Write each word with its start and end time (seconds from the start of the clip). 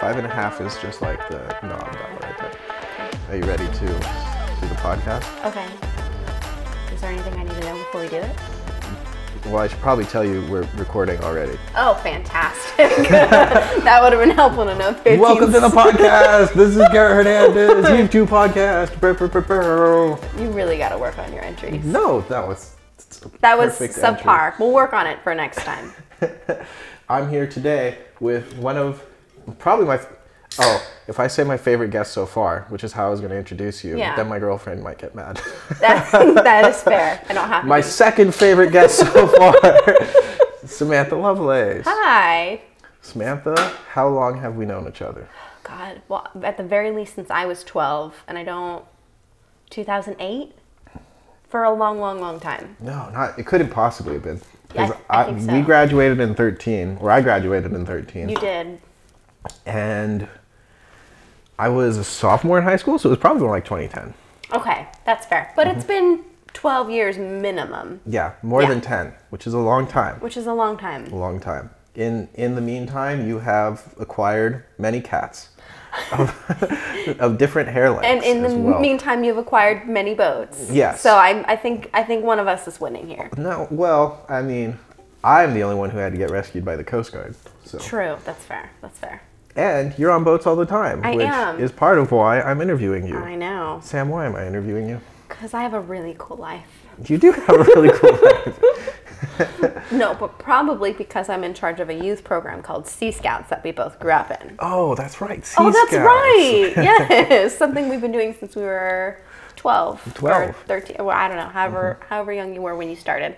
Five 0.00 0.16
and 0.16 0.28
a 0.28 0.30
half 0.30 0.60
is 0.60 0.78
just 0.78 1.02
like 1.02 1.28
the 1.28 1.38
knob 1.60 1.80
dollar 1.80 2.18
right 2.22 2.38
there. 2.38 3.10
Are 3.30 3.36
you 3.36 3.42
ready 3.42 3.66
to 3.66 3.80
do 3.80 4.68
the 4.68 4.76
podcast? 4.76 5.26
Okay. 5.44 5.66
Is 6.94 7.00
there 7.00 7.10
anything 7.10 7.34
I 7.34 7.42
need 7.42 7.52
to 7.54 7.60
know 7.62 7.76
before 7.78 8.02
we 8.02 8.08
do 8.08 8.18
it? 8.18 8.30
Well, 9.46 9.58
I 9.58 9.66
should 9.66 9.80
probably 9.80 10.04
tell 10.04 10.24
you 10.24 10.46
we're 10.48 10.68
recording 10.76 11.18
already. 11.24 11.58
Oh, 11.74 11.94
fantastic. 11.96 13.08
that 13.08 14.00
would 14.00 14.12
have 14.12 14.22
been 14.22 14.30
helpful 14.36 14.66
to 14.66 14.78
know. 14.78 14.92
13 14.92 15.18
Welcome 15.18 15.52
to 15.52 15.58
the 15.58 15.68
podcast. 15.68 16.52
This 16.54 16.76
is 16.76 16.82
Garrett 16.92 17.26
Hernandez, 17.26 17.86
YouTube 17.86 18.28
podcast. 18.28 19.00
Brr, 19.00 19.14
brr, 19.14 19.26
brr. 19.26 20.40
You 20.40 20.50
really 20.52 20.78
got 20.78 20.90
to 20.90 20.98
work 20.98 21.18
on 21.18 21.32
your 21.32 21.42
entries. 21.42 21.84
No, 21.84 22.20
that 22.28 22.46
was 22.46 22.76
That 23.40 23.58
was 23.58 23.76
subpar. 23.80 24.56
We'll 24.60 24.72
work 24.72 24.92
on 24.92 25.08
it 25.08 25.20
for 25.24 25.34
next 25.34 25.64
time. 25.64 25.92
I'm 27.08 27.28
here 27.28 27.48
today 27.48 27.98
with 28.20 28.56
one 28.58 28.76
of 28.76 29.02
probably 29.58 29.86
my. 29.86 30.00
Oh, 30.60 30.84
if 31.06 31.20
I 31.20 31.26
say 31.26 31.44
my 31.44 31.56
favorite 31.56 31.90
guest 31.90 32.12
so 32.12 32.24
far, 32.26 32.66
which 32.70 32.82
is 32.82 32.92
how 32.92 33.06
I 33.06 33.10
was 33.10 33.20
going 33.20 33.30
to 33.30 33.38
introduce 33.38 33.84
you, 33.84 33.96
Yeah. 33.98 34.16
then 34.16 34.28
my 34.28 34.38
girlfriend 34.38 34.82
might 34.82 34.98
get 34.98 35.14
mad. 35.14 35.40
That, 35.80 36.10
that 36.44 36.68
is 36.68 36.82
fair. 36.82 37.22
I 37.28 37.34
don't 37.34 37.46
have 37.48 37.64
my 37.64 37.78
be. 37.78 37.82
second 37.82 38.34
favorite 38.34 38.72
guest 38.72 38.96
so 38.98 39.26
far, 39.38 39.54
Samantha 40.64 41.16
Lovelace. 41.16 41.84
Hi. 41.86 42.62
Samantha, 43.02 43.54
how 43.90 44.08
long 44.08 44.40
have 44.40 44.56
we 44.56 44.64
known 44.66 44.88
each 44.88 45.02
other? 45.02 45.28
God. 45.62 46.00
Well, 46.08 46.26
at 46.42 46.56
the 46.56 46.62
very 46.64 46.90
least, 46.90 47.14
since 47.14 47.30
I 47.30 47.44
was 47.46 47.62
12, 47.62 48.24
and 48.26 48.38
I 48.38 48.42
don't. 48.44 48.84
2008? 49.70 50.52
For 51.48 51.64
a 51.64 51.72
long, 51.72 51.98
long, 52.00 52.20
long 52.20 52.40
time. 52.40 52.76
No, 52.80 53.08
not. 53.10 53.38
It 53.38 53.46
couldn't 53.46 53.70
possibly 53.70 54.14
have 54.14 54.22
been. 54.22 54.40
Yeah, 54.74 54.96
I 55.08 55.24
think 55.24 55.40
so. 55.42 55.52
We 55.52 55.62
graduated 55.62 56.20
in 56.20 56.34
13, 56.34 56.98
or 57.00 57.10
I 57.10 57.20
graduated 57.22 57.72
in 57.72 57.86
13, 57.86 58.28
You 58.28 58.36
did. 58.36 58.80
And 59.66 60.28
I 61.58 61.68
was 61.68 61.96
a 61.96 62.04
sophomore 62.04 62.58
in 62.58 62.64
high 62.64 62.76
school, 62.76 62.98
so 62.98 63.08
it 63.08 63.10
was 63.10 63.18
probably 63.18 63.42
more 63.42 63.50
like 63.50 63.64
2010. 63.64 64.14
Okay, 64.52 64.86
that's 65.04 65.26
fair. 65.26 65.52
But 65.56 65.66
Mm-hmm. 65.66 65.76
it's 65.78 65.86
been 65.86 66.24
12 66.54 66.90
years 66.90 67.18
minimum, 67.18 68.00
Yeah, 68.06 68.32
more 68.42 68.62
Yeah. 68.62 68.68
than 68.68 68.80
10, 68.80 69.12
which 69.30 69.46
is 69.46 69.54
a 69.54 69.58
long 69.58 69.86
time. 69.86 70.16
which 70.20 70.36
is 70.36 70.46
a 70.46 70.52
long 70.54 70.76
time. 70.78 71.06
A 71.12 71.16
long 71.16 71.40
time. 71.40 71.70
In 71.94 72.28
in 72.34 72.54
the 72.54 72.60
meantime, 72.60 73.26
you 73.26 73.40
have 73.40 73.82
acquired 73.98 74.64
many 74.78 75.00
cats 75.00 75.48
of, 76.12 76.30
of 77.18 77.38
different 77.38 77.68
hair 77.68 77.90
lengths 77.90 78.06
And 78.06 78.22
in 78.24 78.42
the 78.42 78.56
well. 78.56 78.78
meantime, 78.80 79.24
you've 79.24 79.36
acquired 79.38 79.88
many 79.88 80.14
boats. 80.14 80.70
Yes. 80.70 81.00
So 81.00 81.14
I, 81.16 81.44
I 81.52 81.56
think 81.56 81.90
I 81.92 82.02
think 82.04 82.24
one 82.24 82.38
of 82.38 82.46
us 82.46 82.68
is 82.68 82.80
winning 82.80 83.08
here. 83.08 83.30
no, 83.36 83.66
well, 83.70 84.24
I 84.28 84.42
mean, 84.42 84.78
I'm 85.24 85.54
the 85.54 85.64
only 85.64 85.76
one 85.76 85.90
who 85.90 85.98
had 85.98 86.12
to 86.12 86.18
get 86.18 86.30
rescued 86.30 86.64
by 86.64 86.76
the 86.76 86.84
Coast 86.84 87.12
Guard. 87.12 87.34
So. 87.64 87.78
True. 87.78 88.16
That's 88.24 88.44
fair. 88.44 88.70
That's 88.80 88.98
fair. 88.98 89.20
And 89.56 89.98
you're 89.98 90.10
on 90.10 90.24
boats 90.24 90.46
all 90.46 90.56
the 90.56 90.66
time, 90.66 91.00
I 91.04 91.16
which 91.16 91.26
am. 91.26 91.58
is 91.60 91.72
part 91.72 91.98
of 91.98 92.12
why 92.12 92.40
I'm 92.40 92.60
interviewing 92.60 93.06
you. 93.06 93.16
I 93.18 93.34
know. 93.34 93.80
Sam, 93.82 94.08
why 94.08 94.26
am 94.26 94.36
I 94.36 94.46
interviewing 94.46 94.88
you? 94.88 95.00
Because 95.28 95.52
I 95.54 95.62
have 95.62 95.74
a 95.74 95.80
really 95.80 96.14
cool 96.18 96.36
life. 96.36 96.66
You 97.06 97.18
do 97.18 97.32
have 97.32 97.48
a 97.48 97.64
really 97.64 97.90
cool 97.90 98.12
life. 98.22 98.78
No, 99.90 100.14
but 100.14 100.38
probably 100.38 100.92
because 100.92 101.28
I'm 101.28 101.44
in 101.44 101.54
charge 101.54 101.80
of 101.80 101.88
a 101.88 101.94
youth 101.94 102.24
program 102.24 102.62
called 102.62 102.86
Sea 102.86 103.10
Scouts 103.10 103.50
that 103.50 103.64
we 103.64 103.72
both 103.72 103.98
grew 103.98 104.12
up 104.12 104.30
in. 104.42 104.56
Oh, 104.58 104.94
that's 104.94 105.20
right. 105.20 105.44
Sea 105.44 105.56
oh, 105.58 105.70
that's 105.70 105.90
Scouts. 105.90 106.06
right. 106.06 106.72
yes. 106.76 107.56
Something 107.56 107.88
we've 107.88 108.00
been 108.00 108.12
doing 108.12 108.34
since 108.38 108.54
we 108.54 108.62
were 108.62 109.20
12. 109.56 110.14
12. 110.14 110.50
Or 110.50 110.52
13. 110.66 110.96
Well, 111.00 111.10
I 111.10 111.28
don't 111.28 111.36
know. 111.36 111.48
However, 111.48 111.98
mm-hmm. 111.98 112.08
however 112.08 112.32
young 112.32 112.54
you 112.54 112.62
were 112.62 112.76
when 112.76 112.88
you 112.88 112.96
started. 112.96 113.36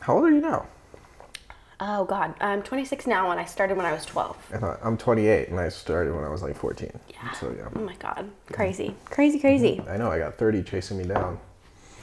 How 0.00 0.16
old 0.16 0.24
are 0.24 0.30
you 0.30 0.40
now? 0.40 0.66
Oh, 1.80 2.04
God. 2.04 2.34
I'm 2.40 2.62
26 2.62 3.06
now 3.06 3.30
and 3.30 3.40
I 3.40 3.44
started 3.44 3.76
when 3.76 3.86
I 3.86 3.92
was 3.92 4.04
12. 4.06 4.36
I 4.54 4.58
thought- 4.58 4.80
I'm 4.82 4.96
28 4.96 5.48
and 5.48 5.58
I 5.60 5.68
started 5.68 6.14
when 6.14 6.24
I 6.24 6.28
was 6.28 6.42
like 6.42 6.56
14. 6.56 6.90
Yeah. 7.10 7.32
So 7.32 7.52
yeah. 7.56 7.68
Oh, 7.74 7.80
my 7.80 7.94
God. 7.96 8.30
Crazy. 8.52 8.94
Crazy, 9.06 9.38
crazy. 9.38 9.82
I 9.88 9.96
know 9.96 10.10
I 10.10 10.18
got 10.18 10.36
30 10.36 10.62
chasing 10.62 10.98
me 10.98 11.04
down. 11.04 11.38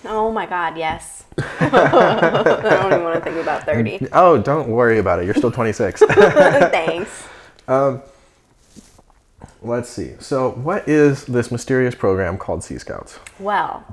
Oh 0.05 0.31
my 0.31 0.45
God, 0.45 0.77
yes. 0.77 1.23
I 1.59 1.69
don't 1.69 2.87
even 2.91 3.03
want 3.03 3.15
to 3.15 3.21
think 3.21 3.37
about 3.41 3.63
30. 3.65 4.07
Oh, 4.13 4.37
don't 4.41 4.69
worry 4.69 4.97
about 4.99 5.19
it. 5.19 5.25
You're 5.25 5.35
still 5.35 5.51
26. 5.51 5.99
Thanks. 6.09 7.27
Um, 7.67 8.01
Let's 9.63 9.89
see. 9.89 10.13
So, 10.19 10.51
what 10.51 10.87
is 10.89 11.25
this 11.25 11.51
mysterious 11.51 11.93
program 11.93 12.39
called 12.39 12.63
Sea 12.63 12.79
Scouts? 12.79 13.19
Well, 13.39 13.85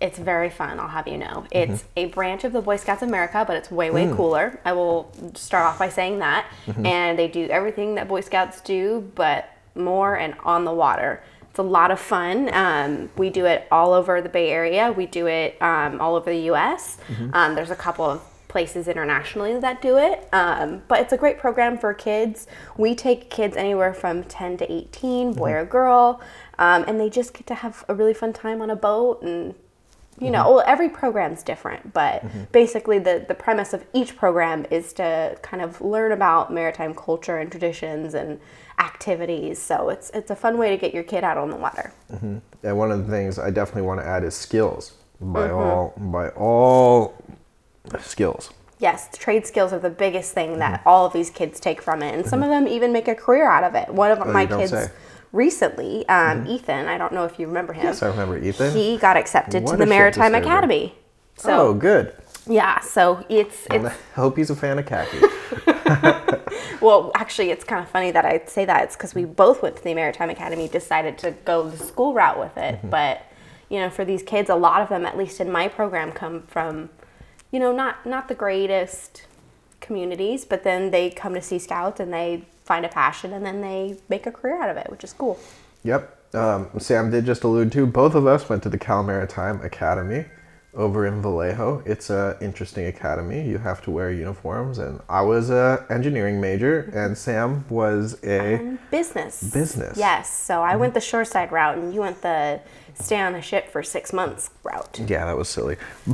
it's 0.00 0.18
very 0.18 0.48
fun, 0.50 0.78
I'll 0.78 0.88
have 0.88 1.08
you 1.08 1.18
know. 1.18 1.44
It's 1.50 1.84
a 1.96 2.06
branch 2.06 2.44
of 2.44 2.52
the 2.52 2.62
Boy 2.62 2.76
Scouts 2.76 3.02
of 3.02 3.08
America, 3.08 3.44
but 3.46 3.56
it's 3.56 3.70
way, 3.70 3.90
way 3.90 4.06
cooler. 4.16 4.60
I 4.64 4.72
will 4.72 5.10
start 5.34 5.64
off 5.66 5.78
by 5.78 5.88
saying 5.88 6.20
that. 6.20 6.46
And 6.86 7.18
they 7.18 7.26
do 7.28 7.46
everything 7.48 7.96
that 7.96 8.06
Boy 8.08 8.20
Scouts 8.20 8.60
do, 8.60 9.10
but 9.14 9.50
more 9.74 10.16
and 10.16 10.34
on 10.44 10.64
the 10.64 10.72
water. 10.72 11.22
It's 11.50 11.58
a 11.58 11.62
lot 11.62 11.90
of 11.90 11.98
fun. 11.98 12.48
Um, 12.52 13.10
we 13.16 13.30
do 13.30 13.46
it 13.46 13.66
all 13.72 13.92
over 13.92 14.20
the 14.20 14.28
Bay 14.28 14.50
Area. 14.50 14.92
We 14.92 15.06
do 15.06 15.26
it 15.26 15.60
um, 15.60 16.00
all 16.00 16.14
over 16.14 16.30
the 16.30 16.42
U.S. 16.42 16.98
Um, 17.32 17.54
there's 17.56 17.70
a 17.70 17.76
couple 17.76 18.04
of 18.04 18.22
places 18.48 18.88
internationally 18.88 19.58
that 19.58 19.82
do 19.82 19.98
it. 19.98 20.28
Um, 20.32 20.82
but 20.88 21.00
it's 21.00 21.12
a 21.12 21.16
great 21.16 21.38
program 21.38 21.76
for 21.76 21.92
kids. 21.92 22.46
We 22.76 22.94
take 22.94 23.30
kids 23.30 23.56
anywhere 23.56 23.92
from 23.94 24.24
10 24.24 24.58
to 24.58 24.72
18, 24.72 25.32
boy 25.34 25.52
or 25.52 25.64
girl, 25.64 26.20
um, 26.58 26.84
and 26.86 26.98
they 27.00 27.10
just 27.10 27.34
get 27.34 27.46
to 27.48 27.54
have 27.54 27.84
a 27.88 27.94
really 27.94 28.14
fun 28.14 28.32
time 28.32 28.62
on 28.62 28.70
a 28.70 28.76
boat. 28.76 29.22
And, 29.22 29.54
you 30.20 30.30
know, 30.30 30.44
mm-hmm. 30.44 30.54
well, 30.56 30.64
every 30.66 30.88
program's 30.88 31.42
different, 31.42 31.92
but 31.92 32.22
mm-hmm. 32.22 32.44
basically 32.52 32.98
the, 32.98 33.24
the 33.26 33.34
premise 33.34 33.72
of 33.72 33.84
each 33.92 34.16
program 34.16 34.66
is 34.70 34.92
to 34.94 35.38
kind 35.42 35.62
of 35.62 35.80
learn 35.80 36.12
about 36.12 36.52
maritime 36.52 36.94
culture 36.94 37.38
and 37.38 37.50
traditions 37.50 38.14
and 38.14 38.40
activities. 38.78 39.60
So 39.60 39.88
it's, 39.90 40.10
it's 40.10 40.30
a 40.30 40.36
fun 40.36 40.58
way 40.58 40.70
to 40.70 40.76
get 40.76 40.92
your 40.94 41.04
kid 41.04 41.24
out 41.24 41.36
on 41.36 41.50
the 41.50 41.56
water. 41.56 41.92
Mm-hmm. 42.12 42.38
And 42.62 42.78
one 42.78 42.90
of 42.90 43.06
the 43.06 43.12
things 43.12 43.38
I 43.38 43.50
definitely 43.50 43.82
want 43.82 44.00
to 44.00 44.06
add 44.06 44.24
is 44.24 44.34
skills. 44.34 44.92
By 45.20 45.50
all, 45.50 45.94
by 45.96 46.28
all 46.30 47.14
skills. 47.98 48.50
Yes, 48.78 49.08
trade 49.16 49.44
skills 49.46 49.72
are 49.72 49.80
the 49.80 49.90
biggest 49.90 50.32
thing 50.32 50.60
that 50.60 50.82
all 50.86 51.04
of 51.06 51.12
these 51.12 51.30
kids 51.30 51.58
take 51.58 51.82
from 51.82 52.02
it, 52.02 52.14
and 52.14 52.24
some 52.24 52.44
of 52.44 52.48
them 52.48 52.68
even 52.68 52.92
make 52.92 53.08
a 53.08 53.14
career 53.14 53.50
out 53.50 53.64
of 53.64 53.74
it. 53.74 53.92
One 53.92 54.12
of 54.12 54.20
oh, 54.20 54.32
my 54.32 54.46
kids 54.46 54.70
say. 54.70 54.88
Recently, 55.32 56.08
um, 56.08 56.46
Ethan, 56.46 56.86
I 56.86 56.98
don't 56.98 57.12
know 57.12 57.24
if 57.24 57.38
you 57.38 57.46
remember 57.46 57.72
him. 57.72 57.84
Yes, 57.84 58.02
I 58.02 58.08
remember 58.08 58.38
Ethan. 58.38 58.72
He 58.74 58.96
got 58.96 59.16
accepted 59.16 59.64
What 59.64 59.72
to 59.72 59.76
the 59.78 59.86
Maritime. 59.86 60.34
Academy. 60.34 60.94
oh, 60.96 61.40
So 61.40 61.74
good. 61.74 62.14
yeah, 62.46 62.80
so 62.80 63.24
it's 63.28 63.66
And 63.66 63.88
I 63.88 63.94
hope 64.14 64.36
he's 64.36 64.50
a 64.50 64.56
fan 64.56 64.78
of 64.78 64.86
khaki. 64.86 65.18
well, 66.80 67.10
actually, 67.14 67.50
it's 67.50 67.64
kind 67.64 67.82
of 67.82 67.90
funny 67.90 68.10
that 68.10 68.24
I 68.24 68.42
say 68.46 68.64
that. 68.64 68.84
It's 68.84 68.96
because 68.96 69.14
we 69.14 69.24
both 69.24 69.62
went 69.62 69.76
to 69.76 69.84
the 69.84 69.94
Maritime 69.94 70.30
Academy, 70.30 70.68
decided 70.68 71.18
to 71.18 71.32
go 71.44 71.68
the 71.68 71.76
school 71.76 72.14
route 72.14 72.38
with 72.38 72.56
it. 72.56 72.76
Mm-hmm. 72.76 72.90
But 72.90 73.22
you 73.68 73.78
know, 73.80 73.90
for 73.90 74.04
these 74.04 74.22
kids, 74.22 74.48
a 74.48 74.54
lot 74.54 74.80
of 74.80 74.88
them, 74.88 75.04
at 75.04 75.16
least 75.16 75.40
in 75.40 75.50
my 75.50 75.68
program, 75.68 76.12
come 76.12 76.42
from 76.46 76.90
you 77.50 77.58
know 77.60 77.72
not 77.72 78.04
not 78.06 78.28
the 78.28 78.34
greatest 78.34 79.22
communities, 79.80 80.44
but 80.44 80.64
then 80.64 80.90
they 80.90 81.10
come 81.10 81.34
to 81.34 81.42
Sea 81.42 81.58
Scout 81.58 82.00
and 82.00 82.12
they 82.12 82.44
find 82.64 82.84
a 82.84 82.88
passion 82.88 83.32
and 83.32 83.44
then 83.44 83.60
they 83.60 83.96
make 84.08 84.26
a 84.26 84.32
career 84.32 84.62
out 84.62 84.70
of 84.70 84.76
it, 84.76 84.90
which 84.90 85.04
is 85.04 85.12
cool. 85.12 85.38
Yep. 85.84 86.14
Um, 86.34 86.68
Sam 86.78 87.10
did 87.10 87.24
just 87.24 87.42
allude 87.44 87.72
to 87.72 87.86
both 87.86 88.14
of 88.14 88.26
us 88.26 88.48
went 88.48 88.62
to 88.64 88.68
the 88.68 88.78
Cal 88.78 89.02
Maritime 89.02 89.62
Academy 89.62 90.26
over 90.74 91.06
in 91.06 91.22
Vallejo. 91.22 91.82
It's 91.86 92.10
a 92.10 92.36
interesting 92.40 92.86
academy. 92.86 93.48
You 93.48 93.58
have 93.58 93.82
to 93.82 93.90
wear 93.90 94.12
uniforms, 94.12 94.78
and 94.78 95.00
I 95.08 95.22
was 95.22 95.50
a 95.50 95.86
engineering 95.90 96.40
major, 96.40 96.90
and 96.94 97.16
Sam 97.16 97.64
was 97.68 98.22
a 98.22 98.76
Business. 98.90 99.42
Business. 99.42 99.96
Yes. 99.96 100.30
So 100.30 100.62
I 100.62 100.76
went 100.76 100.94
the 100.94 101.00
shoreside 101.00 101.50
route, 101.50 101.78
and 101.78 101.94
you 101.94 102.00
went 102.00 102.20
the 102.22 102.60
stay 102.94 103.20
on 103.20 103.34
a 103.34 103.42
ship 103.42 103.70
for 103.70 103.82
six 103.82 104.12
months 104.12 104.50
route. 104.62 105.00
yeah, 105.06 105.24
that 105.24 105.36
was 105.36 105.48
silly. 105.48 105.76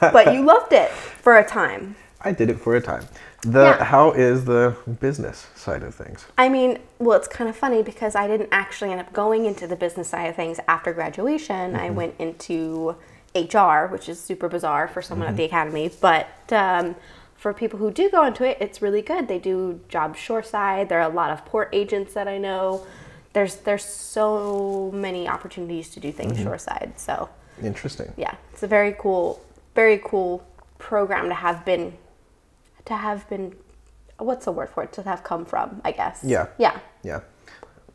but 0.00 0.34
you 0.34 0.44
loved 0.44 0.72
it 0.72 0.90
for 0.90 1.38
a 1.38 1.46
time. 1.46 1.96
I 2.24 2.32
did 2.32 2.50
it 2.50 2.58
for 2.58 2.74
a 2.74 2.80
time. 2.80 3.06
The 3.42 3.64
Yeah. 3.64 3.84
how 3.84 4.12
is 4.12 4.44
the 4.46 4.74
business 5.00 5.46
side 5.54 5.82
of 5.82 5.94
things? 5.94 6.26
I 6.38 6.48
mean, 6.48 6.78
well, 6.98 7.16
it's 7.18 7.28
kind 7.28 7.50
of 7.50 7.56
funny 7.56 7.82
because 7.82 8.14
I 8.14 8.26
didn't 8.26 8.48
actually 8.50 8.90
end 8.90 9.00
up 9.00 9.12
going 9.12 9.44
into 9.44 9.66
the 9.66 9.76
business 9.76 10.08
side 10.08 10.26
of 10.26 10.36
things 10.36 10.58
after 10.66 10.92
graduation. 10.92 11.76
I 11.76 11.88
mm-hmm. 11.88 11.96
went 11.96 12.14
into 12.18 12.96
HR, 13.34 13.86
which 13.86 14.08
is 14.08 14.20
super 14.20 14.48
bizarre 14.48 14.88
for 14.88 15.02
someone 15.02 15.26
at 15.26 15.32
mm-hmm. 15.32 15.38
the 15.38 15.44
academy. 15.44 15.90
But 16.00 16.28
um, 16.50 16.96
for 17.36 17.52
people 17.52 17.78
who 17.78 17.90
do 17.90 18.08
go 18.08 18.24
into 18.24 18.44
it, 18.44 18.56
it's 18.60 18.80
really 18.80 19.02
good. 19.02 19.28
They 19.28 19.38
do 19.38 19.80
jobs 19.88 20.18
shoreside. 20.18 20.88
There 20.88 21.00
are 21.00 21.10
a 21.10 21.14
lot 21.14 21.30
of 21.30 21.44
port 21.44 21.68
agents 21.72 22.14
that 22.14 22.28
I 22.28 22.38
know. 22.38 22.86
There's 23.34 23.56
there's 23.56 23.84
so 23.84 24.90
many 24.94 25.28
opportunities 25.28 25.90
to 25.90 26.00
do 26.00 26.12
things 26.12 26.34
mm-hmm. 26.34 26.44
shoreside. 26.44 26.94
So 26.96 27.28
Interesting. 27.62 28.12
yeah, 28.16 28.36
it's 28.52 28.62
a 28.62 28.66
very 28.66 28.94
cool, 28.98 29.44
very 29.74 30.00
cool 30.02 30.46
program 30.78 31.28
to 31.28 31.34
have 31.34 31.64
been, 31.64 31.96
to 32.86 32.94
have 32.94 33.28
been, 33.28 33.54
what's 34.18 34.44
the 34.44 34.52
word 34.52 34.68
for 34.70 34.82
it? 34.82 34.92
To 34.94 35.02
have 35.02 35.22
come 35.24 35.44
from, 35.44 35.80
I 35.84 35.92
guess. 35.92 36.20
Yeah. 36.22 36.46
Yeah. 36.58 36.78
Yeah. 37.02 37.20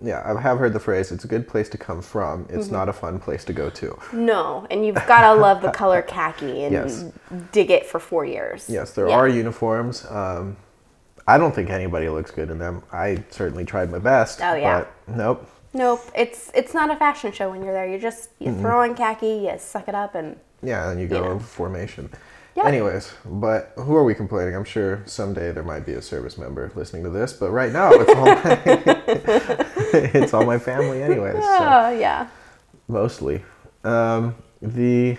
Yeah, 0.02 0.22
I 0.26 0.40
have 0.40 0.60
heard 0.60 0.72
the 0.72 0.80
phrase, 0.80 1.12
it's 1.12 1.26
a 1.26 1.28
good 1.28 1.46
place 1.46 1.68
to 1.70 1.78
come 1.78 2.02
from, 2.02 2.46
it's 2.50 2.68
Mm-hmm. 2.68 2.74
not 2.76 2.88
a 2.88 2.94
fun 2.94 3.20
place 3.20 3.44
to 3.46 3.52
go 3.54 3.70
to. 3.72 4.00
No, 4.14 4.66
and 4.72 4.86
you've 4.86 4.96
got 4.96 5.34
to 5.34 5.40
love 5.40 5.62
the 5.62 5.72
color 5.82 6.02
khaki 6.02 6.64
and 6.64 6.72
Yes. 6.72 7.04
dig 7.52 7.70
it 7.70 7.86
for 7.86 8.00
four 8.00 8.24
years. 8.26 8.70
Yes, 8.70 8.94
there 8.94 9.10
Yeah. 9.10 9.16
are 9.16 9.28
uniforms. 9.28 10.06
Um, 10.10 10.56
I 11.28 11.38
don't 11.38 11.54
think 11.54 11.70
anybody 11.70 12.08
looks 12.08 12.32
good 12.32 12.50
in 12.50 12.60
them. 12.60 12.82
I 12.94 13.24
certainly 13.30 13.66
tried 13.66 13.92
my 13.92 14.00
best. 14.00 14.40
Oh, 14.42 14.56
yeah. 14.56 14.86
But 15.06 15.16
nope. 15.18 15.50
Nope, 15.74 16.02
it's 16.16 16.50
it's 16.56 16.74
not 16.74 16.90
a 16.90 16.96
fashion 16.96 17.32
show 17.34 17.52
when 17.52 17.62
you're 17.64 17.74
there. 17.74 17.86
you're 17.86 18.00
just 18.00 18.30
you 18.40 18.52
Mm-hmm. 18.52 18.62
throw 18.62 18.82
on 18.82 18.96
khaki, 18.96 19.28
you 19.52 19.54
suck 19.60 19.88
it 19.90 19.94
up, 19.96 20.16
and 20.16 20.38
Yeah, 20.64 20.90
and 20.90 21.00
you 21.00 21.08
go 21.08 21.22
know. 21.22 21.28
over 21.32 21.44
formation. 21.44 22.10
Yeah. 22.56 22.66
Anyways, 22.68 23.14
but 23.26 23.72
who 23.78 23.96
are 23.96 24.04
we 24.04 24.14
complaining? 24.16 24.56
I'm 24.56 24.66
sure 24.66 25.02
someday 25.06 25.52
there 25.52 25.64
might 25.64 25.86
be 25.86 25.94
a 25.94 26.02
service 26.02 26.38
member 26.38 26.72
listening 26.76 27.04
to 27.04 27.10
this, 27.10 27.32
but 27.32 27.52
right 27.52 27.72
now 27.72 27.92
it's 27.94 28.14
all 28.16 28.26
my, 28.26 28.62
it's 30.22 30.34
all 30.34 30.46
my 30.46 30.58
family 30.60 31.02
anyways. 31.02 31.36
So. 31.36 31.40
oh 31.60 31.90
yeah. 31.98 32.28
mostly. 32.88 33.44
Um, 33.84 34.36
the 34.62 35.18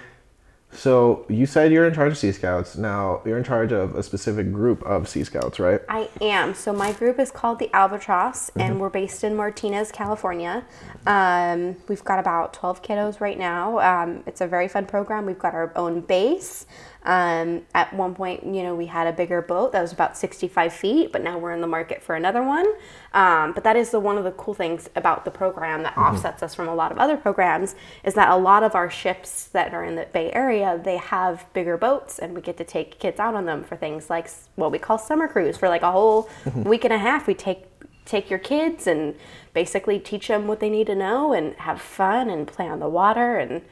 so 0.73 1.25
you 1.29 1.47
said 1.47 1.73
you're 1.73 1.87
in 1.87 1.93
charge 1.94 2.12
of 2.12 2.19
Sea 2.19 2.31
Scouts. 2.31 2.77
Now 2.77 3.23
you're 3.25 3.38
in 3.38 3.43
charge 3.43 3.73
of 3.73 3.97
a 3.97 4.03
specific 4.05 4.53
group 4.53 4.83
of 4.85 5.09
Sea 5.09 5.25
Scouts, 5.25 5.59
right? 5.59 5.81
I 5.88 6.09
am. 6.21 6.55
So 6.55 6.73
my 6.73 6.93
group 6.93 7.19
is 7.19 7.31
called 7.33 7.59
the 7.59 7.69
Albatross, 7.75 8.50
Mm-hmm. 8.50 8.61
and 8.61 8.81
we're 8.81 8.88
based 8.91 9.25
in 9.25 9.35
Martinez, 9.35 9.91
California. 9.91 10.65
Um, 11.06 11.76
we've 11.88 12.05
got 12.05 12.21
about 12.21 12.53
12 12.53 12.83
kiddos 12.83 13.21
right 13.21 13.38
now. 13.38 13.79
Um, 13.81 14.23
it's 14.26 14.41
a 14.41 14.47
very 14.47 14.69
fun 14.69 14.87
program. 14.87 15.26
We've 15.26 15.38
got 15.38 15.55
our 15.55 15.73
own 15.75 16.03
base. 16.03 16.67
Um, 17.02 17.62
at 17.75 17.94
one 17.94 18.14
point, 18.14 18.44
you 18.44 18.62
know, 18.62 18.75
we 18.75 18.87
had 18.87 19.06
a 19.06 19.12
bigger 19.12 19.41
boat 19.41 19.73
that 19.73 19.81
was 19.81 19.93
about 19.93 20.19
65 20.19 20.73
feet, 20.73 21.12
but 21.12 21.23
now 21.23 21.38
we're 21.38 21.52
in 21.52 21.62
the 21.62 21.67
market 21.67 22.02
for 22.02 22.14
another 22.14 22.43
one. 22.43 22.67
Um, 23.14 23.52
but 23.52 23.64
that 23.64 23.76
is 23.76 23.91
the 23.91 24.00
one 24.00 24.19
of 24.19 24.25
the 24.25 24.32
cool 24.32 24.52
things 24.52 24.91
about 24.94 25.25
the 25.25 25.31
program 25.31 25.82
that 25.82 25.97
offsets 25.97 26.43
us 26.43 26.55
from 26.55 26.69
a 26.69 26.75
lot 26.75 26.93
of 26.93 26.99
other 26.99 27.17
programs 27.17 27.75
is 28.05 28.14
that 28.14 28.29
a 28.29 28.37
lot 28.37 28.62
of 28.62 28.75
our 28.75 28.91
ships 28.91 29.47
that 29.47 29.73
are 29.73 29.82
in 29.82 29.97
the 29.97 30.06
Bay 30.12 30.31
Area 30.32 30.81
they 30.82 30.99
have 30.99 31.47
bigger 31.55 31.76
boats, 31.76 32.19
and 32.19 32.35
we 32.35 32.41
get 32.41 32.56
to 32.58 32.64
take 32.64 32.99
kids 32.99 33.19
out 33.19 33.35
on 33.35 33.47
them 33.47 33.64
for 33.64 33.76
things 33.76 34.11
like 34.11 34.29
what 34.56 34.70
we 34.70 34.79
call 34.79 34.99
summer 34.99 35.26
cruise 35.26 35.56
for 35.56 35.69
like 35.69 35.82
a 35.82 35.91
whole 35.91 36.29
week 36.55 36.85
and 36.85 36.93
a 36.93 36.99
half. 36.99 37.26
We 37.26 37.35
take 37.35 37.64
take 38.05 38.29
your 38.29 38.38
kids 38.38 38.87
and 38.87 39.14
basically 39.55 39.99
teach 39.99 40.29
them 40.29 40.47
what 40.47 40.61
they 40.61 40.69
need 40.70 40.87
to 40.88 40.94
know 40.94 41.32
and 41.32 41.55
have 41.56 41.81
fun 41.81 42.29
and 42.29 42.47
play 42.47 42.67
on 42.67 42.81
the 42.81 42.88
water 42.88 43.37
and 43.37 43.62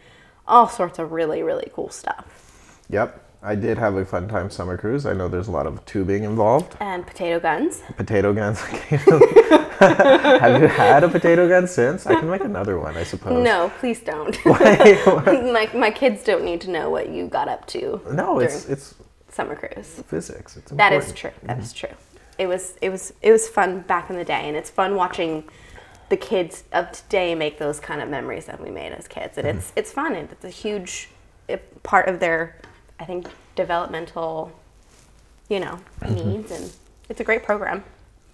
all 0.47 0.69
sorts 0.69 0.99
of 0.99 1.13
really 1.13 1.43
really 1.43 1.71
cool 1.75 1.91
stuff. 1.91 2.48
Yep. 2.91 3.25
I 3.41 3.55
did 3.55 3.79
have 3.79 3.95
a 3.95 4.05
fun 4.05 4.27
time 4.29 4.51
summer 4.51 4.77
cruise. 4.77 5.07
I 5.07 5.13
know 5.13 5.29
there's 5.29 5.47
a 5.47 5.53
lot 5.53 5.67
of 5.67 5.85
tubing 5.87 6.25
involved. 6.25 6.77
And 6.81 7.07
potato 7.07 7.39
guns. 7.39 7.83
Potato 7.97 8.33
guns. 8.33 8.61
have 9.79 10.61
you 10.61 10.67
had 10.67 11.05
a 11.05 11.09
potato 11.09 11.49
gun 11.49 11.69
since? 11.69 12.05
I 12.07 12.17
can 12.19 12.29
make 12.29 12.43
another 12.43 12.79
one, 12.81 12.97
I 12.97 13.05
suppose. 13.05 13.45
No, 13.45 13.71
please 13.79 14.01
don't. 14.01 14.35
Why- 14.45 15.51
like 15.53 15.75
my 15.75 15.91
kids 15.91 16.25
don't 16.25 16.45
need 16.45 16.61
to 16.63 16.71
know 16.71 16.91
what 16.91 17.11
you 17.11 17.29
got 17.29 17.49
up 17.49 17.67
to. 17.69 18.01
no, 18.11 18.41
it's 18.41 18.67
it's 18.69 18.95
summer 19.31 19.55
cruise. 19.55 20.03
physics. 20.07 20.57
It's 20.57 20.73
That 20.73 20.93
important. 20.93 21.05
is 21.05 21.13
true. 21.21 21.31
That 21.45 21.59
is 21.61 21.73
true. 21.73 21.95
It 22.39 22.47
was 22.49 22.75
it 22.83 22.91
was 22.91 23.13
it 23.23 23.31
was 23.31 23.49
fun 23.49 23.81
back 23.83 24.11
in 24.11 24.17
the 24.17 24.25
day, 24.25 24.49
and 24.49 24.57
it's 24.57 24.71
fun 24.71 24.97
watching 24.97 25.45
the 26.09 26.17
kids 26.17 26.65
of 26.73 26.91
today 26.91 27.35
make 27.37 27.59
those 27.59 27.79
kind 27.79 28.01
of 28.01 28.09
memories 28.09 28.47
that 28.47 28.61
we 28.61 28.71
made 28.71 28.93
as 28.93 29.07
kids, 29.07 29.39
and 29.39 29.47
it's 29.47 29.73
it's 29.77 29.93
fun. 29.93 30.15
and 30.17 30.29
It's 30.33 30.45
a 30.45 30.49
huge 30.51 31.11
uh, 31.49 31.57
part 31.83 32.09
of 32.09 32.19
their, 32.21 32.57
I 33.01 33.05
think, 33.05 33.29
developmental, 33.55 34.53
you 35.49 35.61
know, 35.61 35.79
needs, 36.09 36.51
and 36.51 36.73
it's 37.09 37.21
a 37.21 37.25
great 37.25 37.45
program. 37.45 37.85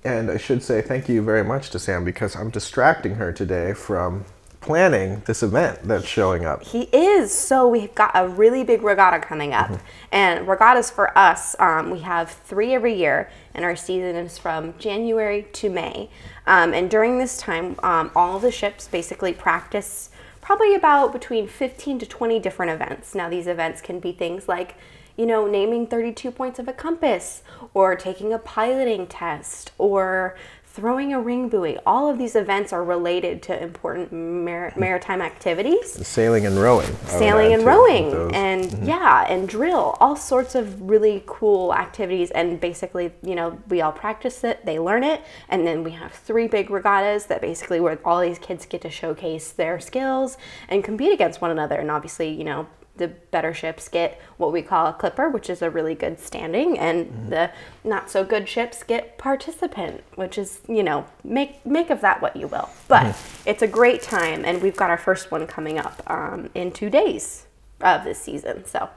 And 0.05 0.31
I 0.31 0.37
should 0.37 0.63
say 0.63 0.83
thank 0.83 1.09
you 1.09 1.23
very 1.23 1.45
much 1.45 1.71
to 1.71 1.79
Sam 1.79 2.05
because 2.05 2.37
I'm 2.37 2.51
distracting 2.51 3.15
her 3.15 3.33
today 3.33 3.73
from 3.73 4.25
planning 4.65 5.21
this 5.27 5.43
event 5.43 5.79
that's 5.85 6.07
showing 6.07 6.47
up. 6.47 6.63
He 6.63 6.85
is. 6.85 7.31
So 7.33 7.69
we've 7.69 7.95
got 7.95 8.11
a 8.15 8.27
really 8.27 8.65
big 8.65 8.83
regatta 8.83 9.21
coming 9.21 9.53
up, 9.53 9.71
and 10.11 10.49
regattas 10.49 10.91
for 10.91 11.17
us, 11.17 11.55
um, 11.59 11.91
we 11.91 12.01
have 12.01 12.31
three 12.31 12.75
every 12.75 12.95
year, 12.95 13.31
and 13.55 13.65
our 13.65 13.77
season 13.77 14.17
is 14.17 14.39
from 14.39 14.73
January 14.79 15.47
to 15.53 15.69
May. 15.69 16.09
Um, 16.47 16.73
and 16.73 16.91
during 16.91 17.19
this 17.19 17.37
time, 17.37 17.77
um, 17.83 18.11
all 18.17 18.39
the 18.39 18.51
ships 18.51 18.89
basically 18.89 19.35
practice 19.35 20.09
probably 20.45 20.75
about 20.75 21.11
between 21.11 21.49
15 21.49 21.99
to 21.99 22.07
20 22.07 22.39
different 22.39 22.71
events. 22.71 23.15
Now, 23.15 23.31
these 23.31 23.47
events 23.47 23.81
can 23.81 23.99
be 23.99 24.13
things 24.13 24.47
like 24.47 24.77
you 25.17 25.27
know, 25.27 25.47
naming 25.47 25.87
32 25.87 26.31
points 26.31 26.59
of 26.59 26.67
a 26.67 26.73
compass, 26.73 27.43
or 27.73 27.95
taking 27.95 28.33
a 28.33 28.39
piloting 28.39 29.07
test, 29.07 29.71
or 29.79 30.37
throwing 30.75 31.13
a 31.13 31.21
ring 31.21 31.49
buoy. 31.49 31.79
All 31.87 32.11
of 32.11 32.19
these 32.19 32.35
events 32.35 32.73
are 32.73 32.83
related 32.83 33.43
to 33.45 33.63
important 33.63 34.13
mar- 34.13 34.73
maritime 34.77 35.23
activities. 35.23 35.93
Sailing 36.07 36.47
and 36.47 36.59
rowing. 36.59 36.93
Sailing 37.07 37.53
and 37.53 37.65
rowing 37.65 38.35
and 38.35 38.65
mm-hmm. 38.65 38.85
yeah 38.85 39.25
and 39.29 39.49
drill. 39.49 39.97
All 40.01 40.17
sorts 40.17 40.57
of 40.57 40.83
really 40.83 41.23
cool 41.27 41.73
activities. 41.73 42.33
And 42.33 42.61
basically 42.61 43.13
you 43.23 43.37
know 43.37 43.57
we 43.69 43.83
all 43.83 43.93
practice 43.93 44.43
it. 44.43 44.67
They 44.67 44.81
learn 44.81 45.05
it. 45.05 45.23
And 45.49 45.65
then 45.65 45.85
we 45.85 45.93
have 45.93 46.13
three 46.13 46.49
big 46.49 46.71
regattas 46.71 47.27
that 47.27 47.41
basically 47.41 47.79
where 47.79 47.97
all 48.05 48.21
these 48.21 48.41
kids 48.41 48.67
get 48.67 48.81
to 48.81 48.91
showcase 48.91 49.53
their 49.53 49.79
skills 49.79 50.37
and 50.69 50.83
compete 50.83 51.13
against 51.13 51.41
one 51.41 51.53
another. 51.53 51.77
And 51.77 51.89
obviously 51.89 52.31
you 52.31 52.43
know 52.43 52.67
the 52.97 53.09
better 53.09 53.53
ships 53.53 53.89
get 53.89 54.21
what 54.37 54.53
we 54.53 54.63
call 54.63 54.87
a 54.87 54.93
clipper 54.93 55.29
which 55.29 55.51
is 55.51 55.63
a 55.63 55.71
really 55.71 55.95
good 55.95 56.19
standing 56.21 56.79
and 56.79 57.07
Mm-hmm. 57.07 57.31
the 57.31 57.51
not 57.83 58.11
so 58.11 58.25
good 58.25 58.49
ships 58.49 58.83
get 58.83 59.19
participant 59.19 60.03
which 60.15 60.39
is 60.39 60.61
you 60.69 60.83
know 60.83 61.05
make 61.25 61.65
make 61.67 61.91
of 61.91 62.01
that 62.03 62.23
what 62.23 62.37
you 62.37 62.47
will 62.47 62.69
but 62.89 63.05
Mm-hmm. 63.07 63.49
it's 63.51 63.63
a 63.63 63.67
great 63.67 64.01
time 64.03 64.45
and 64.45 64.63
we've 64.63 64.77
got 64.77 64.91
our 64.91 64.99
first 64.99 65.31
one 65.31 65.47
coming 65.47 65.79
up 65.79 66.03
um, 66.07 66.51
in 66.55 66.71
two 66.71 66.89
days 66.91 67.47
of 67.81 68.05
this 68.05 68.21
season 68.21 68.65
so 68.65 68.89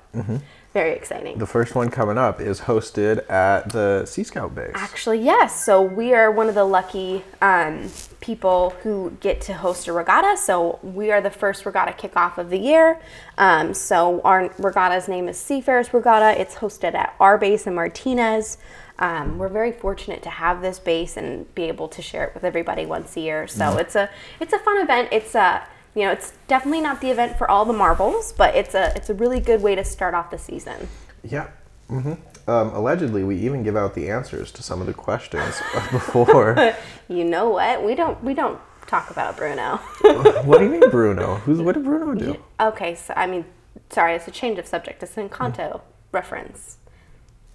very 0.77 0.93
exciting 0.93 1.39
The 1.39 1.47
first 1.47 1.73
one 1.73 1.89
coming 1.89 2.19
up 2.19 2.39
is 2.39 2.61
hosted 2.61 3.27
at 3.31 3.71
the 3.71 4.05
Sea 4.05 4.23
Scout 4.23 4.53
base. 4.53 4.73
Actually, 4.75 5.19
yes. 5.19 5.65
So 5.65 5.81
we 5.81 6.13
are 6.13 6.31
one 6.31 6.49
of 6.49 6.53
the 6.53 6.65
lucky 6.65 7.23
um, 7.41 7.89
people 8.21 8.75
who 8.83 9.17
get 9.19 9.41
to 9.41 9.53
host 9.55 9.87
a 9.87 9.93
regatta. 9.93 10.37
So 10.37 10.77
we 10.83 11.09
are 11.09 11.19
the 11.19 11.31
first 11.31 11.65
regatta 11.65 11.93
kickoff 11.93 12.37
of 12.37 12.51
the 12.51 12.59
year. 12.59 13.01
Um, 13.39 13.73
so 13.73 14.21
our 14.21 14.49
regatta's 14.59 15.07
name 15.07 15.27
is 15.27 15.37
Seafarers 15.39 15.95
Regatta. 15.95 16.39
It's 16.39 16.53
hosted 16.53 16.93
at 16.93 17.15
our 17.19 17.39
base 17.39 17.65
in 17.65 17.73
Martinez. 17.73 18.59
Um, 18.99 19.39
we're 19.39 19.49
very 19.49 19.71
fortunate 19.71 20.21
to 20.23 20.29
have 20.29 20.61
this 20.61 20.77
base 20.77 21.17
and 21.17 21.53
be 21.55 21.63
able 21.63 21.87
to 21.87 22.03
share 22.03 22.25
it 22.25 22.35
with 22.35 22.43
everybody 22.43 22.85
once 22.85 23.17
a 23.17 23.21
year. 23.21 23.47
So 23.47 23.77
it's 23.77 23.95
a 23.95 24.09
it's 24.39 24.53
a 24.53 24.59
fun 24.59 24.77
event. 24.81 25.09
It's 25.11 25.33
a 25.33 25.67
you 25.97 26.03
know 26.05 26.11
it's 26.11 26.33
definitely 26.47 26.81
not 26.81 27.01
the 27.01 27.09
event 27.09 27.37
for 27.39 27.49
all 27.49 27.65
the 27.65 27.73
marbles, 27.73 28.31
but 28.31 28.55
it's 28.55 28.75
a 28.75 28.93
it's 28.95 29.09
a 29.09 29.13
really 29.15 29.39
good 29.39 29.61
way 29.63 29.73
to 29.75 29.83
start 29.83 30.13
off 30.13 30.29
the 30.29 30.37
season. 30.37 30.87
Yeah. 31.23 31.47
hmm 31.89 32.13
Um, 32.47 32.69
allegedly, 32.79 33.23
we 33.23 33.35
even 33.37 33.63
give 33.63 33.75
out 33.75 33.95
the 33.95 34.09
answers 34.11 34.51
to 34.53 34.61
some 34.63 34.79
of 34.79 34.87
the 34.87 34.93
questions 34.93 35.55
before. 35.91 36.55
You 37.09 37.23
know 37.23 37.49
what? 37.49 37.83
We 37.83 37.95
don't 37.95 38.21
we 38.23 38.33
don't 38.33 38.59
talk 38.85 39.09
about 39.09 39.37
Bruno. 39.37 39.77
what 40.47 40.57
do 40.59 40.65
you 40.65 40.71
mean, 40.71 40.89
Bruno? 40.91 41.35
Who's 41.45 41.61
what 41.61 41.73
did 41.75 41.83
Bruno 41.85 42.13
do? 42.13 42.35
okay, 42.59 42.95
so 42.95 43.13
I 43.17 43.25
mean, 43.27 43.45
sorry, 43.89 44.13
it's 44.15 44.27
a 44.27 44.31
change 44.31 44.59
of 44.59 44.67
subject. 44.67 45.01
It's 45.03 45.17
an 45.17 45.29
Encanto 45.29 45.81
reference. 46.11 46.77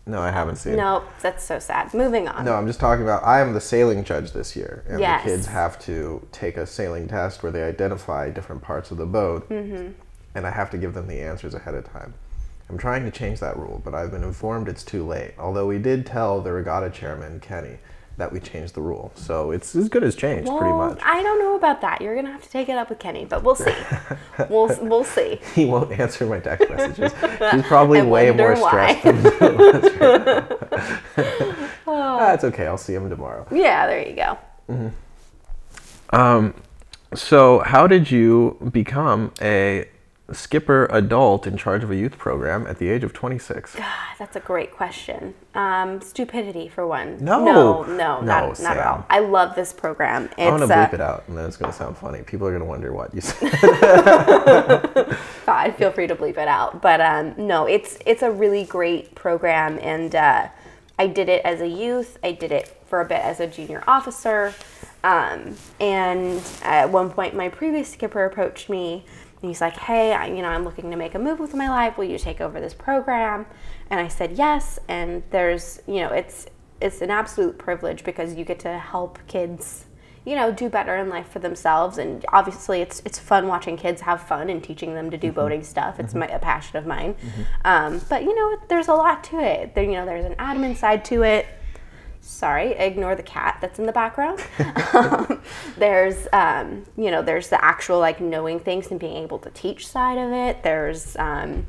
No, 0.04 0.21
I 0.21 0.30
haven't 0.30 0.56
seen. 0.56 0.76
Nope, 0.76 1.04
that's 1.21 1.44
so 1.44 1.59
sad. 1.61 1.94
Moving 1.94 2.26
on. 2.26 2.44
No, 2.44 2.54
I'm 2.54 2.66
just 2.66 2.80
talking 2.80 3.04
about. 3.04 3.23
I 3.25 3.40
am 3.40 3.52
the 3.52 3.61
sailing 3.61 4.02
judge 4.02 4.32
this 4.32 4.56
year, 4.56 4.82
and 4.88 4.99
Yes. 4.99 5.23
the 5.23 5.30
kids 5.30 5.47
have 5.47 5.78
to 5.85 6.26
take 6.32 6.56
a 6.56 6.66
sailing 6.66 7.06
test 7.06 7.42
where 7.42 7.52
they 7.52 7.62
identify 7.62 8.28
different 8.30 8.62
parts 8.62 8.90
of 8.90 8.97
the 8.97 9.06
boat, 9.06 9.49
Mm-hmm. 9.49 9.92
and 10.35 10.47
I 10.47 10.50
have 10.50 10.71
to 10.71 10.78
give 10.78 10.94
them 10.94 11.06
the 11.06 11.21
answers 11.21 11.54
ahead 11.54 11.75
of 11.76 11.85
time. 11.92 12.14
I'm 12.68 12.78
trying 12.78 13.04
to 13.04 13.11
change 13.11 13.38
that 13.40 13.56
rule, 13.56 13.80
but 13.85 13.94
I've 13.94 14.11
been 14.11 14.25
informed 14.25 14.66
it's 14.66 14.82
too 14.82 15.06
late. 15.06 15.35
Although 15.38 15.66
we 15.66 15.78
did 15.78 16.04
tell 16.06 16.40
the 16.40 16.52
regatta 16.52 16.90
chairman 16.90 17.38
Kenny 17.38 17.78
that 18.22 18.30
we 18.32 18.38
changed 18.38 18.74
the 18.74 18.80
rule, 18.80 19.10
so 19.16 19.50
it's 19.50 19.74
as 19.74 19.88
good 19.88 20.04
as 20.04 20.14
changed, 20.14 20.48
pretty 20.48 20.72
much. 20.72 21.00
I 21.02 21.20
don't 21.24 21.40
know 21.40 21.56
about 21.56 21.80
that. 21.80 22.00
You're 22.00 22.14
gonna 22.14 22.30
have 22.30 22.42
to 22.44 22.48
take 22.48 22.68
it 22.68 22.76
up 22.76 22.88
with 22.88 23.00
Kenny, 23.00 23.24
but 23.24 23.42
we'll 23.42 23.56
see. 23.56 23.74
we'll 24.48 24.68
we'll 24.80 25.02
see. 25.02 25.40
He 25.56 25.64
won't 25.64 25.90
answer 25.98 26.24
my 26.24 26.38
text 26.38 26.70
messages. 26.70 27.12
He's 27.50 27.62
probably 27.64 27.98
I 28.02 28.04
way 28.04 28.30
more 28.30 28.54
why. 28.54 28.94
stressed 29.00 29.02
than 29.02 29.22
right 29.40 30.50
now. 31.18 31.78
ah, 31.88 32.38
okay. 32.44 32.68
I'll 32.68 32.78
see 32.78 32.94
him 32.94 33.10
tomorrow. 33.10 33.44
Yeah, 33.50 33.88
there 33.88 34.08
you 34.08 34.14
go. 34.14 34.38
Um, 36.10 36.54
so 37.14 37.58
how 37.58 37.88
did 37.88 38.08
you 38.08 38.56
become 38.70 39.32
a 39.42 39.88
skipper 40.34 40.86
adult 40.90 41.46
in 41.46 41.56
charge 41.56 41.82
of 41.84 41.90
a 41.90 41.96
youth 41.96 42.18
program 42.18 42.66
at 42.66 42.78
the 42.78 42.88
age 42.88 43.04
of 43.04 43.12
26? 43.12 43.76
God, 43.76 43.86
that's 44.18 44.36
a 44.36 44.40
great 44.40 44.72
question. 44.72 45.34
Um, 45.54 46.00
stupidity 46.00 46.68
for 46.68 46.86
one. 46.86 47.18
No. 47.22 47.44
no, 47.44 47.82
no, 47.82 47.96
No, 47.96 48.20
not, 48.20 48.60
not 48.60 48.76
at 48.76 48.86
all. 48.86 49.06
I 49.10 49.20
love 49.20 49.54
this 49.54 49.72
program. 49.72 50.24
It's 50.24 50.34
I'm 50.38 50.58
gonna 50.58 50.72
uh, 50.72 50.86
bleep 50.88 50.94
it 50.94 51.00
out, 51.00 51.24
and 51.28 51.36
then 51.36 51.46
it's 51.46 51.56
gonna 51.56 51.72
sound 51.72 51.96
funny. 51.96 52.22
People 52.22 52.46
are 52.46 52.52
gonna 52.52 52.64
wonder 52.64 52.92
what 52.92 53.14
you 53.14 53.20
said. 53.20 53.50
God, 55.46 55.76
feel 55.76 55.90
free 55.92 56.06
to 56.06 56.14
bleep 56.16 56.38
it 56.38 56.48
out. 56.48 56.80
But 56.80 57.00
um, 57.00 57.34
no, 57.36 57.66
it's 57.66 57.98
it's 58.06 58.22
a 58.22 58.30
really 58.30 58.64
great 58.64 59.14
program, 59.14 59.78
and 59.82 60.14
uh, 60.14 60.48
I 60.98 61.06
did 61.06 61.28
it 61.28 61.44
as 61.44 61.60
a 61.60 61.68
youth. 61.68 62.18
I 62.22 62.32
did 62.32 62.52
it 62.52 62.76
for 62.86 63.00
a 63.00 63.04
bit 63.04 63.20
as 63.20 63.40
a 63.40 63.46
junior 63.46 63.82
officer, 63.86 64.54
um, 65.04 65.56
and 65.80 66.40
at 66.62 66.90
one 66.90 67.10
point, 67.10 67.34
my 67.34 67.48
previous 67.48 67.88
skipper 67.90 68.24
approached 68.24 68.68
me. 68.68 69.04
And 69.42 69.50
he's 69.50 69.61
like, 69.61 69.76
"Hey, 69.76 70.12
I, 70.12 70.26
you 70.26 70.40
know, 70.40 70.49
I'm 70.49 70.64
looking 70.64 70.90
to 70.90 70.96
make 70.96 71.14
a 71.14 71.18
move 71.18 71.40
with 71.40 71.54
my 71.54 71.68
life. 71.68 71.99
Will 71.99 72.04
you 72.04 72.18
take 72.18 72.40
over 72.40 72.61
this 72.61 72.75
program?" 72.75 73.46
And 73.90 74.00
I 74.00 74.08
said 74.08 74.32
yes. 74.32 74.78
And 74.88 75.22
there's, 75.30 75.82
you 75.87 75.96
know, 75.96 76.08
it's 76.08 76.46
it's 76.80 77.02
an 77.02 77.11
absolute 77.11 77.58
privilege 77.58 78.04
because 78.04 78.34
you 78.34 78.44
get 78.44 78.58
to 78.61 78.78
help 78.78 79.18
kids 79.26 79.87
you 80.25 80.37
know 80.37 80.52
do 80.52 80.68
better 80.68 80.96
in 80.96 81.08
life 81.08 81.28
for 81.28 81.38
themselves. 81.38 81.99
And 81.99 82.25
obviously 82.32 82.80
it's 82.80 83.02
it's 83.04 83.18
fun 83.18 83.49
watching 83.49 83.76
kids 83.76 84.00
have 84.02 84.22
fun 84.22 84.50
and 84.50 84.62
teaching 84.62 84.94
them 84.94 85.11
to 85.11 85.16
do 85.16 85.28
mm-hmm. 85.28 85.37
boating 85.37 85.62
stuff. 85.64 85.99
It's 85.99 86.11
mm-hmm. 86.11 86.20
my, 86.20 86.26
a 86.28 86.38
passion 86.38 86.76
of 86.76 86.87
mine. 86.87 87.14
Mm-hmm. 87.14 87.42
Um, 87.64 88.00
but 88.08 88.22
you 88.22 88.34
know 88.34 88.58
there's 88.68 88.88
a 88.88 88.94
lot 88.94 89.25
to 89.25 89.40
it. 89.40 89.75
There 89.75 89.84
you 89.84 89.92
know 89.92 90.06
there's 90.06 90.25
an 90.25 90.37
admin 90.37 90.76
side 90.76 91.04
to 91.06 91.22
it 91.22 91.46
sorry 92.22 92.72
ignore 92.72 93.14
the 93.14 93.22
cat 93.22 93.58
that's 93.60 93.78
in 93.78 93.86
the 93.86 93.92
background. 93.92 94.40
Um, 94.92 95.40
there's 95.78 96.28
um, 96.34 96.84
you 96.98 97.10
know 97.10 97.22
there's 97.22 97.48
the 97.48 97.62
actual 97.64 97.98
like 97.98 98.20
knowing 98.20 98.60
things 98.60 98.90
and 98.90 99.00
being 99.00 99.16
able 99.16 99.38
to 99.38 99.50
teach 99.50 99.86
side 99.86 100.18
of 100.18 100.30
it. 100.30 100.62
There's 100.62 101.16
um, 101.16 101.66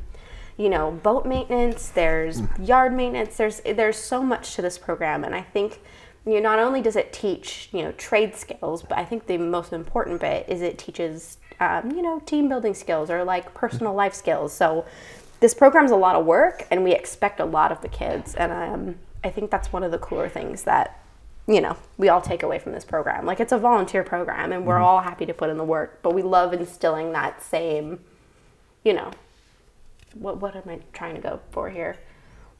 you 0.58 0.68
know 0.68 0.90
boat 0.90 1.24
maintenance 1.24 1.88
there's 1.88 2.42
yard 2.58 2.92
maintenance 2.92 3.36
there's 3.38 3.60
there's 3.60 3.96
so 3.96 4.22
much 4.22 4.54
to 4.56 4.62
this 4.62 4.78
program. 4.78 5.24
And 5.24 5.34
i 5.34 5.40
think 5.40 5.80
you 6.26 6.34
know 6.34 6.40
not 6.40 6.58
only 6.58 6.82
does 6.82 6.96
it 6.96 7.12
teach 7.12 7.70
you 7.72 7.82
know 7.82 7.92
trade 7.92 8.34
skills 8.36 8.82
but 8.82 8.96
i 8.96 9.04
think 9.04 9.26
the 9.26 9.36
most 9.38 9.72
important 9.72 10.20
bit 10.20 10.46
is 10.48 10.62
it 10.62 10.78
teaches 10.78 11.38
um, 11.60 11.90
you 11.90 12.02
know 12.02 12.20
team 12.20 12.48
building 12.48 12.74
skills 12.74 13.10
or 13.10 13.24
like 13.24 13.54
personal 13.54 13.94
life 13.94 14.14
skills. 14.14 14.52
So 14.52 14.84
this 15.40 15.54
program's 15.54 15.90
a 15.90 15.96
lot 15.96 16.16
of 16.16 16.24
work 16.24 16.66
and 16.70 16.84
we 16.84 16.92
expect 16.92 17.40
a 17.40 17.44
lot 17.44 17.72
of 17.72 17.80
the 17.80 17.88
kids. 17.88 18.34
And 18.34 18.52
um, 18.52 18.96
i 19.24 19.30
think 19.30 19.50
that's 19.50 19.72
one 19.72 19.82
of 19.82 19.90
the 19.90 19.98
cooler 19.98 20.28
things 20.28 20.62
that 20.62 21.00
you 21.48 21.60
know 21.60 21.76
we 21.98 22.08
all 22.08 22.20
take 22.20 22.42
away 22.42 22.58
from 22.58 22.72
this 22.72 22.84
program 22.84 23.26
like 23.26 23.40
it's 23.40 23.52
a 23.52 23.58
volunteer 23.58 24.04
program 24.04 24.52
and 24.52 24.64
we're 24.64 24.74
mm-hmm. 24.74 24.84
all 24.84 25.00
happy 25.00 25.26
to 25.26 25.34
put 25.34 25.50
in 25.50 25.58
the 25.58 25.64
work 25.64 26.00
but 26.02 26.14
we 26.14 26.22
love 26.22 26.52
instilling 26.52 27.12
that 27.12 27.42
same 27.42 27.98
you 28.84 28.92
know 28.92 29.10
what 30.14 30.40
what 30.40 30.56
am 30.56 30.62
I 30.68 30.80
trying 30.92 31.14
to 31.14 31.20
go 31.20 31.40
for 31.50 31.70
here? 31.70 31.96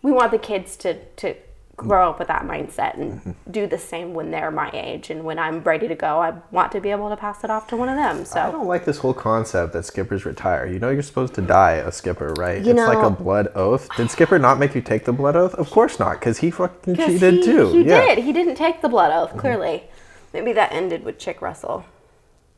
We 0.02 0.12
want 0.12 0.32
the 0.32 0.38
kids 0.38 0.76
to 0.78 1.04
to 1.16 1.36
grow 1.76 2.10
up 2.10 2.18
with 2.18 2.28
that 2.28 2.42
mindset 2.44 2.94
and 2.94 3.34
do 3.50 3.66
the 3.66 3.78
same 3.78 4.14
when 4.14 4.30
they're 4.30 4.50
my 4.50 4.70
age 4.72 5.10
and 5.10 5.24
when 5.24 5.38
I'm 5.38 5.60
ready 5.62 5.88
to 5.88 5.94
go, 5.94 6.20
I 6.20 6.34
want 6.50 6.70
to 6.72 6.80
be 6.80 6.90
able 6.90 7.08
to 7.10 7.16
pass 7.16 7.42
it 7.42 7.50
off 7.50 7.66
to 7.68 7.76
one 7.76 7.88
of 7.88 7.96
them. 7.96 8.24
So 8.24 8.40
I 8.40 8.50
don't 8.50 8.66
like 8.68 8.84
this 8.84 8.98
whole 8.98 9.14
concept 9.14 9.72
that 9.72 9.84
skippers 9.84 10.24
retire. 10.24 10.66
You 10.66 10.78
know 10.78 10.90
you're 10.90 11.02
supposed 11.02 11.34
to 11.34 11.42
die 11.42 11.72
a 11.72 11.90
skipper, 11.90 12.32
right? 12.34 12.62
You 12.62 12.70
it's 12.72 12.80
like 12.80 12.98
a 13.04 13.10
blood 13.10 13.48
oath. 13.54 13.88
Did 13.96 14.10
Skipper 14.10 14.38
not 14.38 14.58
make 14.58 14.74
you 14.74 14.80
take 14.82 15.04
the 15.04 15.12
blood 15.12 15.36
oath? 15.36 15.54
Of 15.54 15.70
course 15.70 15.98
not, 15.98 16.20
because 16.20 16.38
he 16.38 16.50
fucking 16.50 16.96
'Cause 16.96 17.06
cheated 17.06 17.34
he, 17.34 17.42
too. 17.42 17.72
He 17.72 17.82
yeah. 17.84 18.14
did. 18.14 18.18
He 18.24 18.32
didn't 18.32 18.54
take 18.56 18.80
the 18.80 18.88
blood 18.88 19.10
oath, 19.12 19.36
clearly. 19.36 19.84
Maybe 20.32 20.52
that 20.52 20.72
ended 20.72 21.04
with 21.04 21.18
Chick 21.18 21.42
Russell. 21.42 21.84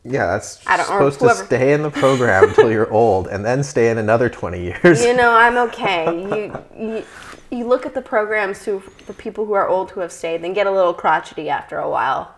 Yeah, 0.04 0.26
that's 0.26 0.64
I 0.66 0.76
don't- 0.76 0.86
supposed 0.86 1.20
to 1.20 1.34
stay 1.46 1.72
in 1.72 1.82
the 1.82 1.90
program 1.90 2.50
until 2.50 2.70
you're 2.70 2.90
old 2.92 3.26
and 3.28 3.44
then 3.44 3.62
stay 3.64 3.88
in 3.90 3.98
another 3.98 4.28
20 4.28 4.62
years. 4.62 5.04
You 5.04 5.14
know, 5.16 5.30
I'm 5.34 5.56
okay. 5.68 6.04
You, 6.76 6.86
you 6.96 7.04
you 7.50 7.66
look 7.66 7.86
at 7.86 7.94
the 7.94 8.02
programs 8.02 8.64
who 8.64 8.82
the 9.06 9.12
people 9.12 9.46
who 9.46 9.52
are 9.54 9.68
old 9.68 9.92
who 9.92 10.00
have 10.00 10.12
stayed, 10.12 10.42
then 10.42 10.52
get 10.52 10.66
a 10.66 10.70
little 10.70 10.94
crotchety 10.94 11.48
after 11.48 11.78
a 11.78 11.88
while. 11.88 12.34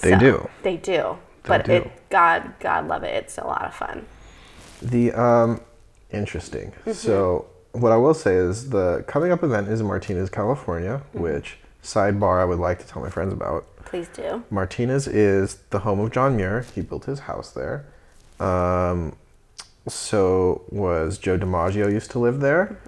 They 0.00 0.16
do. 0.16 0.48
They 0.62 0.76
do. 0.76 1.18
but 1.42 1.64
do. 1.64 1.72
it 1.72 1.90
God 2.10 2.54
God 2.60 2.86
love 2.88 3.02
it. 3.02 3.14
It's 3.14 3.38
a 3.38 3.44
lot 3.44 3.64
of 3.64 3.74
fun. 3.74 4.06
The 4.80 5.12
um, 5.12 5.60
interesting. 6.10 6.72
Mm-hmm. 6.80 6.92
So 6.92 7.46
what 7.72 7.90
I 7.92 7.96
will 7.96 8.14
say 8.14 8.34
is 8.34 8.70
the 8.70 9.04
coming 9.08 9.32
up 9.32 9.42
event 9.42 9.68
is 9.68 9.80
in 9.80 9.86
Martinez, 9.86 10.30
California, 10.30 11.02
Mm-hmm. 11.14 11.20
which 11.22 11.58
sidebar 11.82 12.40
I 12.40 12.44
would 12.44 12.58
like 12.60 12.78
to 12.78 12.86
tell 12.86 13.02
my 13.02 13.10
friends 13.10 13.32
about. 13.32 13.66
Please 13.84 14.08
do. 14.08 14.44
Martinez 14.50 15.08
is 15.08 15.56
the 15.70 15.80
home 15.80 15.98
of 16.00 16.12
John 16.12 16.36
Muir. 16.36 16.64
He 16.74 16.80
built 16.80 17.06
his 17.06 17.20
house 17.20 17.50
there. 17.50 17.84
Um, 18.38 19.16
so 19.88 20.62
was 20.70 21.18
Joe 21.18 21.36
DiMaggio 21.38 21.90
used 21.90 22.10
to 22.12 22.18
live 22.20 22.40
there, 22.40 22.78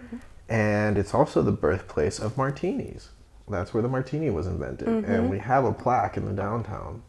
and 0.49 0.99
it's 0.99 1.15
also 1.15 1.43
the 1.43 1.53
birthplace 1.53 2.19
of 2.19 2.37
martinis. 2.37 3.11
That's 3.49 3.75
where 3.75 3.83
the 3.83 3.89
martini 3.89 4.31
was 4.31 4.47
invented, 4.47 4.89
and 4.89 5.05
mm-hmm. 5.05 5.29
we 5.29 5.39
have 5.39 5.65
a 5.65 5.73
plaque 5.73 6.17
in 6.17 6.25
the 6.25 6.33
downtown. 6.33 7.03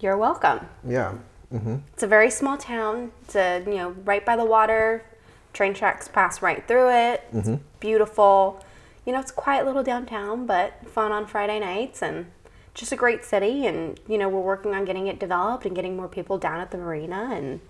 You're 0.00 0.16
welcome. 0.16 0.66
Yeah, 0.86 1.14
mm-hmm. 1.52 1.76
It's 1.92 2.02
a 2.02 2.08
very 2.08 2.30
small 2.30 2.56
town. 2.56 3.12
It's 3.22 3.36
a, 3.36 3.62
you 3.66 3.76
know 3.76 3.90
right 4.04 4.24
by 4.24 4.36
the 4.36 4.44
water. 4.44 5.04
Train 5.52 5.74
tracks 5.74 6.08
pass 6.08 6.42
right 6.42 6.66
through 6.66 6.90
it. 6.90 7.24
It's 7.32 7.48
mm-hmm. 7.48 7.62
beautiful. 7.80 8.64
You 9.04 9.12
know, 9.12 9.20
it's 9.20 9.30
a 9.30 9.34
quiet 9.34 9.66
little 9.66 9.82
downtown, 9.82 10.46
but 10.46 10.88
fun 10.88 11.10
on 11.12 11.26
Friday 11.26 11.58
nights 11.58 12.02
and 12.02 12.26
just 12.74 12.92
a 12.92 12.96
great 12.96 13.24
city. 13.24 13.66
And 13.66 13.98
you 14.08 14.18
know, 14.18 14.28
we're 14.28 14.40
working 14.40 14.74
on 14.74 14.84
getting 14.84 15.06
it 15.06 15.18
developed 15.18 15.66
and 15.66 15.74
getting 15.74 15.96
more 15.96 16.08
people 16.08 16.38
down 16.38 16.60
at 16.60 16.70
the 16.70 16.78
marina. 16.78 17.30
And 17.32 17.60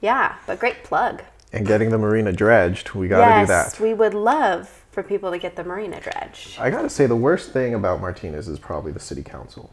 yeah, 0.00 0.36
but 0.46 0.58
great 0.58 0.84
plug. 0.84 1.22
And 1.54 1.66
getting 1.66 1.90
the 1.90 1.98
marina 1.98 2.32
dredged, 2.32 2.92
we 2.94 3.08
got 3.08 3.24
to 3.24 3.30
yes, 3.30 3.42
do 3.42 3.52
that. 3.52 3.64
Yes, 3.66 3.80
we 3.80 3.94
would 3.94 4.14
love 4.14 4.84
for 4.90 5.02
people 5.02 5.30
to 5.30 5.38
get 5.38 5.56
the 5.56 5.64
marina 5.64 6.00
dredged. 6.00 6.58
I 6.58 6.70
gotta 6.70 6.88
say, 6.88 7.06
the 7.06 7.16
worst 7.16 7.52
thing 7.52 7.74
about 7.74 8.00
Martinez 8.00 8.48
is 8.48 8.58
probably 8.58 8.92
the 8.92 9.00
city 9.00 9.22
council. 9.22 9.70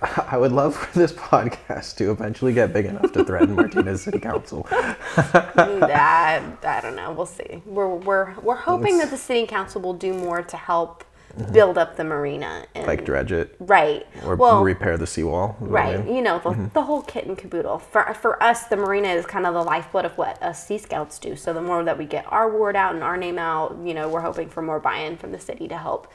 I 0.28 0.36
would 0.36 0.52
love 0.52 0.76
for 0.76 0.98
this 0.98 1.12
podcast 1.12 1.96
to 1.96 2.10
eventually 2.10 2.52
get 2.52 2.72
big 2.72 2.86
enough 2.86 3.12
to 3.12 3.24
threaten 3.24 3.56
Martinez 3.56 4.02
City 4.02 4.20
Council. 4.20 4.64
I, 4.70 6.42
I 6.62 6.80
don't 6.80 6.94
know. 6.94 7.12
We'll 7.12 7.26
see. 7.26 7.62
We're 7.66 7.88
we're 7.88 8.38
we're 8.40 8.54
hoping 8.54 8.98
that 8.98 9.10
the 9.10 9.16
city 9.16 9.44
council 9.46 9.80
will 9.80 9.94
do 9.94 10.14
more 10.14 10.42
to 10.42 10.56
help 10.56 11.02
Mm-hmm. 11.38 11.52
build 11.52 11.78
up 11.78 11.96
the 11.96 12.02
marina 12.02 12.64
and 12.74 12.86
Like 12.86 13.04
dredge 13.04 13.30
it 13.30 13.54
right. 13.60 14.04
or 14.24 14.34
well, 14.34 14.64
repair 14.64 14.98
the 14.98 15.06
seawall. 15.06 15.56
I 15.60 15.64
right. 15.64 16.04
mean. 16.04 16.16
You 16.16 16.22
know 16.22 16.40
the, 16.40 16.50
mm-hmm. 16.50 16.66
the 16.74 16.82
whole 16.82 17.02
kit 17.02 17.26
and 17.26 17.38
caboodle. 17.38 17.78
For 17.78 18.12
for 18.14 18.42
us, 18.42 18.64
the 18.64 18.76
marina 18.76 19.08
is 19.08 19.24
kind 19.24 19.46
of 19.46 19.54
the 19.54 19.62
lifeblood 19.62 20.04
of 20.04 20.18
what 20.18 20.42
us 20.42 20.66
Sea 20.66 20.78
Scouts 20.78 21.18
do. 21.20 21.36
So 21.36 21.52
the 21.52 21.62
more 21.62 21.84
that 21.84 21.96
we 21.96 22.06
get 22.06 22.26
our 22.32 22.50
word 22.50 22.74
out 22.74 22.94
and 22.94 23.04
our 23.04 23.16
name 23.16 23.38
out, 23.38 23.78
you 23.84 23.94
know, 23.94 24.08
we're 24.08 24.22
hoping 24.22 24.48
for 24.48 24.62
more 24.62 24.80
buy-in 24.80 25.16
from 25.16 25.30
the 25.30 25.38
city 25.38 25.68
to 25.68 25.78
help, 25.78 26.10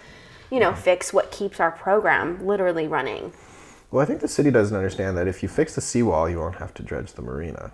you 0.51 0.59
know, 0.59 0.71
mm-hmm. 0.71 0.81
fix 0.81 1.13
what 1.13 1.31
keeps 1.31 1.61
our 1.61 1.71
program 1.71 2.45
literally 2.45 2.87
running. 2.87 3.31
Well, 3.91 4.01
I 4.01 4.05
think 4.05 4.19
the 4.19 4.27
city 4.27 4.51
doesn't 4.51 4.75
understand 4.75 5.15
that 5.17 5.27
if 5.27 5.41
you 5.41 5.47
fix 5.47 5.75
the 5.75 5.81
seawall, 5.81 6.29
you 6.29 6.39
won't 6.39 6.55
have 6.55 6.73
to 6.73 6.83
dredge 6.83 7.13
the 7.13 7.21
marina. 7.21 7.71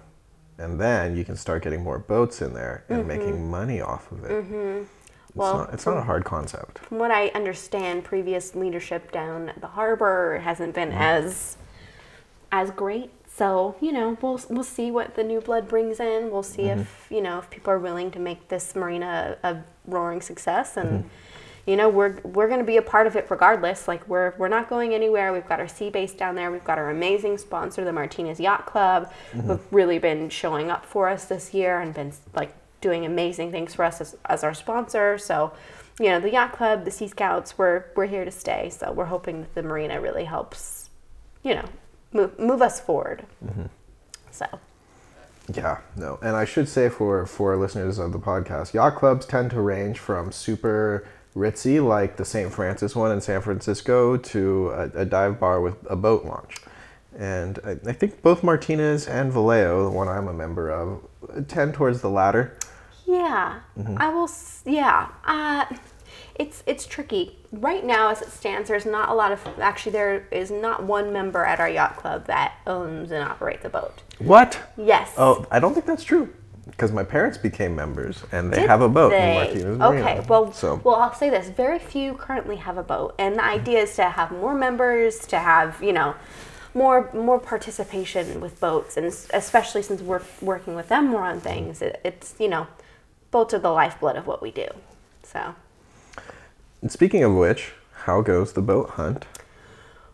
And 0.59 0.79
then 0.79 1.15
you 1.15 1.23
can 1.23 1.37
start 1.37 1.63
getting 1.63 1.81
more 1.81 1.97
boats 1.97 2.41
in 2.41 2.53
there 2.53 2.83
and 2.89 3.07
making 3.07 3.49
money 3.49 3.79
off 3.79 4.11
of 4.11 4.25
it. 4.25 4.31
Mm-hmm. 4.31 4.83
Well, 5.35 5.59
not, 5.59 5.73
it's 5.73 5.85
not 5.85 5.97
a 5.97 6.03
hard 6.03 6.25
concept. 6.25 6.79
From 6.79 6.97
what 6.97 7.11
I 7.11 7.27
understand, 7.29 8.03
previous 8.03 8.55
leadership 8.55 9.11
down 9.11 9.49
at 9.49 9.61
the 9.61 9.67
harbor 9.67 10.39
hasn't 10.43 10.73
been 10.73 10.89
mm-hmm. 10.89 11.01
as 11.01 11.57
as 12.51 12.71
great. 12.71 13.11
So 13.27 13.75
you 13.79 13.91
know, 13.91 14.17
we'll 14.21 14.41
we'll 14.49 14.63
see 14.63 14.91
what 14.91 15.15
the 15.15 15.23
new 15.23 15.39
blood 15.39 15.67
brings 15.67 15.99
in. 15.99 16.31
We'll 16.31 16.43
see 16.43 16.63
if 16.63 16.79
mm-hmm. 16.79 17.13
you 17.13 17.21
know 17.21 17.39
if 17.39 17.49
people 17.49 17.71
are 17.71 17.79
willing 17.79 18.11
to 18.11 18.19
make 18.19 18.47
this 18.49 18.75
marina 18.75 19.37
a, 19.43 19.49
a 19.51 19.63
roaring 19.85 20.21
success, 20.21 20.77
and 20.77 20.89
mm-hmm. 20.89 21.07
you 21.67 21.77
know 21.77 21.89
we're 21.89 22.19
we're 22.21 22.47
going 22.47 22.59
to 22.59 22.65
be 22.65 22.77
a 22.77 22.81
part 22.81 23.05
of 23.05 23.15
it 23.15 23.27
regardless. 23.29 23.87
Like 23.87 24.05
we're 24.07 24.33
we're 24.37 24.49
not 24.49 24.67
going 24.67 24.93
anywhere. 24.93 25.31
We've 25.31 25.47
got 25.47 25.59
our 25.59 25.67
sea 25.67 25.89
base 25.89 26.13
down 26.13 26.35
there. 26.35 26.51
We've 26.51 26.63
got 26.63 26.79
our 26.79 26.89
amazing 26.89 27.37
sponsor, 27.37 27.85
the 27.85 27.93
Martinez 27.93 28.39
Yacht 28.39 28.65
Club, 28.65 29.11
who've 29.31 29.61
really 29.71 29.99
been 29.99 30.29
showing 30.29 30.71
up 30.71 30.85
for 30.85 31.07
us 31.07 31.25
this 31.25 31.53
year 31.53 31.79
and 31.79 31.93
been 31.93 32.11
like 32.33 32.53
doing 32.81 33.05
amazing 33.05 33.51
things 33.51 33.73
for 33.73 33.85
us 33.85 34.01
as, 34.01 34.17
as 34.25 34.43
our 34.43 34.53
sponsor. 34.53 35.17
So, 35.17 35.53
you 35.99 36.07
know, 36.07 36.19
the 36.19 36.31
yacht 36.31 36.53
club, 36.53 36.85
the 36.85 36.91
Sea 36.91 37.07
Scouts, 37.07 37.57
we're 37.57 37.85
we're 37.95 38.07
here 38.07 38.25
to 38.25 38.31
stay. 38.31 38.69
So 38.69 38.91
we're 38.91 39.05
hoping 39.05 39.41
that 39.41 39.55
the 39.55 39.63
marina 39.63 39.99
really 39.99 40.25
helps, 40.25 40.89
you 41.43 41.55
know, 41.55 41.65
move 42.13 42.39
move 42.39 42.61
us 42.61 42.79
forward. 42.79 43.25
Mm-hmm. 43.45 43.65
So 44.31 44.45
Yeah, 45.53 45.79
no. 45.95 46.19
And 46.21 46.35
I 46.35 46.45
should 46.45 46.69
say 46.69 46.89
for 46.89 47.25
for 47.25 47.55
listeners 47.57 47.99
of 47.99 48.13
the 48.13 48.19
podcast, 48.19 48.73
yacht 48.73 48.95
clubs 48.95 49.25
tend 49.25 49.51
to 49.51 49.61
range 49.61 49.99
from 49.99 50.31
super 50.31 51.07
ritzy, 51.35 51.85
like 51.85 52.17
the 52.17 52.25
St. 52.25 52.51
Francis 52.51 52.95
one 52.95 53.11
in 53.11 53.21
San 53.21 53.41
Francisco, 53.41 54.17
to 54.17 54.69
a, 54.69 55.01
a 55.01 55.05
dive 55.05 55.39
bar 55.39 55.61
with 55.61 55.75
a 55.89 55.95
boat 55.95 56.25
launch. 56.25 56.57
And 57.17 57.59
I, 57.65 57.71
I 57.89 57.93
think 57.93 58.21
both 58.21 58.43
Martinez 58.43 59.07
and 59.07 59.31
Vallejo, 59.31 59.83
the 59.83 59.89
one 59.89 60.07
I'm 60.07 60.27
a 60.27 60.33
member 60.33 60.69
of, 60.69 61.01
tend 61.47 61.73
towards 61.73 62.01
the 62.01 62.09
latter. 62.09 62.57
Yeah, 63.09 63.59
I 63.97 64.09
will. 64.09 64.29
Yeah, 64.65 65.09
uh, 65.25 65.65
it's 66.35 66.63
it's 66.67 66.85
tricky 66.85 67.37
right 67.51 67.83
now 67.83 68.09
as 68.11 68.21
it 68.21 68.29
stands. 68.29 68.69
There's 68.69 68.85
not 68.85 69.09
a 69.09 69.13
lot 69.13 69.31
of 69.31 69.45
actually. 69.59 69.93
There 69.93 70.27
is 70.31 70.51
not 70.51 70.83
one 70.83 71.11
member 71.11 71.43
at 71.43 71.59
our 71.59 71.69
yacht 71.69 71.97
club 71.97 72.27
that 72.27 72.55
owns 72.67 73.11
and 73.11 73.23
operates 73.23 73.65
a 73.65 73.69
boat. 73.69 74.03
What? 74.19 74.59
Yes. 74.77 75.13
Oh, 75.17 75.45
I 75.49 75.59
don't 75.59 75.73
think 75.73 75.85
that's 75.85 76.03
true. 76.03 76.33
Because 76.65 76.91
my 76.91 77.03
parents 77.03 77.37
became 77.37 77.75
members 77.75 78.23
and 78.31 78.53
they 78.53 78.61
Did 78.61 78.69
have 78.69 78.81
a 78.81 78.87
boat 78.87 79.11
in 79.11 79.19
they? 79.19 79.33
Martinez 79.33 79.77
Marina. 79.79 80.01
Okay, 80.01 80.25
well, 80.29 80.53
so 80.53 80.79
well, 80.83 80.95
I'll 80.95 81.13
say 81.15 81.31
this: 81.31 81.49
very 81.49 81.79
few 81.79 82.13
currently 82.13 82.57
have 82.57 82.77
a 82.77 82.83
boat, 82.83 83.15
and 83.17 83.35
the 83.35 83.43
idea 83.43 83.79
is 83.79 83.95
to 83.95 84.03
have 84.03 84.31
more 84.31 84.53
members, 84.53 85.25
to 85.27 85.39
have 85.39 85.81
you 85.81 85.93
know, 85.93 86.15
more 86.75 87.11
more 87.13 87.39
participation 87.39 88.39
with 88.39 88.59
boats, 88.59 88.97
and 88.97 89.07
especially 89.33 89.81
since 89.81 90.01
we're 90.01 90.21
working 90.41 90.75
with 90.75 90.89
them 90.89 91.07
more 91.07 91.23
on 91.23 91.41
things, 91.41 91.81
it, 91.81 91.99
it's 92.05 92.35
you 92.39 92.47
know, 92.47 92.67
boats 93.31 93.53
are 93.53 93.59
the 93.59 93.69
lifeblood 93.71 94.15
of 94.15 94.27
what 94.27 94.41
we 94.41 94.51
do. 94.51 94.67
So 95.23 95.55
And 96.81 96.91
speaking 96.91 97.23
of 97.23 97.33
which, 97.35 97.73
how 98.05 98.21
goes 98.21 98.53
the 98.53 98.61
boat 98.61 98.91
hunt? 98.91 99.25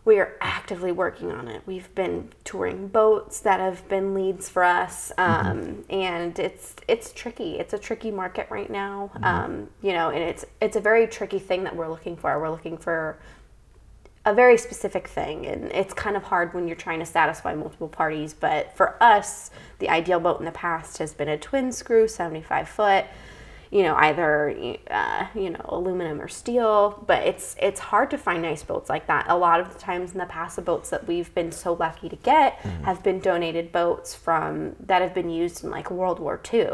we 0.06 0.20
are 0.20 0.36
actively 0.40 0.92
working 0.92 1.32
on 1.32 1.48
it. 1.48 1.62
We've 1.66 1.92
been 1.96 2.30
touring 2.44 2.86
boats 2.86 3.40
that 3.40 3.58
have 3.58 3.86
been 3.88 4.14
leads 4.14 4.48
for 4.48 4.62
us, 4.62 5.10
um, 5.18 5.84
and 5.90 6.38
it's 6.38 6.76
it's 6.86 7.12
tricky. 7.12 7.58
It's 7.58 7.74
a 7.74 7.78
tricky 7.78 8.12
market 8.12 8.46
right 8.48 8.70
now, 8.70 9.10
um, 9.24 9.68
you 9.82 9.92
know, 9.92 10.10
and 10.10 10.22
it's 10.22 10.46
it's 10.62 10.76
a 10.76 10.80
very 10.80 11.08
tricky 11.08 11.40
thing 11.40 11.64
that 11.64 11.74
we're 11.74 11.88
looking 11.88 12.16
for. 12.16 12.38
We're 12.38 12.50
looking 12.50 12.78
for 12.78 13.18
a 14.26 14.34
very 14.34 14.58
specific 14.58 15.06
thing, 15.06 15.46
and 15.46 15.70
it's 15.72 15.94
kind 15.94 16.16
of 16.16 16.24
hard 16.24 16.52
when 16.52 16.66
you're 16.66 16.76
trying 16.76 16.98
to 16.98 17.06
satisfy 17.06 17.54
multiple 17.54 17.88
parties. 17.88 18.34
But 18.34 18.76
for 18.76 19.00
us, 19.00 19.52
the 19.78 19.88
ideal 19.88 20.18
boat 20.18 20.40
in 20.40 20.44
the 20.44 20.50
past 20.50 20.98
has 20.98 21.14
been 21.14 21.28
a 21.28 21.38
twin 21.38 21.70
screw, 21.70 22.08
75 22.08 22.68
foot. 22.68 23.06
You 23.70 23.82
know, 23.82 23.94
either 23.96 24.76
uh, 24.90 25.26
you 25.34 25.50
know 25.50 25.60
aluminum 25.64 26.20
or 26.20 26.28
steel, 26.28 27.04
but 27.06 27.22
it's 27.24 27.56
it's 27.60 27.80
hard 27.80 28.10
to 28.10 28.18
find 28.18 28.42
nice 28.42 28.62
boats 28.62 28.88
like 28.88 29.06
that. 29.06 29.26
A 29.28 29.36
lot 29.36 29.60
of 29.60 29.72
the 29.72 29.78
times 29.78 30.12
in 30.12 30.18
the 30.18 30.26
past, 30.26 30.56
the 30.56 30.62
boats 30.62 30.90
that 30.90 31.06
we've 31.06 31.32
been 31.34 31.52
so 31.52 31.72
lucky 31.72 32.08
to 32.08 32.16
get 32.16 32.54
have 32.84 33.02
been 33.02 33.20
donated 33.20 33.72
boats 33.72 34.14
from 34.14 34.76
that 34.80 35.02
have 35.02 35.14
been 35.14 35.30
used 35.30 35.62
in 35.64 35.70
like 35.70 35.90
World 35.90 36.18
War 36.20 36.40
II. 36.52 36.68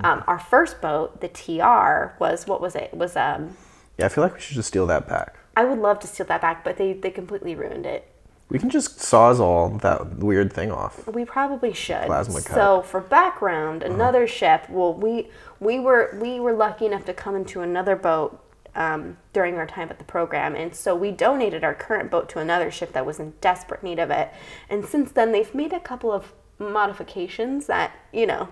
Um, 0.00 0.22
our 0.28 0.38
first 0.38 0.80
boat, 0.80 1.20
the 1.20 1.28
TR, 1.28 2.16
was 2.20 2.46
what 2.46 2.60
was 2.60 2.76
it? 2.76 2.90
It 2.92 2.96
was 2.96 3.16
um, 3.16 3.56
Yeah, 3.98 4.06
I 4.06 4.08
feel 4.08 4.22
like 4.22 4.34
we 4.34 4.40
should 4.40 4.54
just 4.54 4.68
steal 4.68 4.86
that 4.86 5.08
back. 5.08 5.37
I 5.58 5.64
would 5.64 5.80
love 5.80 5.98
to 6.00 6.06
steal 6.06 6.24
that 6.26 6.40
back, 6.40 6.62
but 6.62 6.76
they, 6.76 6.92
they 6.92 7.10
completely 7.10 7.56
ruined 7.56 7.84
it. 7.84 8.08
We 8.48 8.60
can 8.60 8.70
just 8.70 8.98
sawzall 8.98 9.80
that 9.80 10.18
weird 10.18 10.52
thing 10.52 10.70
off. 10.70 11.04
We 11.08 11.24
probably 11.24 11.72
should. 11.72 12.06
Plasma 12.06 12.42
cut. 12.42 12.54
so 12.54 12.82
for 12.82 13.00
background, 13.00 13.82
another 13.82 14.28
ship. 14.28 14.70
Well, 14.70 14.94
we 14.94 15.30
we 15.58 15.80
were 15.80 16.16
we 16.22 16.38
were 16.38 16.52
lucky 16.52 16.86
enough 16.86 17.04
to 17.06 17.12
come 17.12 17.34
into 17.34 17.60
another 17.60 17.96
boat 17.96 18.40
um, 18.76 19.16
during 19.32 19.56
our 19.56 19.66
time 19.66 19.90
at 19.90 19.98
the 19.98 20.04
program, 20.04 20.54
and 20.54 20.72
so 20.74 20.94
we 20.94 21.10
donated 21.10 21.64
our 21.64 21.74
current 21.74 22.08
boat 22.08 22.28
to 22.30 22.38
another 22.38 22.70
ship 22.70 22.92
that 22.92 23.04
was 23.04 23.18
in 23.18 23.34
desperate 23.40 23.82
need 23.82 23.98
of 23.98 24.10
it. 24.10 24.30
And 24.70 24.86
since 24.86 25.10
then, 25.10 25.32
they've 25.32 25.54
made 25.54 25.72
a 25.72 25.80
couple 25.80 26.12
of 26.12 26.32
modifications 26.60 27.66
that 27.66 27.90
you 28.12 28.26
know 28.26 28.48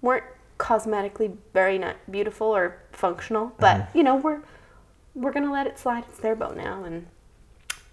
weren't 0.00 0.24
cosmetically 0.56 1.36
very 1.52 1.78
not 1.78 1.96
beautiful 2.10 2.46
or 2.46 2.78
functional, 2.92 3.52
but 3.58 3.90
you 3.92 4.04
know 4.04 4.14
we're 4.14 4.40
we're 5.14 5.32
gonna 5.32 5.52
let 5.52 5.66
it 5.66 5.78
slide. 5.78 6.04
It's 6.08 6.18
their 6.18 6.36
boat 6.36 6.56
now, 6.56 6.84
and 6.84 7.06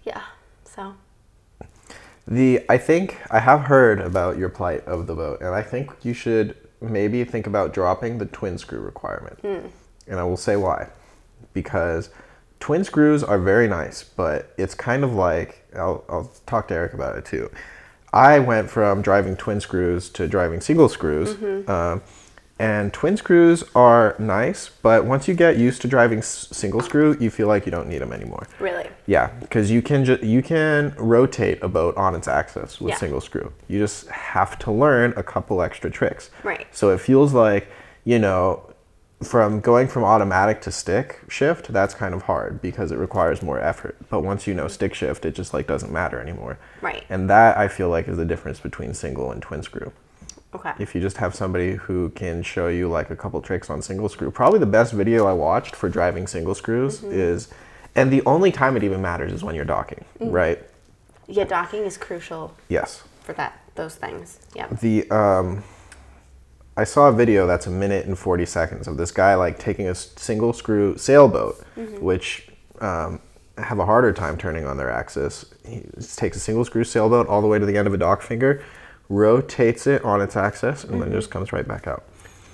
yeah, 0.04 0.22
so. 0.64 0.94
The 2.26 2.64
I 2.68 2.76
think 2.78 3.18
I 3.30 3.38
have 3.38 3.62
heard 3.62 4.00
about 4.00 4.36
your 4.36 4.48
plight 4.50 4.84
of 4.84 5.06
the 5.06 5.14
boat, 5.14 5.40
and 5.40 5.54
I 5.54 5.62
think 5.62 5.90
you 6.02 6.12
should 6.12 6.56
maybe 6.80 7.24
think 7.24 7.46
about 7.46 7.72
dropping 7.72 8.18
the 8.18 8.26
twin 8.26 8.58
screw 8.58 8.80
requirement. 8.80 9.38
And 10.06 10.20
I 10.20 10.24
will 10.24 10.36
say 10.36 10.56
why. 10.56 10.88
Because 11.52 12.10
twin 12.60 12.84
screws 12.84 13.24
are 13.24 13.38
very 13.38 13.66
nice, 13.66 14.04
but 14.04 14.52
it's 14.56 14.74
kind 14.74 15.04
of 15.04 15.14
like 15.14 15.64
I'll, 15.74 16.04
I'll 16.08 16.30
talk 16.46 16.68
to 16.68 16.74
Eric 16.74 16.92
about 16.92 17.16
it 17.16 17.24
too. 17.24 17.50
I 18.12 18.38
went 18.38 18.70
from 18.70 19.02
driving 19.02 19.36
twin 19.36 19.60
screws 19.60 20.08
to 20.10 20.26
driving 20.28 20.60
single 20.60 20.88
screws. 20.88 21.34
Um, 21.68 22.02
and 22.58 22.92
twin 22.92 23.16
screws 23.16 23.62
are 23.74 24.14
nice, 24.18 24.68
but 24.82 25.04
once 25.04 25.28
you 25.28 25.34
get 25.34 25.56
used 25.56 25.80
to 25.82 25.88
driving 25.88 26.18
s- 26.18 26.48
single 26.50 26.80
screw, 26.80 27.16
you 27.20 27.30
feel 27.30 27.46
like 27.46 27.64
you 27.66 27.70
don't 27.72 27.88
need 27.88 27.98
them 28.00 28.12
anymore. 28.12 28.46
Really? 28.58 28.88
Yeah, 29.06 29.30
because 29.40 29.70
you 29.70 29.80
can 29.82 30.04
ju- 30.04 30.18
you 30.22 30.42
can 30.42 30.94
rotate 30.98 31.62
a 31.62 31.68
boat 31.68 31.96
on 31.96 32.14
its 32.14 32.26
axis 32.28 32.80
with 32.80 32.90
Yeah. 32.90 32.96
single 32.96 33.20
screw. 33.20 33.52
You 33.68 33.78
just 33.78 34.08
have 34.08 34.58
to 34.60 34.72
learn 34.72 35.14
a 35.16 35.22
couple 35.22 35.62
extra 35.62 35.90
tricks. 35.90 36.30
Right. 36.42 36.66
So 36.72 36.90
it 36.90 37.00
feels 37.00 37.32
like 37.32 37.68
you 38.04 38.18
know, 38.18 38.62
from 39.22 39.60
going 39.60 39.86
from 39.88 40.04
automatic 40.04 40.60
to 40.62 40.70
stick 40.70 41.20
shift, 41.28 41.72
that's 41.72 41.92
kind 41.92 42.14
of 42.14 42.22
hard 42.22 42.62
because 42.62 42.90
it 42.92 42.96
requires 42.98 43.42
more 43.42 43.60
effort. 43.60 43.96
But 44.08 44.20
once 44.22 44.46
you 44.46 44.54
know 44.54 44.68
stick 44.68 44.94
shift, 44.94 45.24
it 45.24 45.34
just 45.34 45.52
like 45.52 45.66
doesn't 45.66 45.92
matter 45.92 46.20
anymore. 46.20 46.58
Right. 46.80 47.04
And 47.10 47.28
that 47.28 47.58
I 47.58 47.68
feel 47.68 47.88
like 47.88 48.08
is 48.08 48.16
the 48.16 48.24
difference 48.24 48.60
between 48.60 48.94
single 48.94 49.30
and 49.32 49.42
twin 49.42 49.62
screw. 49.62 49.92
Okay. 50.54 50.72
If 50.78 50.94
you 50.94 51.00
just 51.00 51.18
have 51.18 51.34
somebody 51.34 51.72
who 51.74 52.08
can 52.10 52.42
show 52.42 52.68
you 52.68 52.88
like 52.88 53.10
a 53.10 53.16
couple 53.16 53.40
tricks 53.42 53.68
on 53.68 53.82
single 53.82 54.08
screw, 54.08 54.30
probably 54.30 54.58
the 54.58 54.66
best 54.66 54.92
video 54.94 55.26
I 55.26 55.32
watched 55.34 55.76
for 55.76 55.88
driving 55.88 56.26
single 56.26 56.54
screws 56.54 57.00
Mm-hmm. 57.00 57.12
is, 57.12 57.48
and 57.94 58.10
the 58.10 58.22
only 58.24 58.50
time 58.52 58.76
it 58.76 58.82
even 58.82 59.02
matters 59.02 59.32
is 59.32 59.44
when 59.44 59.54
you're 59.54 59.64
docking, 59.66 60.04
Mm. 60.20 60.32
right? 60.32 60.58
Yeah, 61.26 61.44
docking 61.44 61.82
is 61.84 61.98
crucial 61.98 62.54
Yes. 62.68 63.02
for 63.22 63.34
that 63.34 63.58
those 63.74 63.94
things. 63.96 64.38
Yeah. 64.56 64.68
The 64.80 65.08
um, 65.10 65.62
I 66.76 66.84
saw 66.84 67.08
a 67.08 67.12
video 67.12 67.46
that's 67.46 67.66
a 67.66 67.70
minute 67.70 68.06
and 68.06 68.18
forty 68.18 68.46
seconds 68.46 68.88
of 68.88 68.96
this 68.96 69.10
guy 69.10 69.34
like 69.34 69.58
taking 69.58 69.86
a 69.88 69.94
single 69.94 70.52
screw 70.54 70.96
sailboat, 70.96 71.62
Mm-hmm. 71.76 72.02
which 72.02 72.48
um, 72.80 73.20
have 73.58 73.78
a 73.80 73.84
harder 73.84 74.12
time 74.12 74.38
turning 74.38 74.64
on 74.66 74.76
their 74.78 74.90
axis. 74.90 75.44
He 75.66 75.84
just 75.96 76.18
takes 76.18 76.36
a 76.36 76.40
single 76.40 76.64
screw 76.64 76.84
sailboat 76.84 77.26
all 77.26 77.42
the 77.42 77.48
way 77.48 77.58
to 77.58 77.66
the 77.66 77.76
end 77.76 77.86
of 77.88 77.92
a 77.94 77.98
dock 77.98 78.22
finger, 78.22 78.62
rotates 79.08 79.86
it 79.86 80.04
on 80.04 80.20
its 80.20 80.36
axis, 80.36 80.84
and 80.84 80.92
Mm-hmm. 80.92 81.00
then 81.00 81.12
just 81.12 81.30
comes 81.30 81.52
right 81.52 81.66
back 81.66 81.86
out. 81.86 82.04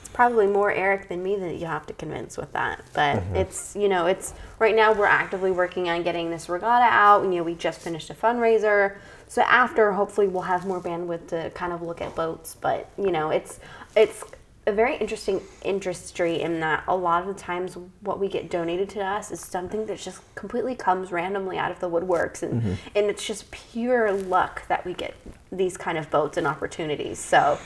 It's 0.01 0.09
probably 0.11 0.47
more 0.47 0.71
Eric 0.71 1.09
than 1.09 1.23
me 1.23 1.37
that 1.37 1.57
you 1.57 1.67
have 1.67 1.87
to 1.87 1.93
convince 1.95 2.37
with 2.37 2.53
that. 2.53 2.83
But 2.93 3.17
Mm-hmm. 3.17 3.37
it's 3.37 3.75
you 3.77 3.89
know, 3.89 4.07
it's 4.07 4.35
right 4.59 4.75
now 4.75 4.93
we're 4.93 5.07
actively 5.07 5.51
working 5.51 5.89
on 5.89 6.03
getting 6.03 6.31
this 6.31 6.49
regatta 6.49 6.85
out. 6.85 7.25
You 7.25 7.31
know, 7.31 7.43
we 7.43 7.55
just 7.55 7.81
finished 7.81 8.11
a 8.11 8.15
fundraiser. 8.15 8.97
So 9.27 9.43
after 9.43 9.93
hopefully 9.93 10.29
we'll 10.29 10.43
have 10.43 10.67
more 10.67 10.81
bandwidth 10.81 11.29
to 11.29 11.51
kind 11.51 11.73
of 11.73 11.83
look 11.83 12.01
at 12.01 12.15
boats. 12.15 12.57
But, 12.61 12.89
you 12.97 13.11
know, 13.11 13.31
it's 13.31 13.59
it's 13.97 14.23
a 14.67 14.73
very 14.73 14.97
interesting 14.97 15.43
industry 15.63 16.41
in 16.41 16.61
that 16.61 16.85
a 16.89 16.97
lot 16.97 17.27
of 17.27 17.29
the 17.29 17.41
times 17.41 17.77
what 18.01 18.19
we 18.19 18.29
get 18.29 18.51
donated 18.51 18.89
to 18.91 19.01
us 19.01 19.31
is 19.31 19.41
something 19.41 19.87
that 19.87 19.99
just 19.99 20.21
completely 20.35 20.75
comes 20.75 21.13
randomly 21.13 21.59
out 21.59 21.71
of 21.71 21.81
the 21.81 21.89
woodworks 21.89 22.43
and, 22.43 22.63
mm-hmm. 22.63 22.75
and 22.95 23.07
it's 23.07 23.27
just 23.27 23.51
pure 23.51 24.13
luck 24.13 24.67
that 24.69 24.85
we 24.87 24.95
get 24.95 25.15
these 25.53 25.77
kind 25.77 25.99
of 25.99 26.11
boats 26.11 26.39
and 26.39 26.47
opportunities. 26.47 27.19
So 27.19 27.59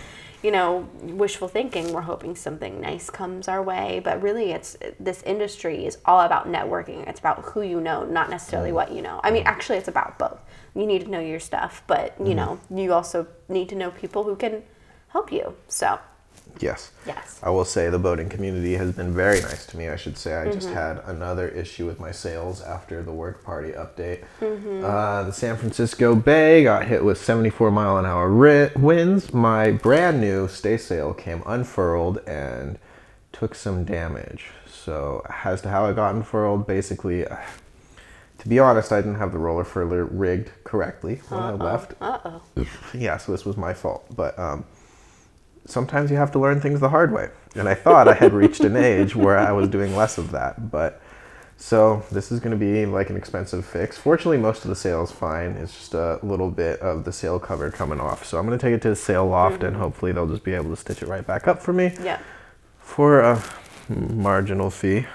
you 0.43 0.53
know 0.53 0.89
wishful 1.03 1.49
thinking 1.49 1.93
we're 1.93 2.01
hoping 2.01 2.37
something 2.37 2.81
nice 2.81 3.11
comes 3.11 3.49
our 3.49 3.61
way 3.61 4.01
but 4.05 4.23
really 4.23 4.53
it's 4.53 4.77
this 5.01 5.21
industry 5.25 5.85
is 5.87 5.99
all 6.05 6.21
about 6.21 6.47
networking. 6.47 7.07
It's 7.09 7.21
about 7.21 7.43
who 7.45 7.63
you 7.63 7.81
know 7.81 8.05
not 8.05 8.31
necessarily 8.31 8.69
mm-hmm. 8.69 8.77
what 8.77 8.93
you 8.93 9.03
know. 9.03 9.21
I 9.23 9.31
mean 9.31 9.45
actually 9.47 9.79
it's 9.79 9.89
about 9.89 10.19
both. 10.19 10.41
You 10.75 10.87
need 10.87 11.03
to 11.03 11.11
know 11.11 11.21
your 11.21 11.41
stuff 11.41 11.83
but 11.87 12.15
you 12.19 12.35
mm-hmm. 12.35 12.37
know 12.37 12.61
you 12.71 12.93
also 12.93 13.29
need 13.49 13.69
to 13.69 13.77
know 13.77 13.91
people 13.91 14.25
who 14.25 14.35
can 14.35 14.63
help 15.09 15.33
you. 15.33 15.55
So 15.69 15.99
Yes. 16.61 16.91
Yes. 17.07 17.39
I 17.43 17.51
will 17.51 17.65
say 17.65 17.89
the 17.89 17.99
boating 17.99 18.29
community 18.29 18.75
has 18.75 18.93
been 18.93 19.15
very 19.15 19.41
nice 19.41 19.65
to 19.67 19.77
me. 19.77 19.89
I 19.89 19.97
should 19.97 20.19
say 20.19 20.35
I 20.35 20.45
Mm-hmm. 20.45 20.53
just 20.53 20.71
had 20.71 20.99
another 21.07 21.49
issue 21.49 21.87
with 21.87 22.01
my 22.01 22.11
sails 22.11 22.61
after 22.63 23.03
the 23.03 23.13
work 23.13 23.45
party 23.45 23.71
update. 23.73 24.25
Mm-hmm. 24.41 24.85
Uh, 24.85 25.23
the 25.25 25.33
San 25.33 25.57
Francisco 25.57 26.15
Bay 26.15 26.65
got 26.65 26.87
hit 26.87 27.05
with 27.05 27.23
74 27.23 27.71
mile 27.71 27.97
an 27.99 28.07
hour 28.07 28.29
ri- 28.29 28.71
winds. 28.77 29.33
My 29.33 29.71
brand 29.71 30.21
new 30.21 30.49
stay 30.49 30.77
sail 30.77 31.15
came 31.15 31.43
unfurled 31.47 32.19
and 32.27 32.79
took 33.33 33.55
some 33.55 33.85
damage. 33.85 34.47
So 34.67 35.23
as 35.45 35.61
to 35.63 35.69
how 35.69 35.87
it 35.87 35.95
got 35.97 36.15
unfurled, 36.15 36.67
basically, 36.67 37.25
uh, 37.27 37.37
to 38.39 38.49
be 38.49 38.59
honest, 38.59 38.91
I 38.93 39.01
didn't 39.01 39.17
have 39.19 39.33
the 39.33 39.39
roller 39.39 39.65
furler 39.65 40.09
rigged 40.11 40.51
correctly 40.65 41.21
when 41.29 41.41
I 41.41 41.53
left. 41.53 41.95
uh-oh 42.01 42.41
yeah, 42.95 43.17
so 43.17 43.33
this 43.33 43.45
was 43.45 43.57
my 43.57 43.75
fault. 43.75 44.07
But 44.17 44.39
um, 44.39 44.65
sometimes 45.69 46.11
you 46.11 46.17
have 46.17 46.33
to 46.33 46.39
learn 46.39 46.61
things 46.61 46.81
the 46.81 46.89
hard 46.89 47.13
way. 47.13 47.29
And 47.55 47.69
I 47.69 47.75
thought 47.75 48.09
I 48.09 48.15
had 48.15 48.33
reached 48.33 48.61
an 48.61 48.77
age 48.77 49.15
where 49.15 49.39
I 49.39 49.53
was 49.53 49.69
doing 49.69 49.95
less 49.95 50.19
of 50.19 50.31
that. 50.33 50.71
But 50.71 51.01
so 51.57 52.05
this 52.11 52.31
is 52.31 52.41
going 52.41 52.53
to 52.53 52.57
be 52.57 52.87
like 52.87 53.11
an 53.11 53.17
expensive 53.17 53.65
fix. 53.65 53.99
Fortunately, 53.99 54.39
most 54.39 54.65
of 54.65 54.69
the 54.69 54.77
sail's 54.77 55.11
fine. 55.11 55.53
It's 55.53 55.75
just 55.75 55.95
a 55.95 56.19
little 56.23 56.51
bit 56.51 56.81
of 56.81 57.05
the 57.05 57.13
sail 57.13 57.39
cover 57.39 57.71
coming 57.71 58.01
off. 58.01 58.25
So 58.25 58.39
I'm 58.39 58.47
going 58.47 58.59
to 58.59 58.63
take 58.65 58.75
it 58.75 58.83
to 58.83 58.91
the 58.91 58.97
sail 58.97 59.27
loft 59.27 59.63
and 59.63 59.73
mm-hmm. 59.73 59.83
hopefully 59.83 60.13
they'll 60.13 60.29
just 60.29 60.45
be 60.45 60.55
able 60.55 60.71
to 60.71 60.77
stitch 60.77 61.03
it 61.03 61.09
right 61.09 61.27
back 61.27 61.49
up 61.49 61.63
for 61.63 61.73
me 61.73 61.93
yeah 62.03 62.21
for 62.89 63.21
a 63.21 63.43
marginal 63.89 64.71
fee. 64.71 65.07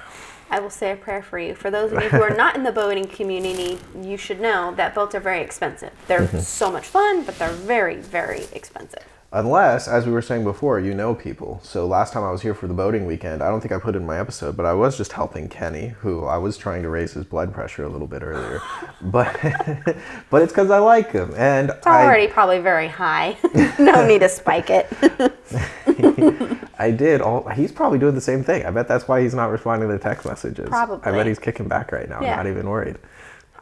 I 0.52 0.60
will 0.60 0.70
say 0.70 0.92
a 0.92 0.96
prayer 0.96 1.24
for 1.24 1.40
you. 1.40 1.56
For 1.56 1.72
those 1.72 1.92
of 1.92 2.04
you 2.04 2.10
who 2.10 2.22
are 2.22 2.36
not 2.36 2.56
in 2.56 2.64
the 2.64 2.72
boating 2.72 3.08
community, 3.08 3.80
you 4.00 4.18
should 4.18 4.40
know 4.40 4.74
that 4.76 4.94
boats 4.94 5.16
are 5.16 5.20
very 5.20 5.42
expensive. 5.42 5.92
They're 6.08 6.28
mm-hmm. 6.28 6.40
so 6.40 6.72
much 6.72 6.86
fun, 6.86 7.24
but 7.24 7.40
they're 7.40 7.50
very, 7.50 7.96
very 7.96 8.44
expensive. 8.54 9.04
Unless, 9.36 9.88
as 9.88 10.06
we 10.06 10.12
were 10.12 10.22
saying 10.22 10.44
before, 10.44 10.80
you 10.80 10.94
know 10.94 11.16
people. 11.16 11.60
So 11.64 11.88
last 11.88 12.14
time 12.14 12.24
I 12.24 12.30
was 12.30 12.44
here 12.44 12.54
for 12.54 12.68
the 12.68 12.74
boating 12.76 13.08
weekend, 13.08 13.42
I 13.42 13.50
don't 13.50 13.62
think 13.62 13.72
I 13.72 13.80
put 13.80 13.96
it 13.96 13.98
in 13.98 14.06
my 14.06 14.20
episode, 14.20 14.56
but 14.56 14.68
I 14.68 14.74
was 14.74 14.96
just 14.96 15.14
helping 15.14 15.50
Kenny, 15.50 15.88
who 15.88 16.26
I 16.26 16.38
was 16.38 16.56
trying 16.56 16.84
to 16.84 16.90
raise 16.90 17.14
his 17.14 17.26
blood 17.26 17.52
pressure 17.52 17.84
a 17.84 17.90
little 17.90 18.06
bit 18.06 18.22
earlier. 18.22 18.62
but 19.02 19.36
but 20.30 20.44
it's 20.44 20.52
because 20.52 20.70
I 20.70 20.78
like 20.78 21.12
him, 21.12 21.34
and 21.36 21.72
It's 21.72 21.88
already 21.88 22.28
probably 22.28 22.60
very 22.60 22.88
high. 22.88 23.36
no 23.80 24.06
need 24.06 24.20
to 24.20 24.30
spike 24.30 24.70
it. 24.70 24.88
I 25.02 26.60
I 26.78 26.92
did 26.92 27.22
all. 27.22 27.48
He's 27.50 27.72
probably 27.72 27.98
doing 27.98 28.14
the 28.14 28.22
same 28.22 28.44
thing. 28.44 28.68
I 28.68 28.70
bet 28.70 28.88
that's 28.88 29.08
why 29.08 29.22
he's 29.22 29.34
not 29.34 29.50
responding 29.50 29.90
to 29.90 29.98
text 29.98 30.28
messages. 30.28 30.70
Probably. 30.70 31.12
I 31.12 31.12
bet 31.12 31.26
he's 31.26 31.40
kicking 31.40 31.68
back 31.68 31.92
right 31.92 32.08
now. 32.08 32.22
Yeah. 32.22 32.32
I'm 32.32 32.38
not 32.38 32.48
even 32.48 32.70
worried. 32.70 32.98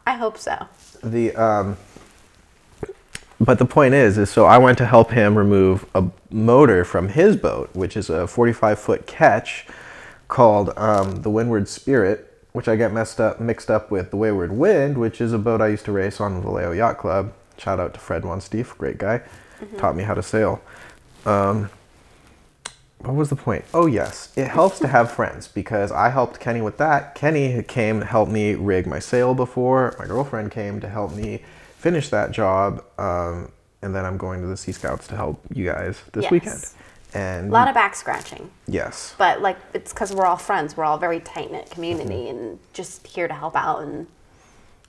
I 0.06 0.16
hope 0.16 0.36
so. 0.36 0.66
the 1.02 1.34
um 1.36 1.76
but 3.44 3.58
the 3.58 3.64
point 3.64 3.94
is 3.94 4.18
is 4.18 4.30
so 4.30 4.44
i 4.46 4.56
went 4.56 4.78
to 4.78 4.86
help 4.86 5.10
him 5.10 5.36
remove 5.36 5.84
a 5.94 6.04
motor 6.30 6.84
from 6.84 7.08
his 7.08 7.36
boat 7.36 7.68
which 7.74 7.96
is 7.96 8.08
a 8.08 8.26
45 8.26 8.78
foot 8.78 9.06
ketch 9.06 9.66
called 10.28 10.72
um, 10.78 11.22
the 11.22 11.30
windward 11.30 11.68
spirit 11.68 12.38
which 12.52 12.68
i 12.68 12.76
get 12.76 12.92
messed 12.92 13.20
up 13.20 13.40
mixed 13.40 13.70
up 13.70 13.90
with 13.90 14.10
the 14.10 14.16
wayward 14.16 14.52
wind 14.52 14.96
which 14.96 15.20
is 15.20 15.32
a 15.32 15.38
boat 15.38 15.60
i 15.60 15.68
used 15.68 15.84
to 15.84 15.92
race 15.92 16.20
on 16.20 16.40
vallejo 16.42 16.72
yacht 16.72 16.98
club. 16.98 17.32
Shout 17.58 17.78
out 17.78 17.94
to 17.94 18.00
fred 18.00 18.24
one 18.24 18.40
great 18.78 18.98
guy. 18.98 19.22
Taught 19.78 19.94
me 19.94 20.02
how 20.02 20.14
to 20.14 20.22
sail. 20.22 20.60
Um, 21.24 21.70
what 23.02 23.14
was 23.14 23.28
the 23.30 23.36
point? 23.36 23.64
Oh 23.74 23.86
yes, 23.86 24.32
it 24.36 24.48
helps 24.48 24.78
to 24.80 24.88
have 24.88 25.10
friends 25.10 25.48
because 25.48 25.90
I 25.92 26.08
helped 26.10 26.40
Kenny 26.40 26.60
with 26.60 26.76
that. 26.78 27.14
Kenny 27.14 27.62
came 27.62 28.00
to 28.00 28.06
help 28.06 28.28
me 28.28 28.54
rig 28.54 28.86
my 28.86 28.98
sail 28.98 29.34
before. 29.34 29.94
My 29.98 30.06
girlfriend 30.06 30.50
came 30.50 30.80
to 30.80 30.88
help 30.88 31.12
me 31.14 31.42
finish 31.78 32.08
that 32.10 32.30
job, 32.30 32.84
um, 32.98 33.50
and 33.82 33.94
then 33.94 34.04
I'm 34.04 34.16
going 34.16 34.40
to 34.42 34.46
the 34.46 34.56
Sea 34.56 34.72
Scouts 34.72 35.06
to 35.08 35.16
help 35.16 35.40
you 35.52 35.66
guys 35.66 36.00
this 36.12 36.22
Yes. 36.24 36.30
weekend. 36.30 36.64
And 37.14 37.50
A 37.50 37.52
lot 37.52 37.68
of 37.68 37.74
back 37.74 37.94
scratching. 37.94 38.50
yes, 38.66 39.14
But 39.18 39.42
like 39.42 39.58
it's 39.74 39.92
because 39.92 40.14
we're 40.14 40.24
all 40.24 40.36
friends. 40.38 40.76
We're 40.76 40.84
all 40.84 40.96
very 40.98 41.20
tight 41.20 41.50
knit 41.52 41.70
community, 41.70 42.28
and 42.28 42.58
just 42.72 43.06
here 43.06 43.28
to 43.28 43.34
help 43.34 43.54
out 43.56 43.82
in 43.82 44.06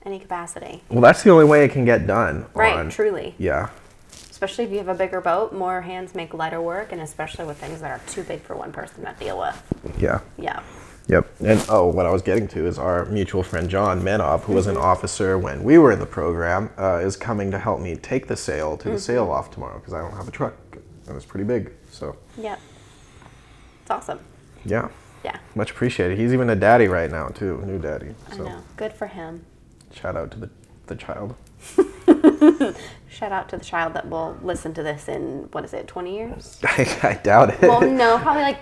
any 0.06 0.19
capacity. 0.19 0.84
well, 0.89 1.02
that's 1.02 1.23
the 1.23 1.32
only 1.32 1.45
way 1.45 1.65
it 1.65 1.71
can 1.71 1.84
get 1.86 2.06
done. 2.08 2.45
Right, 2.54 2.76
on- 2.78 2.89
truly. 2.89 3.36
Yeah, 3.38 3.69
Especially 4.43 4.65
if 4.65 4.71
you 4.71 4.77
have 4.79 4.89
a 4.89 4.93
bigger 4.93 5.21
boat, 5.21 5.53
more 5.53 5.79
hands 5.79 6.13
make 6.13 6.34
lighter 6.34 6.62
work, 6.62 6.91
and 6.91 6.99
especially 6.99 7.45
with 7.45 7.56
things 7.58 7.79
that 7.79 7.91
are 7.91 8.01
too 8.12 8.23
big 8.23 8.41
for 8.41 8.58
one 8.58 8.73
person 8.73 9.06
to 9.06 9.15
deal 9.17 9.39
with. 9.39 9.95
yeah. 9.97 10.19
Yeah. 10.38 10.62
Yep. 11.08 11.29
And 11.45 11.65
oh, 11.69 11.88
what 11.88 12.06
I 12.06 12.12
was 12.12 12.21
getting 12.21 12.49
to 12.49 12.67
is 12.67 12.77
our 12.77 13.06
mutual 13.06 13.41
friend 13.41 13.69
John 13.69 14.01
Menov, 14.01 14.41
who 14.41 14.51
was 14.51 14.67
an 14.67 14.75
officer 14.75 15.38
when 15.38 15.63
we 15.63 15.77
were 15.77 15.93
in 15.93 15.99
the 15.99 16.06
program, 16.06 16.71
uh, 16.77 16.97
is 16.97 17.15
coming 17.15 17.51
to 17.51 17.58
help 17.58 17.79
me 17.79 17.95
take 17.95 18.27
the 18.27 18.36
sail 18.36 18.75
to 18.79 18.89
the 18.89 18.99
sail 18.99 19.25
loft 19.27 19.53
tomorrow 19.53 19.79
because 19.79 19.93
I 19.93 20.01
don't 20.01 20.12
have 20.17 20.27
a 20.27 20.32
truck 20.32 20.56
and 21.08 21.15
it's 21.15 21.25
pretty 21.25 21.45
big. 21.45 21.71
So 21.89 22.17
Yep. 22.38 22.60
It's 23.84 23.91
awesome. 23.91 24.19
yeah, 24.65 24.89
Yeah. 25.23 25.38
much 25.56 25.71
appreciated. 25.71 26.17
He's 26.17 26.34
even 26.34 26.49
a 26.49 26.56
daddy 26.56 26.89
right 26.89 27.10
now 27.10 27.29
too, 27.29 27.62
new 27.65 27.79
daddy. 27.79 28.13
I 28.29 28.36
So 28.36 28.43
know. 28.43 28.60
Good 28.75 28.91
for 28.91 29.08
him. 29.08 29.45
shout 29.93 30.17
out 30.17 30.32
to 30.32 30.38
the 30.38 30.49
the 30.88 30.95
child. 30.97 31.36
Shout 33.10 33.32
out 33.32 33.50
to 33.50 33.58
the 33.58 33.63
child 33.63 33.94
that 33.94 34.10
will 34.10 34.38
listen 34.42 34.74
to 34.74 34.84
this 34.84 35.08
in 35.08 35.48
what 35.52 35.63
is 35.66 35.74
it, 35.74 35.88
20 35.88 36.16
years? 36.16 36.60
I, 36.63 37.00
I 37.04 37.13
doubt 37.22 37.52
it. 37.52 37.62
Well, 37.62 37.82
no, 37.82 38.18
probably 38.22 38.42
like 38.44 38.58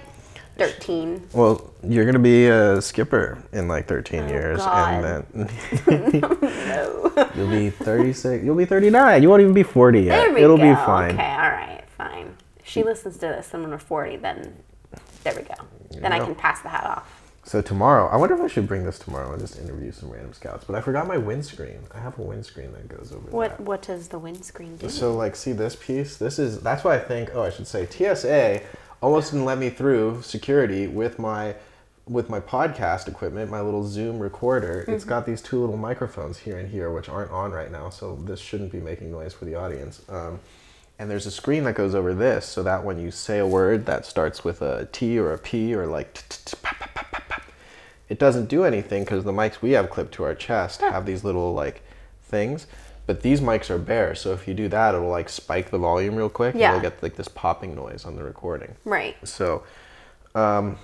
13. 0.58 1.30
Well, 1.34 1.72
you're 1.84 2.06
gonna 2.06 2.20
be 2.20 2.48
a 2.48 2.82
skipper 2.82 3.42
in 3.54 3.68
like 3.68 3.88
13 3.88 4.24
Oh, 4.24 4.28
years, 4.28 4.58
God. 4.60 5.04
and 5.04 5.48
then 5.86 7.32
you'll 7.36 7.50
be 7.50 7.70
36. 7.70 8.44
You'll 8.44 8.56
be 8.56 8.66
39. 8.66 9.24
You 9.24 9.30
won't 9.30 9.42
even 9.42 9.54
be 9.54 9.64
40 9.64 10.02
yet. 10.02 10.20
There 10.22 10.34
we 10.34 10.44
It'll 10.44 10.58
go. 10.58 10.64
be 10.70 10.76
fine. 10.76 11.14
Okay, 11.16 11.32
all 11.32 11.50
right, 11.50 11.84
fine. 11.98 12.36
If 12.60 12.68
she 12.68 12.84
listens 12.84 13.16
to 13.16 13.22
this 13.28 13.54
and 13.54 13.64
when 13.64 13.72
we're 13.72 13.78
40, 13.80 14.18
then 14.18 14.54
there 15.24 15.34
we 15.36 15.44
go. 15.44 15.56
Then 15.92 16.12
I 16.14 16.20
can 16.20 16.36
pass 16.36 16.62
the 16.62 16.70
hat 16.70 16.84
off. 16.86 17.21
So 17.52 17.62
tomorrow, 17.62 18.08
I 18.08 18.16
wonder 18.16 18.34
if 18.34 18.40
I 18.40 18.48
should 18.48 18.66
bring 18.66 18.86
this 18.86 18.98
tomorrow 18.98 19.34
and 19.34 19.42
just 19.42 19.60
interview 19.60 19.92
some 19.92 20.10
random 20.10 20.32
scouts. 20.32 20.64
But 20.64 20.78
I 20.78 20.80
forgot 20.80 21.06
my 21.06 21.18
windscreen. 21.18 21.80
I 21.94 22.00
have 22.00 22.18
a 22.18 22.22
windscreen 22.22 22.72
that 22.72 22.88
goes 22.88 23.12
over 23.12 23.30
What 23.30 23.58
that. 23.58 23.60
what 23.60 23.82
does 23.82 24.08
the 24.08 24.20
windscreen 24.20 24.78
do? 24.78 24.88
So 24.88 25.14
like, 25.14 25.36
see 25.36 25.52
this 25.52 25.76
piece? 25.76 26.16
This 26.16 26.40
is 26.40 26.62
that's 26.62 26.86
why 26.86 26.96
I 26.96 27.00
think. 27.00 27.32
Oh, 27.34 27.44
I 27.44 27.50
should 27.50 27.68
say 27.68 27.86
TSA 27.86 28.62
almost 29.02 29.32
didn't 29.32 29.44
let 29.44 29.58
me 29.58 29.70
through 29.70 30.22
security 30.22 30.88
with 30.88 31.20
my 31.20 31.56
with 32.08 32.30
my 32.30 32.40
podcast 32.40 33.10
equipment, 33.10 33.52
my 33.52 33.60
little 33.60 33.84
Zoom 33.84 34.20
recorder. 34.20 34.86
It's 34.88 35.04
got 35.04 35.26
these 35.26 35.42
two 35.42 35.60
little 35.60 35.76
microphones 35.76 36.38
here 36.38 36.58
and 36.58 36.70
here, 36.70 36.90
which 36.90 37.10
aren't 37.10 37.32
on 37.32 37.52
right 37.52 37.70
now. 37.70 37.90
So 37.90 38.16
this 38.16 38.40
shouldn't 38.40 38.72
be 38.72 38.80
making 38.80 39.12
noise 39.12 39.34
for 39.34 39.44
the 39.44 39.56
audience. 39.56 40.04
Um, 40.08 40.40
and 40.98 41.12
there's 41.12 41.26
a 41.26 41.32
screen 41.32 41.66
that 41.66 41.74
goes 41.74 41.96
over 41.96 42.14
this, 42.14 42.46
so 42.46 42.64
that 42.64 42.86
when 42.86 42.98
you 42.98 43.12
say 43.12 43.40
a 43.40 43.46
word 43.46 43.88
that 43.88 44.06
starts 44.06 44.46
with 44.46 44.62
a 44.62 44.88
T 44.94 45.20
or 45.20 45.34
a 45.34 45.38
P 45.38 45.76
or 45.76 45.86
like 45.86 46.14
it 48.12 48.19
doesn't 48.19 48.47
do 48.50 48.65
anything 48.65 49.04
because 49.06 49.24
the 49.24 49.32
mics 49.32 49.62
we 49.62 49.71
have 49.71 49.89
clipped 49.89 50.13
to 50.15 50.24
our 50.24 50.36
chest 50.36 50.82
have 50.82 51.06
these 51.06 51.24
little 51.24 51.54
like 51.54 51.82
things 52.24 52.67
but 53.08 53.21
these 53.21 53.39
mics 53.39 53.69
are 53.69 53.78
bare 53.78 54.13
so 54.13 54.34
if 54.34 54.47
you 54.47 54.54
do 54.54 54.67
that 54.67 54.93
it'll 54.93 55.08
like 55.10 55.30
spike 55.30 55.71
the 55.71 55.78
volume 55.78 56.15
real 56.15 56.30
quick 56.30 56.54
Yeah. 56.54 56.74
and 56.74 56.84
you'll 56.84 56.91
get 56.91 57.02
like 57.02 57.15
this 57.15 57.30
popping 57.30 57.74
noise 57.74 58.04
on 58.06 58.15
the 58.17 58.24
recording. 58.24 58.76
Right. 58.84 59.15
so 59.24 59.63
um 60.36 60.78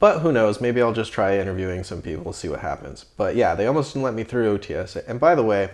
but 0.00 0.18
who 0.20 0.30
knows? 0.32 0.60
Maybe 0.60 0.82
i'll 0.82 0.92
just 0.92 1.12
try 1.12 1.38
interviewing 1.38 1.84
some 1.84 2.02
people 2.02 2.32
see 2.34 2.48
what 2.50 2.60
happens. 2.60 3.06
But 3.16 3.34
yeah 3.34 3.54
they 3.54 3.66
almost 3.66 3.92
didn't 3.94 4.04
let 4.04 4.14
me 4.14 4.24
through 4.24 4.60
tsa 4.62 5.02
and 5.08 5.18
by 5.18 5.34
the 5.34 5.42
way 5.52 5.70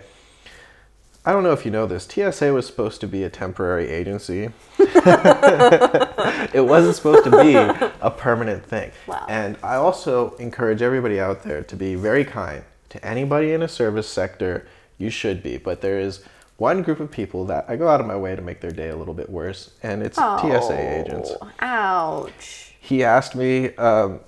I 1.25 1.31
don't 1.31 1.43
know 1.43 1.53
if 1.53 1.63
you 1.63 1.71
know 1.71 1.85
this. 1.85 2.03
TSA 2.03 2.53
was 2.53 2.67
supposed 2.67 2.99
to 3.01 3.07
be 3.07 3.23
a 3.23 3.29
temporary 3.29 3.87
agency. 3.87 4.49
it 4.77 6.65
wasn't 6.67 6.95
supposed 6.95 7.23
to 7.23 7.31
be 7.31 7.55
a 7.55 8.11
permanent 8.11 8.65
thing. 8.65 8.91
Wow. 9.07 9.25
And 9.29 9.57
I 9.63 9.75
also 9.75 10.35
encourage 10.35 10.81
everybody 10.81 11.21
out 11.21 11.43
there 11.43 11.63
to 11.63 11.75
be 11.77 11.95
very 11.95 12.25
kind 12.25 12.63
to 12.89 13.05
anybody 13.05 13.53
in 13.53 13.61
a 13.61 13.69
service 13.69 14.07
sector. 14.07 14.67
You 14.97 15.09
should 15.09 15.41
be, 15.41 15.57
but 15.57 15.79
there 15.79 15.99
is 15.99 16.23
one 16.57 16.83
group 16.83 16.99
of 16.99 17.09
people 17.09 17.45
that 17.45 17.65
I 17.67 17.77
go 17.77 17.87
out 17.87 17.99
of 17.99 18.05
my 18.05 18.15
way 18.15 18.35
to 18.35 18.41
make 18.41 18.61
their 18.61 18.71
day 18.71 18.89
a 18.89 18.95
little 18.95 19.13
bit 19.13 19.29
worse, 19.29 19.71
and 19.81 20.03
it's 20.03 20.17
TSA 20.17 20.99
agents. 20.99 21.31
Oh, 21.41 21.51
Ouch. 21.59 22.75
He 22.79 23.03
asked 23.03 23.33
me 23.35 23.75
um, 23.75 24.19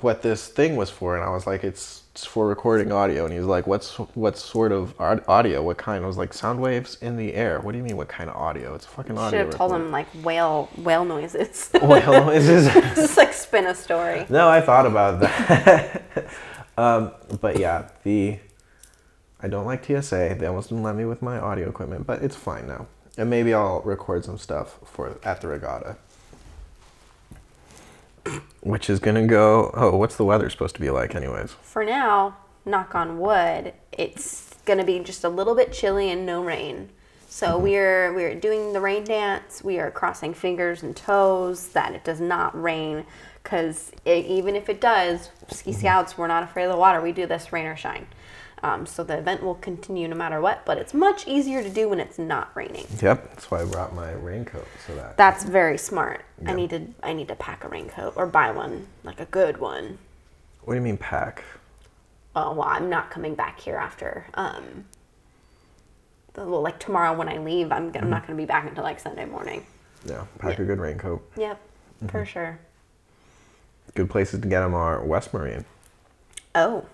what 0.00 0.22
this 0.22 0.48
thing 0.48 0.76
was 0.76 0.90
for, 0.90 1.16
and 1.16 1.24
I 1.24 1.30
was 1.30 1.46
like, 1.46 1.64
"It's, 1.64 2.02
it's 2.07 2.07
for 2.24 2.46
recording 2.46 2.92
audio." 2.92 3.24
And 3.24 3.32
he 3.32 3.38
was 3.38 3.48
like, 3.48 3.66
"What's 3.66 3.94
what 4.14 4.38
sort 4.38 4.72
of 4.72 4.94
audio? 5.00 5.62
What 5.62 5.78
kind?" 5.78 6.04
I 6.04 6.06
was 6.06 6.16
like, 6.16 6.32
"Sound 6.32 6.60
waves 6.60 6.96
in 7.00 7.16
the 7.16 7.34
air." 7.34 7.60
What 7.60 7.72
do 7.72 7.78
you 7.78 7.84
mean? 7.84 7.96
What 7.96 8.08
kind 8.08 8.28
of 8.30 8.36
audio? 8.36 8.74
It's 8.74 8.86
fucking 8.86 9.16
audio. 9.18 9.38
Should 9.38 9.46
have 9.46 9.56
told 9.56 9.72
him 9.72 9.90
like 9.90 10.06
whale 10.22 10.68
whale 10.76 11.04
noises. 11.04 11.70
Whale 11.82 12.24
noises. 12.24 12.66
Just 12.72 13.16
like 13.16 13.32
spin 13.32 13.66
a 13.66 13.74
story. 13.74 14.26
No, 14.28 14.48
I 14.48 14.60
thought 14.60 14.86
about 14.86 15.20
that. 15.20 16.02
um, 16.76 17.12
but 17.40 17.58
yeah, 17.58 17.88
the 18.04 18.38
I 19.40 19.48
don't 19.48 19.66
like 19.66 19.84
TSA. 19.84 20.36
They 20.38 20.46
almost 20.46 20.70
didn't 20.70 20.84
let 20.84 20.96
me 20.96 21.04
with 21.04 21.22
my 21.22 21.38
audio 21.38 21.68
equipment, 21.68 22.06
but 22.06 22.22
it's 22.22 22.36
fine 22.36 22.66
now. 22.66 22.86
And 23.16 23.30
maybe 23.30 23.54
I'll 23.54 23.80
record 23.82 24.24
some 24.24 24.38
stuff 24.38 24.78
for 24.84 25.18
at 25.22 25.40
the 25.40 25.48
regatta. 25.48 25.96
Which 28.68 28.90
is 28.90 29.00
gonna 29.00 29.26
go. 29.26 29.70
Oh, 29.72 29.96
what's 29.96 30.16
the 30.16 30.26
weather 30.26 30.50
supposed 30.50 30.74
to 30.74 30.80
be 30.82 30.90
like, 30.90 31.14
anyways? 31.14 31.52
For 31.62 31.86
now, 31.86 32.36
knock 32.66 32.94
on 32.94 33.18
wood, 33.18 33.72
it's 33.92 34.56
gonna 34.66 34.84
be 34.84 34.98
just 34.98 35.24
a 35.24 35.30
little 35.30 35.54
bit 35.54 35.72
chilly 35.72 36.10
and 36.10 36.26
no 36.26 36.44
rain. 36.44 36.90
So 37.30 37.46
mm-hmm. 37.46 37.62
we're 37.62 38.14
we're 38.14 38.34
doing 38.34 38.74
the 38.74 38.80
rain 38.82 39.04
dance. 39.04 39.64
We 39.64 39.78
are 39.78 39.90
crossing 39.90 40.34
fingers 40.34 40.82
and 40.82 40.94
toes 40.94 41.68
that 41.68 41.94
it 41.94 42.04
does 42.04 42.20
not 42.20 42.60
rain, 42.60 43.06
because 43.42 43.90
even 44.04 44.54
if 44.54 44.68
it 44.68 44.82
does, 44.82 45.30
ski 45.50 45.70
mm-hmm. 45.70 45.80
scouts 45.80 46.18
we're 46.18 46.26
not 46.26 46.42
afraid 46.42 46.64
of 46.64 46.72
the 46.72 46.78
water. 46.78 47.00
We 47.00 47.12
do 47.12 47.24
this 47.24 47.50
rain 47.54 47.64
or 47.64 47.74
shine. 47.74 48.06
Um, 48.62 48.86
so 48.86 49.04
the 49.04 49.16
event 49.18 49.42
will 49.42 49.54
continue 49.54 50.08
no 50.08 50.16
matter 50.16 50.40
what, 50.40 50.64
but 50.64 50.78
it's 50.78 50.92
much 50.92 51.26
easier 51.28 51.62
to 51.62 51.70
do 51.70 51.88
when 51.88 52.00
it's 52.00 52.18
not 52.18 52.50
raining. 52.54 52.86
Yep, 53.00 53.28
that's 53.30 53.50
why 53.50 53.62
I 53.62 53.64
brought 53.64 53.94
my 53.94 54.12
raincoat 54.12 54.66
so 54.86 54.94
that. 54.96 55.16
That's 55.16 55.44
very 55.44 55.78
smart. 55.78 56.22
I 56.46 56.52
need 56.54 56.70
to 56.70 56.86
I 57.02 57.12
need 57.12 57.28
to 57.28 57.34
pack 57.36 57.64
a 57.64 57.68
raincoat 57.68 58.14
or 58.16 58.26
buy 58.26 58.50
one, 58.50 58.86
like 59.04 59.20
a 59.20 59.24
good 59.26 59.58
one. 59.58 59.98
What 60.62 60.74
do 60.74 60.78
you 60.80 60.84
mean 60.84 60.96
pack? 60.96 61.44
Oh 62.36 62.52
well, 62.52 62.68
I'm 62.68 62.88
not 62.90 63.10
coming 63.10 63.34
back 63.34 63.60
here 63.60 63.76
after. 63.76 64.26
Um, 64.34 64.84
the- 66.34 66.44
well, 66.44 66.60
like 66.62 66.78
tomorrow 66.78 67.16
when 67.16 67.28
I 67.28 67.38
leave, 67.38 67.72
I'm, 67.72 67.90
I'm 67.96 68.10
not 68.10 68.26
going 68.26 68.36
to 68.36 68.40
be 68.42 68.46
back 68.46 68.66
until 68.68 68.84
like 68.84 69.00
Sunday 69.00 69.24
morning. 69.24 69.64
Yeah, 70.04 70.24
pack 70.38 70.58
a 70.58 70.64
good 70.64 70.78
raincoat. 70.78 71.28
Yep, 71.36 71.60
for 72.08 72.24
sure. 72.24 72.58
Good 73.94 74.10
places 74.10 74.40
to 74.40 74.46
get 74.48 74.60
them 74.60 74.74
are 74.74 75.02
West 75.04 75.32
Marine. 75.34 75.64
Oh, 76.54 76.84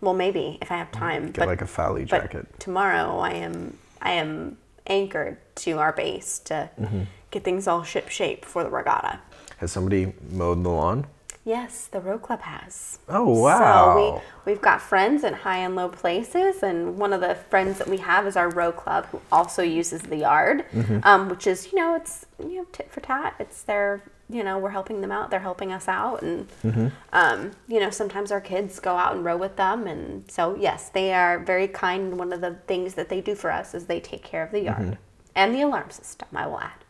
well, 0.00 0.14
maybe 0.14 0.58
if 0.62 0.70
I 0.72 0.76
have 0.76 0.90
time. 0.92 1.30
Get 1.32 1.46
like 1.46 1.62
a 1.62 1.66
foul 1.66 1.94
weather 1.94 2.04
jacket. 2.06 2.46
tomorrow 2.58 3.18
I 3.18 3.32
am 3.32 3.76
I 4.02 4.12
am 4.12 4.58
anchored 4.86 5.36
to 5.56 5.72
our 5.78 5.92
base 5.92 6.38
to 6.40 6.70
Mm-hmm. 6.80 7.02
get 7.30 7.44
things 7.44 7.66
all 7.68 7.82
ship 7.82 8.08
shape 8.08 8.44
for 8.44 8.64
the 8.64 8.70
regatta. 8.70 9.20
Has 9.58 9.70
somebody 9.72 10.12
mowed 10.30 10.64
the 10.64 10.70
lawn? 10.70 11.06
Yes, 11.44 11.86
the 11.86 12.00
row 12.00 12.18
club 12.18 12.42
has. 12.42 12.98
Oh 13.08 13.34
So 13.34 13.40
wow! 13.42 14.22
we 14.44 14.52
we've 14.52 14.60
got 14.60 14.80
friends 14.80 15.24
in 15.24 15.32
high 15.32 15.58
and 15.58 15.74
low 15.74 15.88
places, 15.88 16.62
and 16.62 16.98
one 16.98 17.12
of 17.14 17.20
the 17.22 17.34
friends 17.34 17.78
that 17.78 17.88
we 17.88 17.96
have 17.98 18.26
is 18.26 18.36
our 18.36 18.50
row 18.50 18.72
club, 18.72 19.06
who 19.06 19.20
also 19.32 19.62
uses 19.62 20.02
the 20.02 20.16
yard, 20.16 20.64
Mm-hmm. 20.72 20.98
um, 21.02 21.28
which 21.30 21.46
is 21.46 21.72
you 21.72 21.78
know 21.78 21.94
it's 21.94 22.26
you 22.38 22.56
know 22.56 22.66
tit 22.72 22.90
for 22.90 23.00
tat. 23.00 23.34
It's 23.38 23.62
their 23.62 24.02
you 24.30 24.42
know 24.44 24.58
we're 24.58 24.70
helping 24.70 25.00
them 25.00 25.10
out, 25.12 25.30
they're 25.30 25.40
helping 25.40 25.72
us 25.72 25.88
out, 25.88 26.22
and 26.22 26.48
Mm-hmm. 26.62 26.88
um, 27.12 27.50
you 27.68 27.80
know 27.80 27.90
sometimes 27.90 28.30
our 28.32 28.40
kids 28.40 28.78
go 28.80 28.96
out 28.96 29.14
and 29.14 29.24
row 29.24 29.36
with 29.36 29.56
them, 29.56 29.86
and 29.86 30.30
so 30.30 30.56
yes, 30.56 30.88
they 30.90 31.12
are 31.12 31.38
very 31.38 31.68
kind. 31.68 32.08
And 32.10 32.18
one 32.18 32.32
of 32.32 32.40
the 32.40 32.56
things 32.66 32.94
that 32.94 33.08
they 33.08 33.20
do 33.20 33.34
for 33.34 33.50
us 33.50 33.74
is 33.74 33.86
they 33.86 34.00
take 34.00 34.22
care 34.22 34.42
of 34.42 34.50
the 34.52 34.60
yard 34.62 34.78
Mm-hmm. 34.78 34.92
and 35.34 35.54
the 35.54 35.62
alarm 35.62 35.90
system. 35.90 36.28
I 36.34 36.46
will 36.46 36.60
add. 36.60 36.84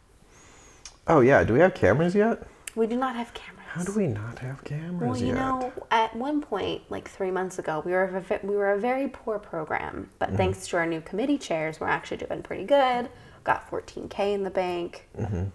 oh 1.07 1.20
yeah, 1.20 1.42
do 1.44 1.53
we 1.55 1.61
have 1.61 1.74
cameras 1.74 2.14
yet? 2.14 2.46
We 2.76 2.87
do 2.87 2.96
not 2.96 3.16
have 3.16 3.35
cameras. 3.35 3.57
How 3.72 3.83
do 3.85 3.92
we 3.92 4.07
not 4.09 4.40
have 4.40 4.64
cameras 4.64 5.00
Well, 5.11 5.16
you 5.16 5.29
yet? 5.29 5.37
know, 5.37 5.72
at 5.92 6.14
one 6.16 6.40
point, 6.40 6.83
like 6.90 7.09
three 7.09 7.31
months 7.31 7.59
ago, 7.59 7.83
we 7.85 7.92
were 7.92 8.05
a, 8.31 8.46
we 8.46 8.57
were 8.57 8.72
a 8.72 8.79
very 8.81 9.07
poor 9.09 9.38
program, 9.38 10.09
but 10.18 10.31
thanks 10.35 10.66
to 10.68 10.76
our 10.76 10.87
new 10.87 11.00
committee 11.00 11.38
chairs, 11.38 11.79
we're 11.81 11.87
actually 11.88 12.16
doing 12.16 12.42
pretty 12.42 12.64
good. 12.64 13.09
Got 13.44 13.70
14k 13.70 14.35
in 14.35 14.42
the 14.44 14.50
bank. 14.50 15.09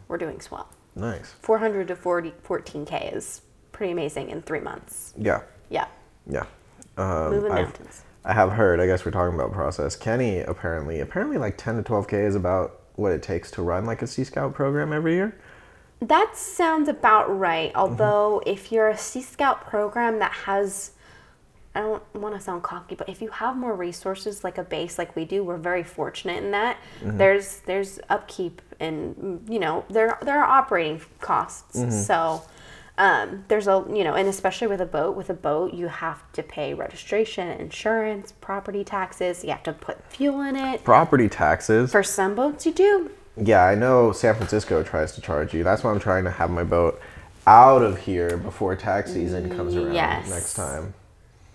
We're 0.08 0.18
doing 0.18 0.40
swell. 0.42 0.70
Nice. 0.96 1.34
400 1.42 1.88
to 1.90 1.96
40, 1.96 2.34
14k 2.48 3.16
is 3.16 3.42
pretty 3.72 3.92
amazing 3.92 4.30
in 4.30 4.42
three 4.42 4.60
months. 4.62 5.14
Yeah, 5.18 5.42
Yeah, 5.70 5.88
yeah. 6.28 6.46
Um, 6.98 7.32
moving 7.32 7.52
I've- 7.52 7.64
mountains. 7.64 8.02
I 8.28 8.34
have 8.34 8.54
heard. 8.54 8.80
I 8.80 8.88
guess 8.88 9.06
we're 9.06 9.12
talking 9.12 9.36
about 9.36 9.52
process. 9.52 9.96
Kenny 9.96 10.40
apparently, 10.40 11.00
apparently, 11.00 11.38
like 11.38 11.58
ten 11.58 11.76
to 11.76 11.84
twelve 11.84 12.08
k 12.08 12.22
is 12.26 12.34
about 12.34 12.82
what 12.96 13.12
it 13.12 13.22
takes 13.22 13.52
to 13.52 13.62
run 13.62 13.86
like 13.86 14.02
a 14.02 14.08
Sea 14.08 14.24
Scout 14.24 14.56
program 14.56 14.92
every 14.92 15.14
year. 15.14 15.38
That 16.02 16.36
sounds 16.36 16.90
about 16.90 17.28
right. 17.38 17.72
Although, 17.76 18.42
if 18.48 18.72
you're 18.72 18.88
a 18.90 18.98
Sea 18.98 19.22
Scout 19.22 19.68
program 19.68 20.18
that 20.20 20.32
has, 20.32 20.92
I 21.76 21.82
don't 21.82 22.16
want 22.16 22.34
to 22.36 22.42
sound 22.42 22.64
cocky, 22.64 22.96
but 22.96 23.10
if 23.10 23.22
you 23.22 23.30
have 23.30 23.58
more 23.58 23.76
resources 23.76 24.44
like 24.44 24.58
a 24.58 24.64
base 24.64 24.98
like 24.98 25.16
we 25.16 25.26
do, 25.26 25.44
we're 25.44 25.58
very 25.58 25.84
fortunate 25.84 26.44
in 26.44 26.52
that. 26.52 26.78
Mm-hmm. 27.02 27.18
There's 27.18 27.60
there's 27.66 28.00
upkeep 28.10 28.62
and 28.80 29.46
you 29.50 29.60
know 29.60 29.86
there 29.90 30.18
there 30.22 30.42
are 30.42 30.46
operating 30.46 31.02
costs. 31.20 31.78
Mm-hmm. 31.80 31.92
So 31.92 32.44
um, 32.98 33.44
there's 33.50 33.68
a 33.68 33.86
you 33.90 34.04
know, 34.04 34.14
and 34.14 34.30
especially 34.30 34.68
with 34.68 34.80
a 34.80 34.86
boat, 34.86 35.16
with 35.16 35.30
a 35.30 35.34
boat 35.34 35.74
you 35.74 35.88
have 35.88 36.32
to 36.34 36.44
pay 36.44 36.74
registration, 36.74 37.50
insurance, 37.60 38.32
property 38.32 38.84
taxes. 38.84 39.44
You 39.44 39.52
have 39.52 39.64
to 39.64 39.74
put 39.74 40.02
fuel 40.12 40.42
in 40.42 40.56
it. 40.56 40.84
Property 40.84 41.28
taxes. 41.28 41.92
For 41.92 42.04
some 42.04 42.36
boats, 42.36 42.66
you 42.66 42.72
do. 42.72 43.12
Yeah, 43.38 43.66
I 43.66 43.76
know 43.76 44.14
San 44.14 44.34
Francisco 44.36 44.82
tries 44.82 45.12
to 45.16 45.22
charge 45.22 45.54
you. 45.54 45.64
That's 45.64 45.84
why 45.84 45.92
I'm 45.92 46.00
trying 46.00 46.24
to 46.24 46.32
have 46.32 46.50
my 46.50 46.64
boat 46.64 47.02
out 47.46 47.82
of 47.82 47.98
here 47.98 48.38
before 48.38 48.76
tax 48.76 49.12
season 49.12 49.56
comes 49.56 49.76
around 49.76 49.88
mm, 49.88 49.94
Yes. 49.94 50.30
next 50.30 50.54
time. 50.54 50.94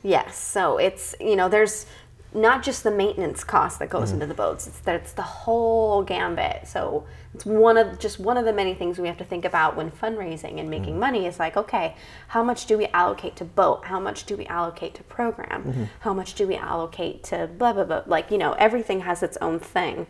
Yes, 0.02 0.38
so 0.38 0.78
it's 0.78 1.14
you 1.20 1.36
know 1.36 1.48
there's 1.48 1.86
not 2.32 2.62
just 2.62 2.84
the 2.84 2.90
maintenance 2.90 3.42
cost 3.42 3.80
that 3.80 3.90
goes 3.90 4.08
mm-hmm. 4.08 4.14
into 4.14 4.26
the 4.26 4.34
boats; 4.34 4.66
it's 4.66 4.78
that 4.80 4.94
it's 4.94 5.12
the 5.12 5.22
whole 5.22 6.02
gambit. 6.02 6.66
So 6.66 7.06
it's 7.34 7.44
one 7.44 7.76
of 7.76 7.98
just 7.98 8.18
one 8.18 8.36
of 8.36 8.44
the 8.44 8.52
many 8.52 8.74
things 8.74 8.98
we 8.98 9.08
have 9.08 9.18
to 9.18 9.24
think 9.24 9.44
about 9.44 9.76
when 9.76 9.90
fundraising 9.90 10.58
and 10.58 10.70
making 10.70 10.92
mm-hmm. 10.92 11.00
money. 11.00 11.26
Is 11.26 11.38
like, 11.38 11.56
okay, 11.56 11.96
how 12.28 12.42
much 12.42 12.66
do 12.66 12.78
we 12.78 12.86
allocate 12.88 13.36
to 13.36 13.44
boat? 13.44 13.84
How 13.84 14.00
much 14.00 14.24
do 14.24 14.36
we 14.36 14.46
allocate 14.46 14.94
to 14.94 15.02
program? 15.04 15.64
Mm-hmm. 15.64 15.84
How 16.00 16.14
much 16.14 16.34
do 16.34 16.46
we 16.46 16.56
allocate 16.56 17.22
to 17.24 17.46
blah 17.46 17.72
blah 17.72 17.84
blah? 17.84 18.02
Like 18.06 18.30
you 18.30 18.38
know, 18.38 18.52
everything 18.54 19.00
has 19.00 19.22
its 19.22 19.36
own 19.40 19.58
thing. 19.58 20.06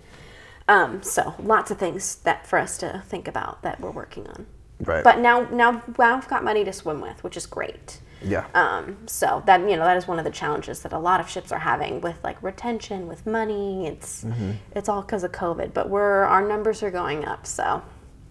Um, 0.69 1.03
so 1.03 1.35
lots 1.43 1.73
of 1.73 1.79
things 1.79 2.17
that 2.17 2.47
for 2.47 2.57
us 2.57 2.79
to 2.79 3.03
think 3.09 3.27
about 3.27 3.63
that 3.63 3.81
we're 3.81 3.91
working 3.91 4.29
on. 4.29 4.47
Right. 4.81 5.05
But 5.05 5.19
now, 5.19 5.49
now, 5.51 5.83
now 5.99 6.17
I've 6.17 6.29
got 6.29 6.45
money 6.45 6.65
to 6.65 6.73
swim 6.73 7.01
with, 7.01 7.23
which 7.23 7.37
is 7.37 7.47
great. 7.47 8.01
Yeah. 8.23 8.47
Um, 8.55 8.99
so 9.07 9.43
that 9.47 9.61
you 9.61 9.77
know 9.77 9.85
that 9.85 9.97
is 9.97 10.07
one 10.07 10.19
of 10.19 10.25
the 10.25 10.31
challenges 10.31 10.81
that 10.83 10.93
a 10.93 10.99
lot 10.99 11.21
of 11.21 11.29
ships 11.29 11.53
are 11.53 11.59
having 11.59 12.01
with 12.01 12.17
like 12.23 12.43
retention, 12.43 13.09
with 13.09 13.27
money. 13.27 13.87
It's 13.87 14.25
Mm-hmm. 14.25 14.53
it's 14.77 14.89
all 14.89 15.03
because 15.03 15.25
of 15.25 15.33
COVID, 15.33 15.73
but 15.73 15.89
we're 15.89 16.25
our 16.25 16.47
numbers 16.47 16.83
are 16.83 16.91
going 16.91 17.25
up, 17.25 17.47
so 17.47 17.83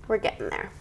we're 0.07 0.17
getting 0.17 0.49
there. 0.49 0.71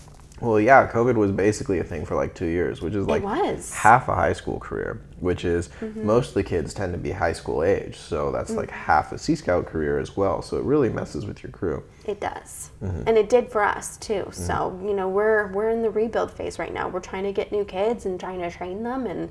Well, 0.40 0.61
yeah, 0.61 0.90
COVID 0.90 1.16
was 1.16 1.33
basically 1.33 1.79
a 1.81 1.85
thing 1.85 2.05
for 2.05 2.14
like 2.14 2.35
two 2.35 2.46
years, 2.46 2.81
which 2.81 2.94
is 2.94 3.07
like. 3.07 3.22
Mm-hmm. 3.22 3.74
half 3.74 4.09
a 4.09 4.14
high 4.14 4.33
school 4.33 4.59
career, 4.59 5.01
which 5.20 5.44
is 5.44 5.70
most 5.94 6.29
of 6.29 6.35
the 6.35 6.42
kids 6.44 6.72
tend 6.74 6.92
to 6.92 6.98
be 6.98 7.11
high 7.11 7.33
school 7.33 7.62
age. 7.62 7.96
So 7.96 8.31
that's 8.31 8.51
like 8.53 8.70
half 8.70 9.12
a 9.12 9.18
Sea 9.18 9.35
Scout 9.35 9.66
career 9.66 9.98
as 9.98 10.16
well. 10.16 10.42
So 10.42 10.57
it 10.57 10.64
really 10.64 10.88
messes 10.88 11.27
with 11.27 11.42
your 11.42 11.53
crew. 11.53 11.83
It 12.07 12.20
does, 12.20 12.70
Mm-hmm. 12.83 13.03
and 13.07 13.18
it 13.18 13.29
did 13.29 13.51
for 13.51 13.62
us 13.62 13.96
too. 13.96 14.29
So 14.33 14.79
you 14.83 14.94
know 14.94 15.09
we're 15.09 15.48
we're 15.53 15.70
in 15.70 15.83
the 15.83 15.90
rebuild 15.90 16.31
phase 16.31 16.59
right 16.59 16.72
now. 16.72 16.88
We're 16.88 17.01
trying 17.01 17.24
to 17.24 17.33
get 17.33 17.51
new 17.53 17.64
kids 17.64 18.07
and 18.07 18.18
trying 18.20 18.40
to 18.40 18.51
train 18.51 18.83
them, 18.83 19.07
and 19.07 19.31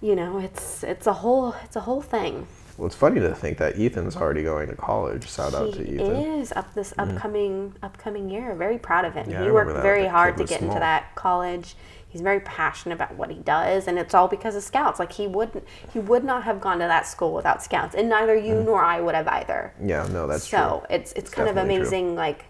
you 0.00 0.16
know 0.16 0.38
it's 0.38 0.82
it's 0.82 1.06
a 1.06 1.12
whole 1.12 1.54
it's 1.64 1.76
a 1.76 1.80
whole 1.80 2.00
thing. 2.02 2.46
Well, 2.82 2.88
it's 2.88 2.96
funny 2.96 3.20
to 3.20 3.32
think 3.32 3.58
that 3.58 3.78
Ethan's 3.78 4.16
already 4.16 4.42
going 4.42 4.68
to 4.68 4.74
college. 4.74 5.30
Shout 5.30 5.54
out 5.54 5.72
to 5.74 5.84
he 5.84 5.94
Ethan. 5.94 6.16
is 6.40 6.50
up 6.50 6.74
this 6.74 6.92
upcoming 6.98 7.76
upcoming 7.80 8.28
year. 8.28 8.56
Very 8.56 8.76
proud 8.76 9.04
of 9.04 9.14
him. 9.14 9.30
Yeah, 9.30 9.44
he 9.44 9.52
worked 9.52 9.70
very 9.82 10.08
hard 10.08 10.36
to 10.38 10.44
get 10.44 10.62
into 10.62 10.80
that 10.80 11.14
college. 11.14 11.76
He's 12.08 12.22
very 12.22 12.40
passionate 12.40 12.96
about 12.96 13.14
what 13.14 13.30
he 13.30 13.36
does, 13.36 13.86
and 13.86 14.00
it's 14.00 14.14
all 14.14 14.26
because 14.26 14.56
of 14.56 14.64
scouts. 14.64 14.98
Like 14.98 15.12
he 15.12 15.28
wouldn't, 15.28 15.64
he 15.92 16.00
would 16.00 16.24
not 16.24 16.42
have 16.42 16.60
gone 16.60 16.80
to 16.80 16.86
that 16.86 17.06
school 17.06 17.32
without 17.34 17.62
scouts, 17.62 17.94
and 17.94 18.08
neither 18.08 18.34
you 18.34 18.54
Mm. 18.56 18.64
nor 18.64 18.82
I 18.82 19.00
would 19.00 19.14
have 19.14 19.28
either. 19.28 19.72
Yeah, 19.80 20.08
no, 20.10 20.26
that's 20.26 20.48
true. 20.48 20.58
so 20.58 20.84
true. 20.88 20.96
it's 20.96 21.12
it's 21.12 21.30
kind 21.30 21.48
of 21.48 21.54
definitely 21.54 21.76
true. 21.76 21.82
amazing, 21.86 22.16
like 22.16 22.46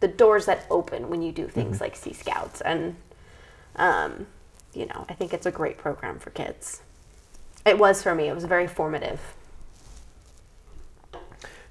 the 0.00 0.08
doors 0.08 0.44
that 0.44 0.66
open 0.70 1.08
when 1.08 1.22
you 1.22 1.32
do 1.32 1.48
things 1.48 1.76
Mm-hmm. 1.76 1.84
like 1.84 1.96
Sea 1.96 2.12
Scouts, 2.12 2.60
and 2.60 2.96
um, 3.76 4.26
you 4.74 4.84
know, 4.84 5.06
I 5.08 5.14
think 5.14 5.32
it's 5.32 5.46
a 5.46 5.50
great 5.50 5.78
program 5.78 6.18
for 6.18 6.28
kids. 6.28 6.82
It 7.64 7.78
was 7.78 8.02
for 8.02 8.14
me. 8.14 8.28
It 8.28 8.34
was 8.34 8.44
very 8.44 8.66
formative. 8.66 9.20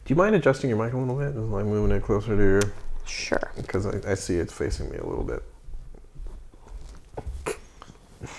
Do 0.09 0.13
you 0.13 0.17
mind 0.17 0.33
adjusting 0.35 0.71
your 0.71 0.83
mic 0.83 0.91
a 0.93 0.97
little 0.97 1.15
bit? 1.15 1.35
Just 1.35 1.51
like 1.51 1.65
moving 1.65 1.95
it 1.95 2.01
closer 2.01 2.35
to 2.35 2.41
your. 2.43 2.61
Sure. 3.05 3.51
Because 3.55 3.85
I, 3.85 4.01
I 4.09 4.15
see 4.15 4.37
it's 4.37 4.51
facing 4.51 4.89
me 4.89 4.97
a 4.97 5.05
little 5.05 5.23
bit. 5.23 5.43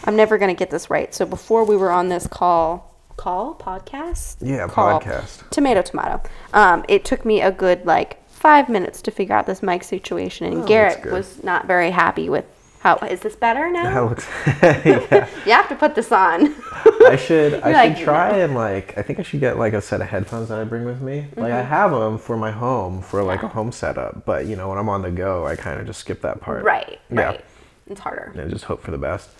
I'm 0.02 0.16
never 0.16 0.36
going 0.36 0.52
to 0.52 0.58
get 0.58 0.72
this 0.72 0.90
right. 0.90 1.14
So 1.14 1.24
before 1.24 1.62
we 1.62 1.76
were 1.76 1.92
on 1.92 2.08
this 2.08 2.26
call, 2.26 2.92
call 3.16 3.54
podcast, 3.54 4.38
Yeah, 4.40 4.66
Call. 4.66 4.98
podcast. 5.00 5.48
tomato, 5.50 5.82
tomato. 5.82 6.20
Um, 6.52 6.84
it 6.88 7.04
took 7.04 7.24
me 7.24 7.40
a 7.40 7.52
good 7.52 7.86
like 7.86 8.28
five 8.28 8.68
minutes 8.68 9.00
to 9.02 9.12
figure 9.12 9.36
out 9.36 9.46
this 9.46 9.62
mic 9.62 9.84
situation, 9.84 10.48
and 10.52 10.62
Oh, 10.62 10.66
Garrett 10.66 11.04
was 11.06 11.44
not 11.44 11.68
very 11.68 11.92
happy 11.92 12.28
with 12.28 12.46
how. 12.80 12.96
Is 12.96 13.20
this 13.20 13.36
better 13.36 13.70
now? 13.70 13.94
That 13.94 14.10
looks. 14.10 14.28
yeah. 14.84 15.28
You 15.46 15.52
have 15.52 15.68
to 15.68 15.76
put 15.76 15.94
this 15.94 16.10
on. 16.10 16.52
I 17.06 17.16
should. 17.16 17.54
I 17.54 17.94
should 17.94 18.04
try 18.04 18.38
and 18.38 18.54
like. 18.54 18.96
I 18.98 19.02
think 19.02 19.18
I 19.18 19.22
should 19.22 19.40
get 19.40 19.58
like 19.58 19.72
a 19.72 19.80
set 19.80 20.00
of 20.00 20.08
headphones 20.08 20.48
that 20.48 20.58
I 20.58 20.64
bring 20.64 20.84
with 20.84 21.00
me. 21.00 21.26
Like 21.36 21.50
Mm-hmm. 21.50 21.58
I 21.58 21.62
have 21.62 21.90
them 21.90 22.18
for 22.18 22.36
my 22.36 22.50
home 22.50 23.02
for 23.02 23.22
like 23.22 23.42
a 23.42 23.48
home 23.48 23.72
setup, 23.72 24.24
but 24.24 24.46
you 24.46 24.56
know 24.56 24.68
when 24.68 24.78
I'm 24.78 24.88
on 24.88 25.02
the 25.02 25.10
go, 25.10 25.46
I 25.46 25.56
kind 25.56 25.80
of 25.80 25.86
just 25.86 26.00
skip 26.00 26.20
that 26.22 26.40
part. 26.40 26.64
right. 26.64 27.00
Yeah. 27.10 27.20
Right. 27.22 27.44
It's 27.88 28.00
harder. 28.00 28.32
And 28.36 28.50
just 28.50 28.64
hope 28.66 28.82
for 28.82 28.90
the 28.92 28.98
best. 28.98 29.30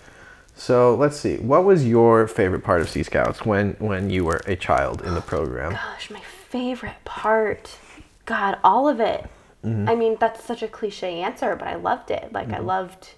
So 0.55 0.95
let's 0.95 1.17
see. 1.17 1.37
What 1.37 1.63
was 1.63 1.87
your 1.87 2.27
favorite 2.27 2.63
part 2.63 2.81
of 2.81 2.89
Sea 2.89 3.03
Scouts 3.03 3.45
when 3.45 3.75
when 3.79 4.09
you 4.09 4.25
were 4.25 4.41
a 4.45 4.55
child 4.55 5.01
in 5.01 5.13
the 5.13 5.21
program? 5.21 5.71
Gosh, 5.73 6.09
my 6.11 6.19
favorite 6.49 7.03
part. 7.05 7.77
God, 8.25 8.57
all 8.63 8.87
of 8.89 8.99
it. 8.99 9.25
Mm-hmm. 9.65 9.87
I 9.89 9.95
mean, 9.95 10.17
that's 10.19 10.43
such 10.43 10.63
a 10.63 10.67
cliche 10.67 11.21
answer, 11.21 11.55
but 11.55 11.67
I 11.67 11.75
loved 11.75 12.11
it. 12.11 12.33
Like 12.33 12.49
I 12.49 12.55
Mm-hmm. 12.57 12.65
loved 12.65 13.11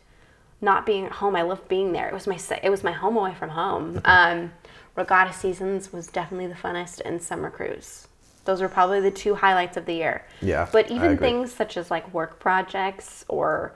not 0.63 0.85
being 0.85 1.05
at 1.05 1.11
home. 1.11 1.35
I 1.35 1.43
loved 1.43 1.67
being 1.67 1.91
there. 1.91 2.07
It 2.07 2.13
was 2.13 2.25
my 2.25 2.39
it 2.63 2.69
was 2.69 2.83
my 2.83 2.93
home 2.93 3.17
away 3.17 3.35
from 3.35 3.49
home. 3.49 4.01
Um, 4.05 4.53
regatta 4.95 5.33
seasons 5.33 5.91
was 5.91 6.07
definitely 6.07 6.47
the 6.47 6.55
funnest, 6.55 7.01
and 7.03 7.21
summer 7.21 7.51
cruise. 7.51 8.07
Those 8.45 8.61
were 8.61 8.69
probably 8.69 8.99
the 8.99 9.11
two 9.11 9.35
highlights 9.35 9.77
of 9.77 9.85
the 9.85 9.93
year. 9.93 10.25
Yeah, 10.41 10.67
But 10.71 10.91
even 10.91 11.17
things 11.17 11.53
such 11.53 11.77
as 11.77 11.89
like 11.91 12.13
work 12.13 12.39
projects 12.39 13.23
or 13.27 13.73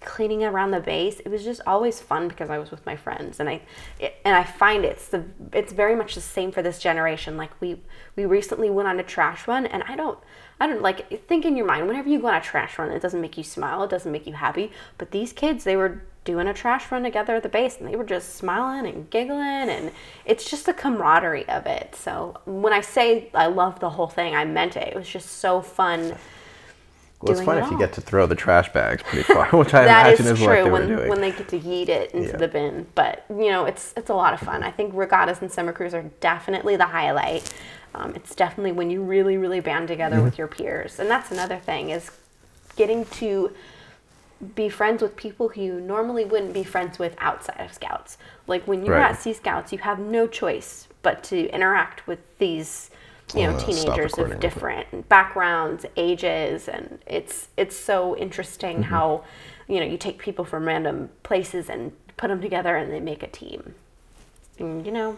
cleaning 0.00 0.44
around 0.44 0.70
the 0.70 0.80
base, 0.80 1.20
it 1.20 1.28
was 1.28 1.44
just 1.44 1.60
always 1.66 2.00
fun 2.00 2.28
because 2.28 2.48
I 2.48 2.58
was 2.58 2.70
with 2.70 2.84
my 2.86 2.96
friends, 2.96 3.40
and 3.40 3.48
I 3.48 3.62
it, 3.98 4.16
and 4.24 4.36
I 4.36 4.44
find 4.44 4.84
it's 4.84 5.08
the 5.08 5.24
it's 5.52 5.72
very 5.72 5.96
much 5.96 6.14
the 6.14 6.20
same 6.20 6.52
for 6.52 6.62
this 6.62 6.78
generation. 6.78 7.36
Like 7.36 7.58
we 7.60 7.80
we 8.14 8.26
recently 8.26 8.70
went 8.70 8.88
on 8.88 9.00
a 9.00 9.02
trash 9.02 9.48
run, 9.48 9.66
and 9.66 9.82
I 9.88 9.96
don't 9.96 10.18
I 10.60 10.66
don't 10.66 10.82
like 10.82 11.26
think 11.26 11.44
in 11.44 11.56
your 11.56 11.66
mind 11.66 11.86
whenever 11.86 12.08
you 12.08 12.20
go 12.20 12.28
on 12.28 12.34
a 12.34 12.40
trash 12.40 12.78
run, 12.78 12.90
it 12.90 13.02
doesn't 13.02 13.20
make 13.20 13.36
you 13.36 13.44
smile, 13.44 13.84
it 13.84 13.90
doesn't 13.90 14.12
make 14.12 14.26
you 14.26 14.34
happy. 14.34 14.70
But 14.98 15.10
these 15.10 15.32
kids, 15.32 15.64
they 15.64 15.76
were 15.76 16.02
doing 16.26 16.46
a 16.48 16.52
trash 16.52 16.90
run 16.92 17.02
together 17.02 17.36
at 17.36 17.42
the 17.42 17.48
base, 17.48 17.78
and 17.78 17.88
they 17.88 17.96
were 17.96 18.04
just 18.04 18.34
smiling 18.34 18.86
and 18.92 19.08
giggling, 19.08 19.70
and 19.70 19.90
it's 20.26 20.50
just 20.50 20.66
the 20.66 20.74
camaraderie 20.74 21.48
of 21.48 21.64
it. 21.64 21.94
So 21.94 22.38
when 22.44 22.74
I 22.74 22.82
say 22.82 23.30
I 23.32 23.46
love 23.46 23.80
the 23.80 23.88
whole 23.88 24.08
thing, 24.08 24.34
I 24.36 24.44
meant 24.44 24.76
it. 24.76 24.88
It 24.88 24.94
was 24.96 25.08
just 25.08 25.38
so 25.38 25.62
fun. 25.62 26.16
Well, 27.22 27.32
it's 27.32 27.40
fun 27.40 27.56
it 27.56 27.64
if 27.64 27.70
you 27.70 27.78
get 27.78 27.94
to 27.94 28.02
throw 28.02 28.26
the 28.26 28.34
trash 28.34 28.70
bags 28.74 29.02
pretty 29.02 29.22
far, 29.22 29.48
which 29.52 29.72
I 29.72 29.84
imagine 29.84 30.26
is 30.26 30.32
is, 30.32 30.40
what 30.40 30.48
they 30.50 30.60
true 30.60 30.64
were 30.66 30.72
when, 30.72 30.88
doing. 30.88 31.08
when 31.08 31.20
they 31.22 31.32
get 31.32 31.48
to 31.48 31.58
yeet 31.58 31.88
it 31.88 32.10
into 32.12 32.28
Yeah. 32.32 32.36
the 32.36 32.48
bin. 32.48 32.86
But 32.94 33.24
you 33.30 33.50
know, 33.50 33.64
it's 33.64 33.94
it's 33.96 34.10
a 34.10 34.14
lot 34.14 34.34
of 34.34 34.40
fun. 34.40 34.62
I 34.62 34.70
think 34.70 34.92
regattas 34.94 35.40
and 35.40 35.50
summer 35.50 35.72
cruise 35.72 35.94
are 35.94 36.02
definitely 36.20 36.76
the 36.76 36.86
highlight. 36.86 37.50
Um, 37.94 38.14
it's 38.14 38.34
definitely 38.34 38.72
when 38.72 38.90
you 38.90 39.02
really 39.02 39.38
really 39.38 39.60
band 39.60 39.88
together 39.88 40.16
Mm-hmm. 40.16 40.24
with 40.26 40.36
your 40.38 40.48
peers, 40.48 40.98
and 41.00 41.08
that's 41.10 41.30
another 41.30 41.56
thing 41.56 41.88
is 41.90 42.10
getting 42.76 43.06
to 43.06 43.50
be 44.54 44.68
friends 44.68 45.02
with 45.02 45.16
people 45.16 45.48
who 45.50 45.62
you 45.62 45.80
normally 45.80 46.24
wouldn't 46.24 46.52
be 46.52 46.64
friends 46.64 46.98
with 46.98 47.14
outside 47.18 47.60
of 47.60 47.72
scouts. 47.72 48.18
Like 48.46 48.66
when 48.66 48.84
you're 48.84 48.98
Right. 48.98 49.00
at 49.00 49.16
Sea 49.20 49.32
Scouts, 49.32 49.72
you 49.72 49.78
have 49.78 49.98
no 49.98 50.26
choice 50.26 50.88
but 51.02 51.22
to 51.24 51.48
interact 51.50 52.06
with 52.06 52.18
these 52.38 52.90
you 53.34 53.42
know 53.42 53.52
Uh, 53.52 53.58
teenagers 53.58 54.18
of 54.18 54.38
different 54.40 55.08
backgrounds, 55.08 55.84
ages, 55.96 56.68
and 56.68 56.98
it's 57.06 57.48
it's 57.56 57.76
so 57.76 58.16
interesting 58.16 58.82
Mm-hmm. 58.82 58.84
how 58.84 59.24
you 59.68 59.80
know 59.80 59.86
you 59.86 59.98
take 59.98 60.18
people 60.18 60.44
from 60.44 60.66
random 60.66 61.10
places 61.22 61.68
and 61.68 61.92
put 62.16 62.28
them 62.28 62.40
together 62.40 62.76
and 62.76 62.92
they 62.92 63.00
make 63.00 63.22
a 63.22 63.26
team, 63.28 63.74
and 64.58 64.86
you 64.86 64.92
know 64.92 65.16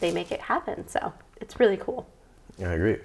they 0.00 0.10
make 0.12 0.32
it 0.32 0.40
happen. 0.42 0.88
So 0.88 1.12
it's 1.40 1.60
really 1.60 1.76
cool. 1.76 2.06
Yeah, 2.58 2.70
I 2.70 2.74
agree. 2.74 2.98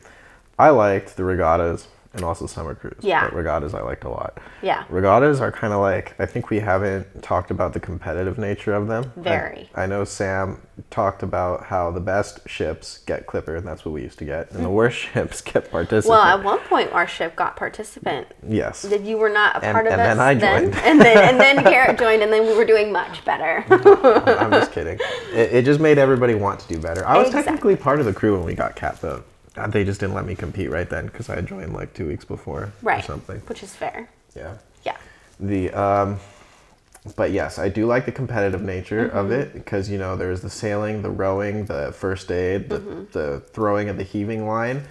I 0.59 0.69
liked 0.69 1.15
the 1.17 1.23
regattas 1.23 1.87
and 2.15 2.23
also 2.23 2.47
summer 2.47 2.73
cruise. 2.73 2.95
Yeah. 3.01 3.25
But 3.25 3.35
regattas 3.35 3.73
I 3.73 3.81
liked 3.81 4.05
a 4.05 4.09
lot. 4.09 4.39
Yeah. 4.61 4.85
Regattas 4.89 5.41
are 5.41 5.51
kind 5.51 5.73
of 5.73 5.81
like, 5.81 6.15
I 6.19 6.25
think 6.25 6.49
we 6.49 6.59
haven't 6.59 7.21
talked 7.21 7.51
about 7.51 7.73
the 7.73 7.79
competitive 7.79 8.37
nature 8.37 8.73
of 8.73 8.87
them. 8.87 9.11
Very. 9.17 9.69
I, 9.75 9.85
know 9.85 10.03
Sam 10.05 10.61
talked 10.89 11.21
about 11.23 11.65
how 11.65 11.91
the 11.91 11.99
best 11.99 12.39
ships 12.47 12.99
get 13.05 13.27
Clipper, 13.27 13.55
and 13.57 13.67
that's 13.67 13.85
what 13.85 13.91
we 13.91 14.01
used 14.01 14.17
to 14.19 14.25
get, 14.25 14.51
and 14.51 14.63
the 14.63 14.69
worst 14.69 14.97
ships 15.13 15.41
get 15.41 15.69
Participant. 15.69 16.09
Well, 16.09 16.21
at 16.21 16.43
one 16.43 16.59
point 16.59 16.91
our 16.93 17.07
ship 17.07 17.35
got 17.35 17.55
participant. 17.57 18.27
yes. 18.47 18.81
That 18.83 19.01
you 19.01 19.17
were 19.17 19.29
not 19.29 19.57
a 19.57 19.65
And- 19.65 19.73
part 19.73 19.87
of 19.87 19.93
and 19.93 20.01
us 20.01 20.07
then 20.07 20.19
I 20.19 20.33
joined. 20.35 20.75
and 20.75 21.01
then 21.01 21.17
and 21.17 21.39
then 21.39 21.63
Garrett 21.63 21.99
joined, 21.99 22.23
and 22.23 22.31
then 22.31 22.45
we 22.47 22.55
were 22.55 22.65
doing 22.65 22.91
much 22.91 23.23
better. 23.25 23.63
I'm 23.69 24.51
just 24.51 24.71
kidding. 24.71 24.97
It, 25.33 25.53
it 25.53 25.65
just 25.65 25.79
made 25.79 25.97
everybody 25.97 26.33
want 26.35 26.59
to 26.61 26.67
do 26.67 26.79
better. 26.79 27.05
I 27.05 27.17
was 27.17 27.27
Exactly. 27.27 27.43
technically 27.51 27.75
part 27.75 27.99
of 27.99 28.05
the 28.05 28.13
crew 28.13 28.35
when 28.37 28.45
we 28.45 28.53
got 28.55 28.75
cat 28.75 28.99
vote. 28.99 29.19
Uh, 29.19 29.34
They 29.69 29.83
just 29.83 29.99
didn't 29.99 30.15
let 30.15 30.25
me 30.25 30.35
compete 30.35 30.69
right 30.69 30.89
then 30.89 31.05
because 31.05 31.29
I 31.29 31.35
had 31.35 31.47
joined 31.47 31.73
like 31.73 31.93
two 31.93 32.07
weeks 32.07 32.25
before 32.25 32.71
right. 32.81 33.03
or 33.03 33.05
something. 33.05 33.39
Which 33.47 33.63
is 33.63 33.73
fair. 33.75 34.09
Yeah. 34.35 34.57
Yeah. 34.83 34.97
The 35.39 35.71
um, 35.71 36.19
but 37.15 37.31
yes, 37.31 37.59
I 37.59 37.69
do 37.69 37.85
like 37.85 38.05
the 38.05 38.11
competitive 38.11 38.61
nature 38.61 39.07
of 39.07 39.27
mm-hmm. 39.27 39.33
it 39.33 39.53
because 39.53 39.89
you 39.89 39.97
know 39.97 40.15
there's 40.15 40.41
the 40.41 40.49
sailing, 40.49 41.01
the 41.01 41.09
rowing, 41.09 41.65
the 41.65 41.91
first 41.91 42.31
aid, 42.31 42.69
the, 42.69 42.79
mm-hmm. 42.79 43.03
the 43.11 43.41
throwing 43.51 43.89
of 43.89 43.97
the 43.97 44.03
heaving 44.03 44.47
line, 44.47 44.83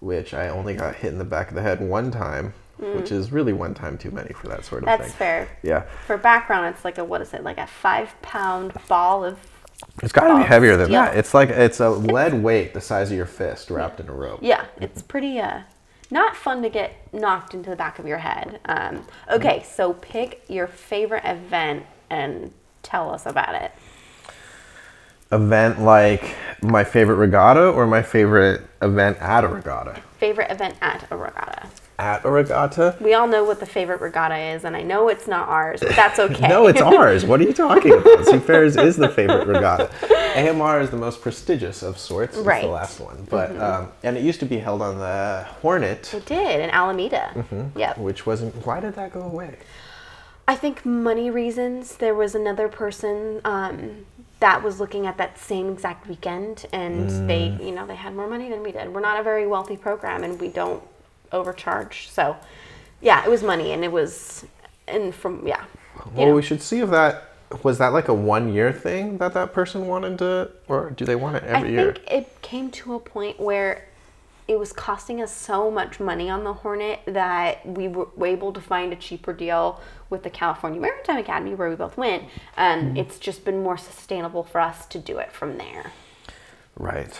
which 0.00 0.34
I 0.34 0.48
only 0.48 0.74
got 0.74 0.96
hit 0.96 1.12
in 1.12 1.18
the 1.18 1.24
back 1.24 1.48
of 1.48 1.54
the 1.54 1.62
head 1.62 1.80
one 1.80 2.10
time, 2.10 2.52
which 2.76 3.06
mm. 3.06 3.12
is 3.12 3.32
really 3.32 3.54
one 3.54 3.72
time 3.72 3.96
too 3.96 4.10
many 4.10 4.34
for 4.34 4.48
that 4.48 4.64
sort 4.64 4.82
of 4.82 4.86
That's 4.86 5.00
thing. 5.00 5.08
That's 5.08 5.18
fair. 5.18 5.58
Yeah, 5.62 5.84
For 6.06 6.18
background, 6.18 6.74
it's 6.74 6.84
like 6.84 6.98
a 6.98 7.04
what 7.04 7.22
is 7.22 7.32
it? 7.32 7.42
Like 7.42 7.58
a 7.58 7.66
five 7.66 8.14
pound 8.20 8.74
ball 8.86 9.24
of 9.24 9.38
it's 10.02 10.12
got 10.12 10.28
to 10.28 10.38
be 10.38 10.44
heavier 10.44 10.76
than 10.76 10.86
steel. 10.86 11.00
that. 11.02 11.16
It's 11.16 11.34
like 11.34 11.50
it's 11.50 11.80
a 11.80 11.90
lead 11.90 12.34
weight 12.34 12.74
the 12.74 12.80
size 12.80 13.10
of 13.10 13.16
your 13.16 13.26
fist 13.26 13.70
wrapped 13.70 14.00
in 14.00 14.08
a 14.08 14.12
rope. 14.12 14.40
yeah. 14.42 14.66
It's 14.80 15.02
pretty 15.02 15.38
uh 15.38 15.62
not 16.10 16.36
fun 16.36 16.62
to 16.62 16.68
get 16.68 16.94
knocked 17.12 17.54
into 17.54 17.70
the 17.70 17.76
back 17.76 17.98
of 17.98 18.06
your 18.06 18.18
head. 18.18 18.60
Um, 18.66 19.04
okay, 19.30 19.62
so 19.62 19.94
pick 19.94 20.44
your 20.46 20.66
favorite 20.66 21.24
event 21.24 21.86
and 22.10 22.52
tell 22.82 23.10
us 23.10 23.24
about 23.24 23.54
it. 23.54 23.72
Event 25.32 25.80
like 25.80 26.36
my 26.60 26.84
favorite 26.84 27.14
regatta 27.16 27.70
or 27.70 27.86
my 27.86 28.02
favorite 28.02 28.60
event 28.82 29.16
at 29.22 29.42
a 29.42 29.48
regatta. 29.48 30.02
Favorite 30.18 30.50
event 30.50 30.76
at 30.82 31.06
a 31.10 31.16
regatta. 31.16 31.66
At 31.98 32.24
a 32.24 32.30
regatta. 32.30 32.96
We 33.00 33.14
all 33.14 33.28
know 33.28 33.44
what 33.44 33.60
the 33.60 33.66
favorite 33.66 34.00
regatta 34.00 34.36
is, 34.36 34.64
and 34.64 34.74
I 34.76 34.82
know 34.82 35.08
it's 35.08 35.28
not 35.28 35.48
ours, 35.48 35.80
but 35.80 35.94
that's 35.94 36.18
okay. 36.26 36.48
No, 36.48 36.66
it's 36.66 36.80
ours. 36.80 37.24
What 37.24 37.40
are 37.40 37.44
you 37.44 37.52
talking 37.52 37.92
about? 37.92 38.24
Seafarers 38.26 38.76
is 38.88 38.96
the 38.96 39.08
favorite 39.08 39.46
regatta. 39.46 39.90
AMR 40.36 40.80
is 40.80 40.90
the 40.90 40.96
most 40.96 41.20
prestigious 41.20 41.82
of 41.82 41.98
sorts. 41.98 42.36
Right. 42.38 42.58
Mm-hmm. 42.62 42.66
the 42.68 42.72
last 42.72 42.98
one, 43.00 43.26
but 43.30 43.54
um, 43.60 43.92
and 44.02 44.16
it 44.16 44.24
used 44.24 44.40
to 44.40 44.46
be 44.46 44.58
held 44.58 44.82
on 44.82 44.98
the 44.98 45.46
Hornet, 45.60 46.12
It 46.14 46.24
did 46.26 46.60
in 46.60 46.70
Alameda. 46.70 47.30
Mm-hmm. 47.34 47.78
Yep. 47.78 47.98
which 47.98 48.26
wasn't. 48.26 48.54
Why 48.66 48.80
did 48.80 48.94
that 48.94 49.12
go 49.12 49.20
away? 49.22 49.56
I 50.48 50.56
think 50.56 50.84
money 50.84 51.30
reasons. 51.30 51.96
There 51.98 52.14
was 52.14 52.34
another 52.34 52.68
person 52.68 53.40
um, 53.44 54.06
that 54.40 54.62
was 54.64 54.80
looking 54.80 55.06
at 55.06 55.16
that 55.18 55.38
same 55.38 55.70
exact 55.70 56.08
weekend, 56.08 56.66
and 56.72 57.30
they, 57.30 57.50
Mm. 57.50 57.64
you 57.66 57.70
know, 57.72 57.86
they 57.86 57.94
had 57.94 58.14
more 58.16 58.26
money 58.26 58.48
than 58.48 58.62
we 58.64 58.72
did. 58.72 58.92
We're 58.92 59.00
not 59.00 59.20
a 59.20 59.22
very 59.22 59.46
wealthy 59.46 59.76
program, 59.76 60.24
and 60.24 60.40
we 60.40 60.48
don't 60.48 60.82
overcharge. 61.32 62.08
So, 62.08 62.36
yeah, 63.00 63.24
it 63.24 63.30
was 63.30 63.42
money, 63.42 63.72
and 63.72 63.84
it 63.84 63.92
was, 63.92 64.44
and 64.88 65.14
from 65.14 65.46
yeah. 65.46 65.64
Well, 66.14 66.28
know. 66.28 66.34
we 66.34 66.42
should 66.42 66.62
see 66.62 66.80
if 66.80 66.90
that 66.90 67.28
was 67.62 67.78
that 67.78 67.92
like 67.92 68.08
a 68.08 68.14
one 68.14 68.52
year 68.52 68.72
thing 68.72 69.18
that 69.18 69.34
that 69.34 69.52
person 69.52 69.86
wanted 69.86 70.18
to, 70.18 70.50
or 70.68 70.90
do 70.90 71.04
they 71.04 71.16
want 71.16 71.36
it 71.36 71.44
I 71.44 71.46
every 71.58 71.72
year? 71.72 71.92
think 71.94 72.10
it 72.10 72.42
came 72.42 72.70
to 72.72 72.94
a 72.94 73.00
point 73.00 73.38
where 73.40 73.86
it 74.48 74.58
was 74.58 74.72
costing 74.72 75.22
us 75.22 75.34
so 75.34 75.70
much 75.70 76.00
money 76.00 76.28
on 76.28 76.44
the 76.44 76.52
Hornet 76.52 77.00
that 77.06 77.64
we 77.66 77.88
were 77.88 78.08
able 78.26 78.52
to 78.52 78.60
find 78.60 78.92
a 78.92 78.96
cheaper 78.96 79.32
deal 79.32 79.80
with 80.10 80.22
the 80.24 80.30
California 80.30 80.80
Maritime 80.80 81.18
Academy 81.18 81.54
where 81.54 81.68
we 81.70 81.76
both 81.76 81.96
went, 81.96 82.24
and 82.56 82.88
Mm-hmm. 82.88 82.96
it's 82.98 83.18
just 83.18 83.44
been 83.44 83.62
more 83.62 83.76
sustainable 83.78 84.42
for 84.42 84.60
us 84.60 84.86
to 84.86 84.98
do 84.98 85.18
it 85.18 85.30
from 85.32 85.58
there. 85.58 85.92
Right. 86.76 87.14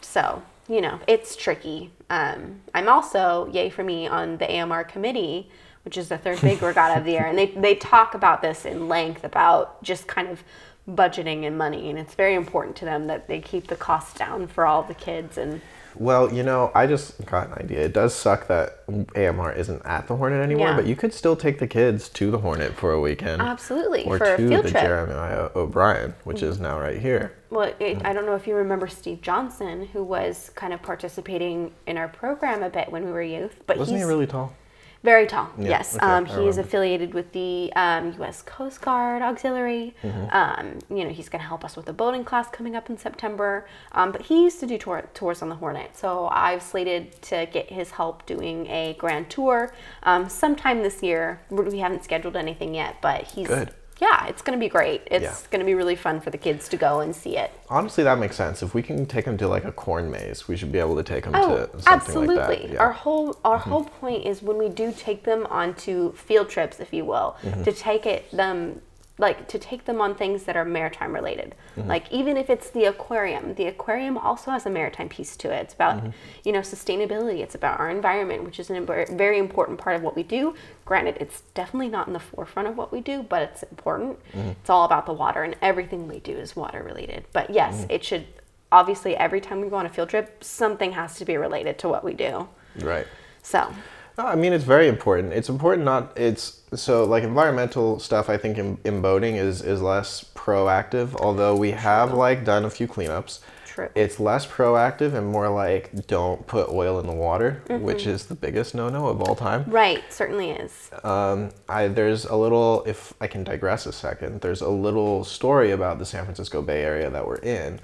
So, 0.00 0.42
you 0.70 0.80
know, 0.80 1.00
it's 1.08 1.34
tricky. 1.34 1.90
Um, 2.10 2.60
I'm 2.72 2.88
also, 2.88 3.50
yay 3.52 3.70
for 3.70 3.82
me, 3.82 4.06
on 4.06 4.36
the 4.36 4.48
AMR 4.48 4.84
committee, 4.84 5.50
which 5.84 5.98
is 5.98 6.08
the 6.08 6.16
third 6.16 6.40
big 6.40 6.62
regatta 6.62 7.00
of 7.00 7.04
the 7.04 7.10
year. 7.10 7.26
And 7.26 7.36
they, 7.36 7.46
they 7.46 7.74
talk 7.74 8.14
about 8.14 8.40
this 8.40 8.64
in 8.64 8.88
length 8.88 9.24
about 9.24 9.82
just 9.82 10.06
kind 10.06 10.28
of 10.28 10.44
budgeting 10.88 11.44
and 11.44 11.58
money. 11.58 11.90
And 11.90 11.98
it's 11.98 12.14
very 12.14 12.36
important 12.36 12.76
to 12.76 12.84
them 12.84 13.08
that 13.08 13.26
they 13.26 13.40
keep 13.40 13.66
the 13.66 13.74
costs 13.74 14.16
down 14.16 14.46
for 14.46 14.64
all 14.64 14.84
the 14.84 14.94
kids. 14.94 15.38
And 15.38 15.60
Well, 15.96 16.32
you 16.32 16.42
know, 16.42 16.70
I 16.74 16.86
just 16.86 17.24
got 17.26 17.48
an 17.48 17.54
idea. 17.54 17.80
It 17.80 17.92
does 17.92 18.14
suck 18.14 18.46
that 18.48 18.84
AMR 19.16 19.52
isn't 19.52 19.84
at 19.84 20.06
the 20.06 20.16
Hornet 20.16 20.42
anymore, 20.42 20.68
Yeah. 20.68 20.76
but 20.76 20.86
you 20.86 20.96
could 20.96 21.12
still 21.12 21.36
take 21.36 21.58
the 21.58 21.66
kids 21.66 22.08
to 22.10 22.30
the 22.30 22.38
Hornet 22.38 22.74
for 22.74 22.92
a 22.92 23.00
weekend. 23.00 23.42
absolutely, 23.42 24.04
Or 24.04 24.18
for 24.18 24.24
a 24.24 24.36
to 24.36 24.48
field 24.48 24.64
the 24.64 24.70
trip. 24.70 24.82
Jeremiah 24.82 25.50
O'Brien, 25.54 26.14
which 26.24 26.42
is 26.42 26.58
mm. 26.58 26.62
now 26.62 26.80
right 26.80 26.98
here. 26.98 27.32
Well, 27.50 27.72
it, 27.80 28.04
I 28.04 28.12
don't 28.12 28.26
know 28.26 28.36
if 28.36 28.46
you 28.46 28.54
remember 28.54 28.86
Steve 28.86 29.20
Johnson, 29.20 29.86
who 29.86 30.04
was 30.04 30.50
kind 30.54 30.72
of 30.72 30.82
participating 30.82 31.72
in 31.86 31.98
our 31.98 32.08
program 32.08 32.62
a 32.62 32.70
bit 32.70 32.90
when 32.90 33.04
we 33.04 33.10
were 33.10 33.22
youth. 33.22 33.56
But 33.66 33.78
Wasn't 33.78 33.98
he 33.98 34.04
really 34.04 34.26
tall? 34.26 34.54
Very 35.02 35.26
tall, 35.26 35.48
Yeah, 35.58 35.68
yes. 35.70 35.96
okay, 35.96 36.04
um, 36.04 36.26
he 36.26 36.46
is 36.46 36.58
affiliated 36.58 37.14
with 37.14 37.32
the 37.32 37.72
um, 37.74 38.12
U.S. 38.18 38.42
Coast 38.42 38.82
Guard 38.82 39.22
Auxiliary. 39.22 39.94
Mm-hmm. 40.02 40.26
Um, 40.30 40.78
you 40.94 41.04
know, 41.04 41.10
he's 41.10 41.30
going 41.30 41.40
to 41.40 41.48
help 41.48 41.64
us 41.64 41.74
with 41.74 41.88
a 41.88 41.92
boating 41.94 42.22
class 42.22 42.48
coming 42.50 42.76
up 42.76 42.90
in 42.90 42.98
September. 42.98 43.66
Um, 43.92 44.12
but 44.12 44.20
he 44.22 44.42
used 44.44 44.60
to 44.60 44.66
do 44.66 44.76
tour, 44.76 45.08
tours 45.14 45.40
on 45.40 45.48
the 45.48 45.54
Hornet, 45.54 45.96
so 45.96 46.28
I've 46.30 46.62
slated 46.62 47.20
to 47.22 47.48
get 47.50 47.70
his 47.70 47.92
help 47.92 48.26
doing 48.26 48.66
a 48.66 48.94
grand 48.98 49.30
tour 49.30 49.72
um, 50.02 50.28
sometime 50.28 50.82
this 50.82 51.02
year. 51.02 51.40
We 51.50 51.78
haven't 51.78 52.04
scheduled 52.04 52.36
anything 52.36 52.74
yet, 52.74 52.96
but 53.00 53.22
he's 53.22 53.46
Good. 53.46 53.70
Yeah, 54.00 54.26
it's 54.26 54.42
going 54.42 54.58
to 54.58 54.60
be 54.64 54.68
great. 54.68 55.02
It's 55.10 55.22
Yeah. 55.22 55.34
going 55.50 55.60
to 55.60 55.66
be 55.66 55.74
really 55.74 55.94
fun 55.96 56.20
for 56.20 56.30
the 56.30 56.38
kids 56.38 56.68
to 56.70 56.76
go 56.76 57.00
and 57.00 57.14
see 57.14 57.36
it. 57.36 57.50
Honestly, 57.68 58.02
that 58.04 58.18
makes 58.18 58.36
sense. 58.36 58.62
If 58.62 58.74
we 58.74 58.82
can 58.82 59.04
take 59.06 59.24
them 59.26 59.36
to 59.38 59.46
like 59.48 59.64
a 59.64 59.72
corn 59.72 60.10
maze, 60.10 60.48
we 60.48 60.56
should 60.56 60.72
be 60.72 60.78
able 60.78 60.96
to 60.96 61.02
take 61.02 61.24
them 61.24 61.34
Oh, 61.36 61.66
to 61.66 61.82
something 61.82 61.86
absolutely. 61.92 62.36
like 62.36 62.48
that. 62.48 62.60
Yeah. 62.62 62.68
Mm-hmm. 62.68 62.80
Our 62.80 62.92
whole 62.92 63.38
our 63.44 63.58
whole 63.58 63.84
point 63.84 64.24
is 64.26 64.42
when 64.42 64.56
we 64.58 64.68
do 64.68 64.92
take 64.96 65.24
them 65.24 65.46
onto 65.50 66.12
field 66.14 66.48
trips, 66.48 66.80
if 66.80 66.92
you 66.92 67.04
will, 67.04 67.36
Mm-hmm. 67.42 67.62
to 67.64 67.72
take 67.72 68.06
it 68.06 68.30
them 68.32 68.80
like 69.20 69.46
to 69.48 69.58
take 69.58 69.84
them 69.84 70.00
on 70.00 70.14
things 70.14 70.44
that 70.44 70.56
are 70.56 70.64
maritime 70.64 71.14
related. 71.14 71.54
Mm-hmm. 71.76 71.88
Like 71.88 72.10
even 72.10 72.36
if 72.36 72.48
it's 72.50 72.70
the 72.70 72.86
aquarium, 72.86 73.54
the 73.54 73.66
aquarium 73.66 74.16
also 74.18 74.50
has 74.50 74.66
a 74.66 74.70
maritime 74.70 75.08
piece 75.08 75.36
to 75.36 75.50
it. 75.52 75.60
It's 75.62 75.74
about 75.74 75.98
Mm-hmm. 75.98 76.10
you 76.44 76.52
know 76.52 76.60
sustainability. 76.60 77.40
It's 77.40 77.54
about 77.54 77.78
our 77.80 77.90
environment, 77.90 78.44
which 78.44 78.58
is 78.58 78.70
a 78.70 78.80
very 79.10 79.38
important 79.38 79.78
part 79.78 79.94
of 79.96 80.02
what 80.02 80.16
we 80.16 80.22
do. 80.22 80.54
Granted, 80.84 81.16
it's 81.20 81.42
definitely 81.54 81.88
not 81.88 82.06
in 82.06 82.12
the 82.14 82.20
forefront 82.20 82.66
of 82.68 82.76
what 82.76 82.90
we 82.92 83.00
do, 83.00 83.22
but 83.22 83.42
it's 83.42 83.62
important. 83.64 84.18
Mm-hmm. 84.32 84.48
It's 84.60 84.70
all 84.70 84.84
about 84.84 85.06
the 85.06 85.12
water, 85.12 85.42
and 85.42 85.54
everything 85.62 86.08
we 86.08 86.18
do 86.20 86.32
is 86.32 86.56
water 86.56 86.82
related. 86.82 87.24
But 87.32 87.50
yes, 87.50 87.74
Mm-hmm. 87.82 87.90
it 87.90 88.04
should 88.04 88.26
obviously 88.72 89.16
every 89.16 89.40
time 89.40 89.60
we 89.60 89.68
go 89.68 89.76
on 89.76 89.86
a 89.86 89.90
field 89.90 90.08
trip, 90.08 90.42
something 90.42 90.92
has 90.92 91.16
to 91.18 91.24
be 91.24 91.36
related 91.36 91.78
to 91.80 91.88
what 91.88 92.02
we 92.04 92.14
do. 92.14 92.48
right. 92.80 93.06
So, 93.42 93.72
No, 94.20 94.26
I 94.26 94.34
mean 94.34 94.52
it's 94.52 94.64
very 94.64 94.86
important. 94.86 95.32
It's 95.32 95.48
important 95.48 95.84
not 95.86 96.12
it's 96.18 96.60
so 96.74 97.04
like 97.04 97.22
environmental 97.24 97.98
stuff 97.98 98.28
I 98.28 98.36
think 98.36 98.58
in, 98.58 98.76
in 98.84 99.00
boating 99.00 99.36
is 99.36 99.62
is 99.62 99.80
less 99.80 100.24
proactive, 100.34 101.14
although 101.18 101.56
we 101.56 101.70
have 101.70 102.12
like 102.12 102.44
done 102.44 102.66
a 102.66 102.70
few 102.70 102.86
cleanups. 102.86 103.40
True. 103.64 103.88
It's 103.94 104.20
less 104.20 104.46
proactive 104.46 105.14
and 105.14 105.26
more 105.28 105.48
like 105.48 106.06
don't 106.06 106.46
put 106.46 106.68
oil 106.68 107.00
in 107.00 107.06
the 107.06 107.14
water, 107.14 107.62
Mm-hmm. 107.68 107.82
which 107.84 108.06
is 108.06 108.26
the 108.26 108.34
biggest 108.34 108.74
no-no 108.74 109.06
of 109.06 109.22
all 109.22 109.34
time. 109.36 109.64
right, 109.68 110.02
certainly 110.12 110.50
is. 110.50 110.90
Um, 111.02 111.48
I 111.66 111.88
there's 111.88 112.26
a 112.26 112.36
little 112.36 112.84
if 112.86 113.14
I 113.22 113.26
can 113.26 113.42
digress 113.42 113.86
a 113.86 113.92
second. 113.92 114.42
There's 114.42 114.60
a 114.60 114.68
little 114.68 115.24
story 115.24 115.70
about 115.70 115.98
the 115.98 116.04
San 116.04 116.24
Francisco 116.24 116.60
Bay 116.60 116.82
Area 116.82 117.08
that 117.08 117.26
we're 117.26 117.36
in 117.60 117.80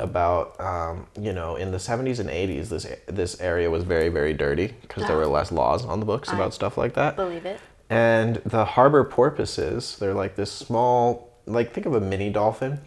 about 0.00 0.58
um, 0.60 1.06
you 1.18 1.32
know 1.32 1.56
in 1.56 1.70
the 1.70 1.78
70s 1.78 2.18
and 2.18 2.28
80s 2.28 2.68
this 2.68 2.86
this 3.06 3.40
area 3.40 3.70
was 3.70 3.84
very 3.84 4.08
very 4.08 4.32
dirty 4.32 4.74
because 4.82 5.06
there 5.06 5.16
were 5.16 5.24
ah. 5.24 5.38
less 5.38 5.52
laws 5.52 5.84
on 5.84 6.00
the 6.00 6.06
books 6.06 6.28
I 6.30 6.34
about 6.34 6.54
stuff 6.54 6.76
like 6.76 6.94
that. 6.94 7.16
Believe 7.16 7.46
it. 7.46 7.60
And 7.90 8.36
the 8.46 8.64
harbor 8.64 9.02
porpoises, 9.02 9.98
they're 9.98 10.14
like 10.14 10.36
this 10.36 10.50
small, 10.50 11.36
like 11.46 11.72
think 11.72 11.86
of 11.86 11.94
a 11.94 12.00
mini 12.00 12.30
dolphin. 12.30 12.80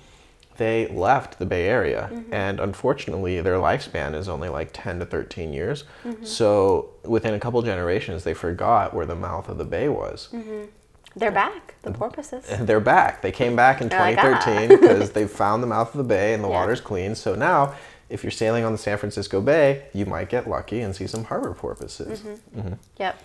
They 0.58 0.88
left 0.88 1.39
the 1.39 1.45
Bay 1.47 1.67
Area, 1.67 2.10
mm-hmm. 2.13 2.34
and 2.34 2.60
unfortunately, 2.60 3.41
their 3.41 3.58
lifespan 3.58 4.15
is 4.15 4.30
only 4.30 4.49
like 4.49 4.69
10 4.71 4.99
to 4.99 5.06
13 5.06 5.52
years. 5.52 5.84
Mm-hmm. 6.04 6.23
So 6.23 6.91
within 7.04 7.34
a 7.34 7.39
couple 7.39 7.62
generations, 7.63 8.23
they 8.23 8.36
forgot 8.36 8.93
where 8.93 9.08
the 9.08 9.15
mouth 9.15 9.49
of 9.49 9.58
the 9.58 9.65
bay 9.65 9.89
was. 9.89 10.30
Mm-hmm. 10.32 10.65
They're 11.15 11.32
back, 11.32 11.76
the 11.84 11.91
porpoises. 11.91 12.45
They're 12.60 12.80
back. 12.80 13.21
They 13.21 13.32
came 13.32 13.56
back 13.56 13.82
in 13.82 13.89
They're 13.89 13.99
ah. 13.99 14.10
2013 14.10 14.80
because 14.80 15.12
they 15.12 15.28
found 15.28 15.62
the 15.62 15.67
mouth 15.67 15.93
of 15.93 15.97
the 15.97 16.04
bay 16.04 16.34
and 16.34 16.43
the 16.43 16.49
Yeah. 16.49 16.60
water's 16.60 16.82
clean. 16.82 17.15
So 17.15 17.36
now, 17.36 17.76
if 18.10 18.23
you're 18.23 18.32
sailing 18.32 18.63
on 18.63 18.71
the 18.71 18.78
San 18.78 18.97
Francisco 18.97 19.41
Bay, 19.41 19.86
you 19.93 20.06
might 20.06 20.30
get 20.30 20.47
lucky 20.47 20.82
and 20.82 20.95
see 20.95 21.08
some 21.08 21.26
harbor 21.26 21.54
porpoises. 21.54 22.21
Mm-hmm. 22.21 22.60
mm-hmm. 22.60 22.73
Yep. 22.97 23.19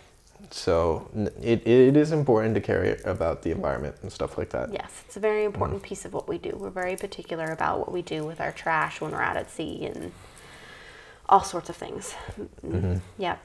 So 0.50 1.10
it, 1.42 1.66
it 1.66 1.96
is 1.96 2.12
important 2.12 2.54
to 2.54 2.60
care 2.60 2.98
about 3.04 3.42
the 3.42 3.50
environment 3.50 3.96
and 4.02 4.12
stuff 4.12 4.38
like 4.38 4.50
that. 4.50 4.72
Yes, 4.72 5.02
it's 5.04 5.16
a 5.16 5.20
very 5.20 5.44
important 5.44 5.80
mm-hmm. 5.80 5.88
piece 5.88 6.04
of 6.04 6.12
what 6.14 6.28
we 6.28 6.38
do. 6.38 6.56
We're 6.56 6.70
very 6.70 6.96
particular 6.96 7.46
about 7.46 7.80
what 7.80 7.92
we 7.92 8.02
do 8.02 8.24
with 8.24 8.40
our 8.40 8.52
trash 8.52 9.00
when 9.00 9.10
we're 9.10 9.22
out 9.22 9.36
at 9.36 9.50
sea 9.50 9.84
and 9.86 10.12
all 11.28 11.42
sorts 11.42 11.68
of 11.68 11.76
things. 11.76 12.14
Mm-hmm. 12.64 12.98
Yep. 13.18 13.40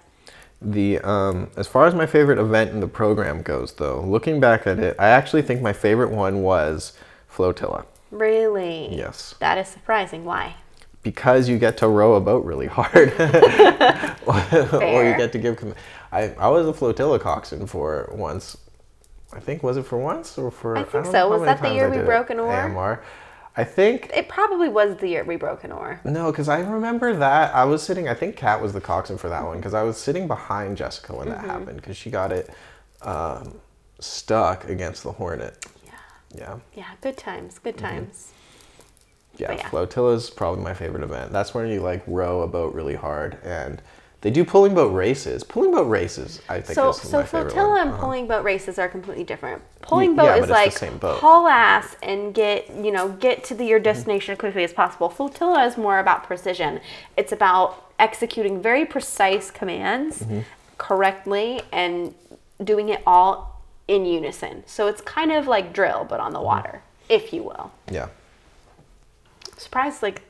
The 0.64 1.00
um, 1.00 1.50
as 1.58 1.68
far 1.68 1.86
as 1.88 1.94
my 1.94 2.06
favorite 2.06 2.40
event 2.40 2.72
in 2.72 2.80
the 2.80 2.88
program 2.88 3.42
goes, 3.42 3.74
though, 3.74 4.02
looking 4.02 4.40
back 4.40 4.66
at 4.66 4.80
it, 4.80 4.96
I 4.98 5.08
actually 5.08 5.42
think 5.42 5.62
my 5.62 5.74
favorite 5.74 6.12
one 6.12 6.42
was 6.42 6.94
Flotilla 7.28 7.86
Really? 8.12 8.96
Yes. 8.96 9.36
That 9.40 9.58
is 9.58 9.68
surprising. 9.68 10.24
Why? 10.24 10.56
because 11.04 11.50
you 11.50 11.60
get 11.60 11.78
to 11.78 11.88
row 11.88 12.16
a 12.16 12.22
boat 12.22 12.46
really 12.46 12.66
hard, 12.68 12.96
or 14.26 15.04
you 15.04 15.18
get 15.18 15.32
to 15.34 15.38
give. 15.38 15.58
Com- 15.58 15.76
I 16.12 16.30
I 16.40 16.48
was 16.48 16.66
a 16.68 16.74
flotilla 16.74 17.20
coxswain 17.20 17.68
for 17.68 18.10
once. 18.14 18.58
I 19.34 19.40
think 19.40 19.64
was 19.64 19.78
it 19.78 19.84
for 19.86 19.98
once 19.98 20.38
or 20.38 20.50
for? 20.50 20.78
I 20.78 20.84
think 20.84 21.04
don't 21.04 21.06
so. 21.06 21.12
know 21.12 21.30
Was 21.30 21.44
that 21.44 21.62
the 21.62 21.74
year 21.74 21.92
I 21.92 21.98
we 21.98 22.04
broke 22.04 22.30
an 22.30 22.40
oar? 22.40 22.54
AMR. 22.54 23.04
I 23.56 23.64
think 23.64 24.10
It 24.16 24.28
probably 24.30 24.68
was 24.68 24.96
the 24.98 25.08
year 25.08 25.24
we 25.24 25.36
broke 25.36 25.64
an 25.64 25.72
oar. 25.72 26.00
No, 26.04 26.32
because 26.32 26.50
I 26.50 26.60
remember 26.60 27.16
that 27.16 27.54
I 27.54 27.66
was 27.66 27.84
sitting. 27.84 28.10
I 28.10 28.14
think 28.16 28.36
Kat 28.36 28.62
was 28.62 28.74
the 28.74 28.82
coxswain 28.82 29.20
for 29.20 29.30
that 29.30 29.44
one 29.46 29.58
because 29.58 29.74
I 29.76 29.84
was 29.84 29.98
sitting 29.98 30.28
behind 30.28 30.76
Jessica 30.78 31.16
when 31.16 31.30
that 31.30 31.42
happened 31.46 31.76
because 31.78 31.96
she 31.96 32.10
got 32.10 32.32
it. 32.32 32.50
Um, 33.04 33.60
stuck 34.00 34.68
against 34.70 35.04
the 35.04 35.12
Hornet. 35.12 35.66
Yeah. 35.86 35.92
Yeah. 36.36 36.60
Yeah. 36.74 36.88
Good 37.02 37.18
times. 37.18 37.60
Good 37.60 37.78
Mm-hmm. 37.78 37.86
times. 37.86 38.32
Yeah, 39.38 39.48
But 39.48 39.58
yeah. 39.58 39.70
Flotilla's 39.70 40.30
probably 40.30 40.64
my 40.64 40.74
favorite 40.74 41.04
event. 41.04 41.32
That's 41.32 41.54
when 41.54 41.68
you 41.70 41.80
like 41.82 42.04
row 42.08 42.42
a 42.42 42.48
boat 42.48 42.74
really 42.74 42.96
hard, 42.96 43.38
and 43.44 43.82
they 44.24 44.32
do 44.32 44.46
pulling 44.46 44.74
boat 44.74 44.94
races. 44.94 45.44
Pulling 45.44 45.72
boat 45.72 45.84
races, 45.90 46.42
I 46.48 46.62
think, 46.62 46.76
So, 46.76 46.90
is 46.92 47.02
so 47.02 47.18
my 47.20 47.24
flotilla 47.26 47.82
and 47.82 47.90
Uh-huh. 47.92 48.00
pulling 48.02 48.26
boat 48.26 48.46
races 48.46 48.80
are 48.80 48.88
completely 48.88 49.26
different. 49.26 49.62
Pulling 49.82 50.16
yeah, 50.16 50.24
boat 50.40 50.40
but 50.40 50.44
is 50.46 50.50
like 50.82 51.00
boat. 51.02 51.20
haul 51.20 51.46
ass 51.48 51.98
and 52.02 52.34
get 52.34 52.70
you 52.74 52.92
know 52.92 53.10
get 53.10 53.44
to 53.44 53.54
the, 53.54 53.64
Mm-hmm. 53.64 53.70
your 53.70 53.80
destination 53.82 54.32
as 54.32 54.38
quickly 54.40 54.64
as 54.64 54.72
possible. 54.72 55.10
Flotilla 55.10 55.66
is 55.66 55.78
more 55.78 56.00
about 56.00 56.24
precision. 56.24 56.80
It's 57.18 57.34
about 57.34 57.92
executing 58.00 58.62
very 58.62 58.86
precise 58.86 59.52
commands 59.52 60.20
Mm-hmm. 60.20 60.40
correctly 60.78 61.62
and 61.74 62.16
doing 62.64 62.88
it 62.90 63.04
all 63.06 63.62
in 63.90 64.06
unison. 64.06 64.64
So 64.66 64.88
it's 64.88 65.02
kind 65.02 65.34
of 65.34 65.48
like 65.48 65.74
drill, 65.74 66.06
but 66.10 66.22
on 66.22 66.32
the 66.32 66.40
Mm-hmm. 66.40 66.46
water, 66.46 66.82
if 67.10 67.34
you 67.34 67.44
will. 67.44 67.72
Yeah. 67.92 68.08
Surprised 69.58 70.02
like 70.02 70.22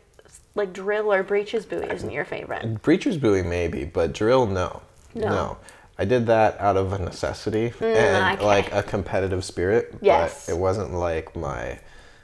like 0.56 0.74
drill 0.74 1.12
or 1.12 1.24
breeches 1.24 1.66
buoy 1.66 1.86
isn't 1.90 2.12
your 2.12 2.26
favorite. 2.26 2.82
Breeches 2.82 3.18
buoy 3.18 3.42
maybe, 3.44 3.86
but 3.86 4.14
drill 4.14 4.46
no. 4.46 4.82
No. 5.16 5.58
I 5.98 6.06
did 6.06 6.26
that 6.28 6.60
out 6.60 6.76
of 6.76 6.92
a 6.92 6.98
necessity 7.00 7.70
mm, 7.70 7.96
and 7.96 8.38
okay. 8.40 8.46
like 8.46 8.74
a 8.74 8.82
competitive 8.82 9.44
spirit, 9.46 9.94
Yes. 10.02 10.48
but 10.48 10.54
it 10.54 10.58
wasn't 10.58 10.92
like 10.94 11.36
my 11.36 11.80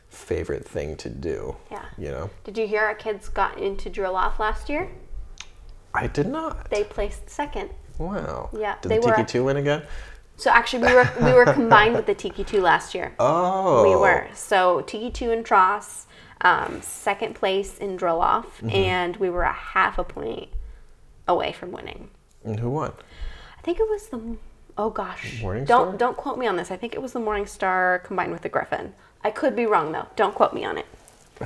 favorite 0.09 0.67
thing 0.67 0.95
to 0.97 1.09
do. 1.09 1.55
Yeah. 1.71 1.85
You 1.97 2.09
know? 2.11 2.29
Did 2.43 2.57
you 2.57 2.67
hear 2.67 2.81
our 2.83 2.95
kids 2.95 3.29
got 3.29 3.59
into 3.59 3.89
drill 3.89 4.15
off 4.15 4.39
last 4.39 4.69
year? 4.69 4.89
I 5.93 6.07
did 6.07 6.27
not. 6.27 6.69
They 6.71 6.83
placed 6.83 7.29
second. 7.29 7.69
wow. 7.99 8.49
Yeah, 8.57 8.75
Did 8.81 8.89
they 8.89 8.97
the 8.99 9.07
were- 9.07 9.15
Tiki 9.15 9.25
2 9.27 9.43
win 9.43 9.57
again? 9.57 9.83
So 10.35 10.49
actually, 10.51 10.87
we 10.87 10.93
were 10.93 11.09
we 11.21 11.33
were 11.33 11.45
combined 11.45 11.95
with 11.95 12.05
the 12.05 12.15
Tiki 12.15 12.45
Two 12.45 12.61
last 12.61 12.95
year. 12.95 13.13
Oh. 13.19 13.83
We 13.83 13.93
were 13.93 14.25
so 14.33 14.79
Tiki 14.81 15.11
Two 15.11 15.31
and 15.31 15.43
Tross, 15.45 16.05
um, 16.41 16.81
second 16.81 17.35
place 17.35 17.77
in 17.77 17.95
drill 17.97 18.21
off, 18.21 18.57
Mm-hmm. 18.61 18.69
and 18.75 19.17
we 19.17 19.29
were 19.29 19.43
a 19.43 19.51
half 19.53 19.97
a 19.97 20.03
point 20.03 20.49
away 21.27 21.51
from 21.51 21.71
winning. 21.71 22.09
And 22.43 22.59
who 22.59 22.69
won? 22.69 22.93
I 23.57 23.61
think 23.61 23.79
it 23.79 23.87
was 23.89 24.07
the 24.07 24.37
oh 24.77 24.89
gosh, 24.89 25.41
Morning 25.41 25.65
don't 25.65 25.89
Star? 25.89 25.97
don't 25.97 26.17
quote 26.17 26.37
me 26.37 26.47
on 26.47 26.55
this. 26.55 26.71
I 26.71 26.77
think 26.77 26.93
it 26.95 27.01
was 27.01 27.13
the 27.13 27.19
Morning 27.19 27.45
Star 27.45 27.99
combined 27.99 28.31
with 28.31 28.41
the 28.41 28.49
Griffin. 28.49 28.93
I 29.23 29.31
could 29.31 29.55
be 29.55 29.65
wrong 29.65 29.91
though. 29.91 30.07
Don't 30.15 30.33
quote 30.33 30.53
me 30.53 30.63
on 30.63 30.77
it. 30.77 30.85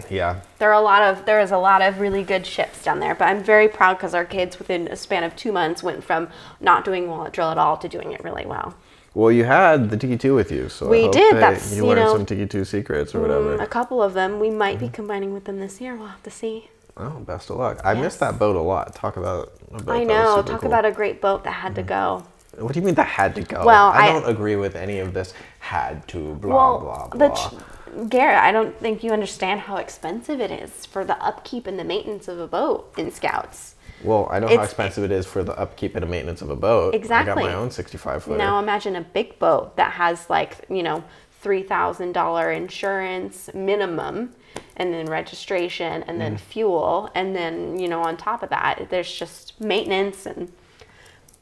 Yeah. 0.10 0.42
There 0.58 0.70
are 0.70 0.74
a 0.74 0.82
lot 0.82 1.04
of 1.04 1.26
there 1.26 1.40
is 1.40 1.52
a 1.52 1.58
lot 1.58 1.82
of 1.82 2.00
really 2.00 2.24
good 2.24 2.46
ships 2.46 2.84
down 2.84 3.00
there, 3.00 3.14
but 3.16 3.26
I'm 3.26 3.44
very 3.44 3.68
proud 3.68 3.98
because 3.98 4.14
our 4.16 4.26
kids 4.26 4.58
within 4.60 4.88
a 4.88 4.96
span 4.96 5.24
of 5.24 5.36
two 5.36 5.52
months 5.52 5.84
went 5.84 6.04
from 6.04 6.30
not 6.60 6.84
doing 6.86 7.08
well 7.10 7.26
at 7.26 7.34
drill 7.34 7.50
at 7.52 7.58
all 7.60 7.78
to 7.78 7.88
doing 7.90 8.12
it 8.12 8.24
really 8.24 8.46
well. 8.46 8.76
Well, 9.14 9.32
you 9.32 9.44
had 9.44 9.90
the 9.92 9.98
Tiki 9.98 10.18
2 10.18 10.34
with 10.34 10.52
you, 10.52 10.70
so 10.70 10.88
We 10.90 11.08
did, 11.10 11.36
that 11.36 11.40
that's, 11.40 11.72
you 11.72 11.78
you 11.84 11.86
learned 11.86 12.00
know, 12.02 12.14
some 12.14 12.26
Tiki 12.26 12.48
2 12.48 12.66
secrets 12.66 13.14
or 13.14 13.22
whatever. 13.22 13.56
A 13.58 13.68
couple 13.68 14.02
of 14.02 14.14
them. 14.14 14.40
We 14.40 14.50
might 14.50 14.78
Mm-hmm. 14.78 14.86
be 14.88 14.92
combining 14.92 15.34
with 15.34 15.46
them 15.46 15.60
this 15.60 15.80
year. 15.80 15.96
We'll 15.96 16.08
have 16.08 16.24
to 16.24 16.32
see. 16.32 16.70
Oh, 16.98 17.10
best 17.20 17.50
of 17.52 17.58
luck. 17.58 17.80
I 17.84 17.94
Yes. 17.94 18.02
missed 18.04 18.20
that 18.22 18.40
boat 18.40 18.56
a 18.56 18.62
lot. 18.62 18.96
Talk 18.96 19.18
about 19.18 19.52
a 19.72 19.84
boat 19.84 19.94
I 19.96 20.04
know. 20.04 20.42
Talk 20.42 20.62
cool. 20.62 20.68
about 20.70 20.86
a 20.86 20.92
great 20.92 21.22
boat 21.22 21.44
that 21.44 21.52
had 21.52 21.76
to 21.76 21.84
go. 21.84 22.24
What 22.58 22.74
do 22.74 22.80
you 22.80 22.86
mean 22.86 22.96
that 22.96 23.08
had 23.08 23.34
to 23.36 23.42
go? 23.42 23.64
Well, 23.66 23.88
I, 23.90 24.08
I- 24.08 24.12
don't 24.12 24.28
agree 24.30 24.56
with 24.56 24.76
any 24.76 25.00
of 25.00 25.14
this 25.14 25.34
had 25.60 26.08
to 26.10 26.36
blah 26.36 26.56
well, 26.56 26.80
blah 26.80 27.08
the 27.10 27.18
blah. 27.34 27.50
ch- 27.50 28.10
Garrett, 28.10 28.40
I 28.40 28.52
don't 28.52 28.76
think 28.80 29.04
you 29.04 29.12
understand 29.12 29.62
how 29.62 29.78
expensive 29.78 30.40
it 30.42 30.50
is 30.50 30.86
for 30.88 31.06
the 31.06 31.16
upkeep 31.24 31.68
and 31.68 31.78
the 31.80 31.84
maintenance 31.84 32.28
of 32.28 32.40
a 32.40 32.48
boat 32.48 32.92
in 32.98 33.12
Scouts. 33.12 33.73
Well, 34.04 34.28
I 34.32 34.40
know 34.40 34.48
how 34.48 34.62
expensive 34.64 35.04
it 35.04 35.12
is 35.12 35.26
for 35.26 35.44
the 35.44 35.58
upkeep 35.58 35.96
and 35.96 36.10
maintenance 36.10 36.42
of 36.42 36.50
a 36.50 36.56
boat. 36.56 36.94
Exactly. 36.96 37.32
I 37.32 37.36
got 37.36 37.44
my 37.44 37.54
own 37.54 37.72
65 37.72 38.24
footer. 38.24 38.38
Now 38.38 38.60
imagine 38.60 38.96
a 38.96 39.02
big 39.02 39.40
boat 39.40 39.76
that 39.78 39.94
has 39.94 40.30
like 40.30 40.66
you 40.70 40.84
know 40.84 41.04
three 41.42 41.64
thousand 41.64 42.14
dollar 42.14 42.52
insurance 42.52 43.50
minimum, 43.54 44.34
and 44.78 44.94
then 44.94 45.06
registration, 45.08 46.04
and 46.04 46.16
Mm. 46.18 46.20
then 46.20 46.38
fuel, 46.38 47.10
and 47.16 47.36
then 47.36 47.80
you 47.80 47.88
know 47.88 48.02
on 48.02 48.18
top 48.18 48.44
of 48.44 48.50
that, 48.50 48.88
there's 48.90 49.12
just 49.14 49.60
maintenance 49.60 50.26
and 50.26 50.52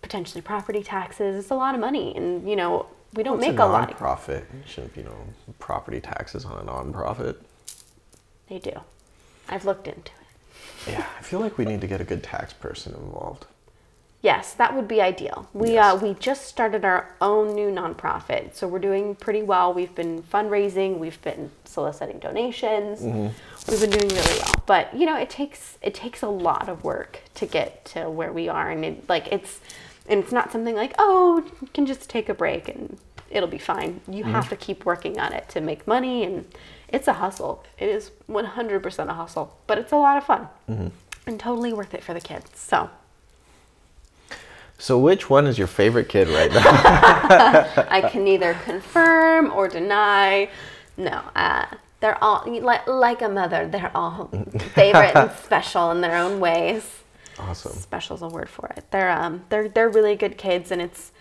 potentially 0.02 0.42
property 0.42 0.82
taxes. 0.84 1.36
It's 1.36 1.52
a 1.52 1.56
lot 1.56 1.76
of 1.76 1.82
money, 1.82 2.16
and 2.16 2.50
you 2.50 2.56
know 2.56 2.88
we 3.14 3.24
don't 3.24 3.38
It's 3.40 3.48
make 3.50 3.60
a 3.60 3.64
a 3.64 3.66
lot. 3.66 3.90
non-profit. 3.90 4.46
Shouldn't, 4.66 4.96
you 4.96 5.04
know, 5.04 5.16
property 5.60 6.00
taxes 6.00 6.46
on 6.46 6.58
a 6.60 6.64
non-profit. 6.64 7.42
They 8.48 8.58
do. 8.60 8.72
I've 9.50 9.66
looked 9.66 9.86
into 9.88 10.12
it. 10.21 10.21
Yeah, 10.88 11.06
I 11.18 11.22
feel 11.22 11.40
like 11.40 11.58
we 11.58 11.66
need 11.66 11.82
to 11.82 11.88
get 11.88 12.02
a 12.02 12.04
good 12.04 12.24
tax 12.24 12.54
person 12.54 12.94
involved. 12.96 13.46
Yes, 14.24 14.54
that 14.54 14.76
would 14.76 14.88
be 14.88 15.02
ideal. 15.02 15.48
We 15.52 15.74
Yes. 15.74 15.96
uh, 15.96 15.98
we 16.06 16.14
just 16.16 16.46
started 16.46 16.86
our 16.86 17.16
own 17.22 17.56
new 17.56 17.72
nonprofit, 17.72 18.54
so 18.54 18.68
we're 18.68 18.78
doing 18.80 19.16
pretty 19.16 19.42
well. 19.42 19.74
We've 19.74 19.96
been 19.96 20.22
fundraising, 20.22 21.00
we've 21.00 21.20
been 21.24 21.50
soliciting 21.66 22.20
donations, 22.20 23.02
we've 23.02 23.82
been 23.82 23.90
doing 23.90 24.08
really 24.10 24.40
well. 24.40 24.64
But 24.68 24.94
you 24.96 25.08
know, 25.08 25.18
it 25.18 25.30
takes 25.32 25.80
it 25.82 25.96
takes 25.96 26.22
a 26.22 26.28
lot 26.28 26.70
of 26.70 26.84
work 26.84 27.22
to 27.36 27.48
get 27.48 27.84
to 27.86 28.10
where 28.12 28.32
we 28.32 28.48
are, 28.48 28.70
and 28.70 28.86
it, 28.86 29.10
like 29.10 29.28
it's 29.32 29.60
and 30.08 30.20
it's 30.24 30.32
not 30.32 30.52
something 30.52 30.76
like 30.76 30.94
oh 31.00 31.44
you 31.62 31.68
can 31.74 31.88
just 31.88 32.08
take 32.10 32.30
a 32.30 32.34
break 32.36 32.68
and 32.70 32.98
it'll 33.32 33.50
be 33.50 33.58
fine. 33.58 34.02
You 34.08 34.26
have 34.26 34.50
to 34.50 34.56
keep 34.56 34.86
working 34.86 35.20
on 35.20 35.34
it 35.34 35.50
to 35.50 35.62
make 35.62 35.88
money, 35.88 36.24
and 36.26 36.46
it's 36.92 37.08
a 37.08 37.14
hustle. 37.14 37.64
It 37.78 37.90
is 37.90 38.12
one 38.28 38.46
hundred 38.46 38.82
percent 38.84 39.10
a 39.10 39.14
hustle, 39.14 39.58
but 39.68 39.78
it's 39.78 39.92
a 39.92 39.98
lot 39.98 40.18
of 40.18 40.26
fun 40.26 40.48
and 41.26 41.40
totally 41.40 41.74
worth 41.74 41.94
it 41.94 42.04
for 42.04 42.14
the 42.14 42.22
kids. 42.22 42.50
So. 42.56 42.90
So, 44.78 44.98
which 44.98 45.30
one 45.30 45.46
is 45.46 45.60
your 45.60 45.68
favorite 45.68 46.10
kid 46.10 46.28
right 46.28 46.52
now? 46.52 46.62
I 47.90 48.02
can 48.12 48.24
neither 48.24 48.56
confirm 48.66 49.52
or 49.52 49.68
deny. 49.68 50.50
No, 50.98 51.22
uh, 51.36 51.68
they're 52.00 52.22
all 52.24 52.44
like, 52.48 52.88
like 52.88 53.22
a 53.22 53.30
mother. 53.30 53.68
They're 53.68 53.92
all 53.96 54.26
favorite 54.74 55.16
and 55.16 55.32
special 55.34 55.92
in 55.92 56.02
their 56.02 56.18
own 56.18 56.40
ways. 56.40 57.04
awesome. 57.38 57.74
Special 57.74 58.16
is 58.16 58.24
a 58.24 58.28
word 58.28 58.50
for 58.50 58.74
it. 58.76 58.86
They're 58.90 59.12
um, 59.12 59.44
they're 59.50 59.70
they're 59.70 59.90
really 59.90 60.16
good 60.16 60.36
kids, 60.40 60.72
and 60.72 60.82
it's 60.82 61.12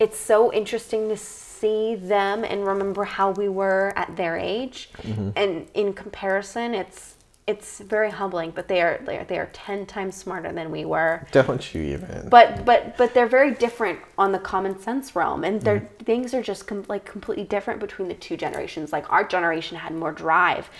it's 0.00 0.18
so 0.18 0.52
interesting 0.52 1.08
to 1.08 1.16
see 1.64 1.94
them 1.94 2.44
and 2.44 2.66
remember 2.66 3.04
how 3.04 3.30
we 3.30 3.48
were 3.48 3.92
at 3.96 4.14
their 4.16 4.36
age. 4.36 4.90
And 5.36 5.66
in 5.74 5.92
comparison, 5.94 6.74
it's 6.74 7.14
it's 7.46 7.80
very 7.80 8.10
humbling. 8.10 8.50
But 8.52 8.68
they 8.68 8.80
are 8.80 9.00
they 9.04 9.18
are, 9.18 9.24
they 9.24 9.38
are 9.38 9.50
ten 9.52 9.86
times 9.86 10.14
smarter 10.16 10.52
than 10.52 10.70
we 10.70 10.84
were 10.84 11.26
Don't 11.32 11.74
you 11.74 11.82
even? 11.94 12.28
but 12.28 12.64
but 12.64 12.96
but 12.96 13.12
they're 13.14 13.26
very 13.26 13.52
different 13.52 13.98
on 14.16 14.32
the 14.32 14.38
common 14.38 14.78
sense 14.80 15.14
realm 15.16 15.44
and 15.44 15.60
their 15.62 15.80
things 16.04 16.32
are 16.34 16.42
just 16.42 16.66
com- 16.66 16.84
like 16.88 17.04
completely 17.04 17.44
different 17.44 17.80
between 17.80 18.08
the 18.08 18.14
two 18.14 18.36
generations 18.36 18.92
like 18.92 19.06
our 19.12 19.24
generation 19.34 19.76
had 19.76 19.92
more 19.94 20.12
drive 20.12 20.70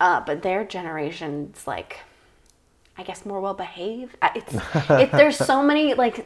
uh, 0.00 0.20
but 0.28 0.42
their 0.42 0.64
generation's 0.64 1.66
like 1.66 1.98
i 3.02 3.04
guess 3.04 3.26
more 3.26 3.40
well 3.40 3.54
behaved 3.54 4.16
it's 4.34 4.54
it, 4.90 5.10
there's 5.12 5.36
so 5.36 5.62
many 5.70 5.94
like 5.94 6.24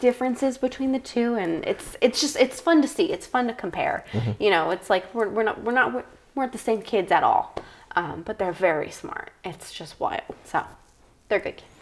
differences 0.00 0.58
between 0.58 0.92
the 0.92 0.98
two 0.98 1.34
and 1.34 1.64
it's 1.66 1.96
it's 2.00 2.20
just 2.20 2.36
it's 2.36 2.60
fun 2.60 2.82
to 2.82 2.88
see 2.88 3.12
it's 3.12 3.26
fun 3.26 3.46
to 3.46 3.54
compare 3.54 4.04
you 4.38 4.50
know 4.50 4.70
it's 4.70 4.90
like 4.90 5.12
we're, 5.14 5.28
we're 5.28 5.42
not 5.42 5.62
we're 5.62 5.72
not 5.72 5.94
we 5.94 6.02
weren't 6.34 6.52
the 6.52 6.58
same 6.58 6.82
kids 6.82 7.10
at 7.10 7.22
all 7.22 7.54
um, 7.96 8.22
but 8.24 8.38
they're 8.38 8.52
very 8.52 8.90
smart 8.90 9.30
it's 9.44 9.72
just 9.72 9.98
wild 9.98 10.34
so 10.44 10.62
they're 11.28 11.40
good 11.40 11.56
kids 11.56 11.78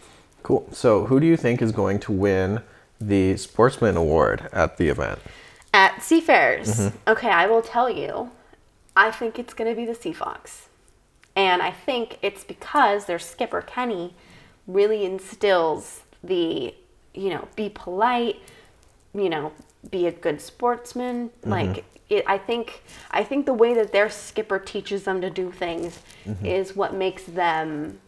Cool. 0.47 0.65
So, 0.71 1.07
who 1.07 1.19
do 1.19 1.25
you 1.27 1.35
think 1.35 1.61
is 1.61 1.73
going 1.73 1.99
to 1.99 2.11
win 2.13 2.61
the 3.01 3.35
Sportsman 3.35 3.97
Award 3.97 4.47
at 4.53 4.77
the 4.77 4.87
event? 4.87 5.19
At 5.73 6.01
Seafarers. 6.01 6.91
Okay, 7.05 7.29
I 7.29 7.47
will 7.47 7.61
tell 7.61 7.89
you. 7.89 8.31
I 8.95 9.11
think 9.11 9.37
it's 9.37 9.53
going 9.53 9.69
to 9.69 9.75
be 9.75 9.85
the 9.85 9.93
Sea 9.93 10.13
Fox. 10.13 10.69
And 11.35 11.61
I 11.61 11.71
think 11.71 12.17
it's 12.21 12.45
because 12.45 13.05
their 13.05 13.19
skipper, 13.19 13.61
Kenny, 13.61 14.15
really 14.67 15.05
instills 15.05 16.01
the, 16.23 16.75
you 17.13 17.29
know, 17.29 17.47
be 17.55 17.69
polite, 17.69 18.41
you 19.13 19.29
know, 19.29 19.51
be 19.89 20.07
a 20.07 20.11
good 20.11 20.41
sportsman. 20.41 21.29
Mm-hmm. 21.29 21.49
Like, 21.49 21.85
it, 22.09 22.23
I 22.27 22.37
think 22.37 22.83
I 23.11 23.23
think 23.23 23.45
the 23.45 23.53
way 23.53 23.73
that 23.73 23.91
their 23.91 24.09
skipper 24.09 24.59
teaches 24.59 25.03
them 25.03 25.19
to 25.21 25.29
do 25.29 25.51
things 25.51 25.99
mm-hmm. 26.25 26.45
is 26.45 26.75
what 26.75 26.93
makes 26.93 27.23
them 27.23 27.99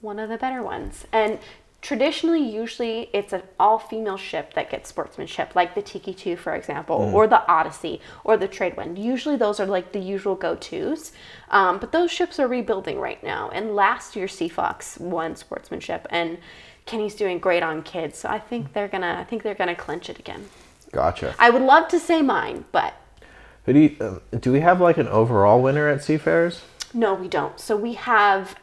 one 0.00 0.18
of 0.18 0.28
the 0.28 0.36
better 0.36 0.62
ones. 0.62 1.04
And 1.12 1.38
traditionally, 1.82 2.40
usually 2.42 3.08
it's 3.12 3.32
an 3.32 3.42
all 3.60 3.78
female 3.78 4.16
ship 4.16 4.54
that 4.54 4.70
gets 4.70 4.88
sportsmanship, 4.88 5.54
like 5.54 5.74
the 5.74 5.82
Tiki 5.82 6.12
2, 6.14 6.36
for 6.36 6.54
example, 6.54 6.96
or 7.14 7.26
the 7.26 7.46
Odyssey, 7.48 8.00
or 8.24 8.36
the 8.36 8.48
Tradewind. 8.48 8.98
Usually 9.02 9.36
those 9.36 9.60
are 9.60 9.66
like 9.66 9.92
the 9.92 10.00
usual 10.00 10.34
go 10.34 10.56
tos. 10.56 11.12
Um, 11.50 11.78
but 11.78 11.92
those 11.92 12.10
ships 12.10 12.40
are 12.40 12.48
rebuilding 12.48 12.98
right 12.98 13.22
now. 13.22 13.50
And 13.50 13.76
last 13.76 14.16
year, 14.16 14.26
Sea 14.26 14.48
Fox 14.48 14.98
won 14.98 15.36
sportsmanship, 15.36 16.06
and 16.10 16.38
Kenny's 16.86 17.14
doing 17.14 17.38
great 17.38 17.62
on 17.62 17.82
kids. 17.82 18.18
So 18.18 18.28
I 18.28 18.38
think 18.38 18.72
they're 18.72 18.88
gonna, 18.88 19.16
I 19.20 19.24
think 19.24 19.42
they're 19.42 19.54
gonna 19.54 19.76
clinch 19.76 20.08
it 20.10 20.18
again. 20.18 20.48
Gotcha. 20.92 21.34
I 21.38 21.50
would 21.50 21.62
love 21.62 21.88
to 21.88 22.00
say 22.00 22.22
mine, 22.22 22.64
but 22.72 22.94
Who 23.64 23.72
do 23.72 23.78
you, 23.80 23.96
um, 24.00 24.20
do 24.40 24.52
we 24.52 24.60
have 24.60 24.80
like 24.80 24.96
an 24.98 25.08
overall 25.08 25.60
winner 25.60 25.88
at 25.88 26.02
Seafarers? 26.02 26.62
No, 26.94 27.12
we 27.14 27.28
don't. 27.28 27.60
So 27.60 27.76
we 27.76 27.94
have, 27.94 28.56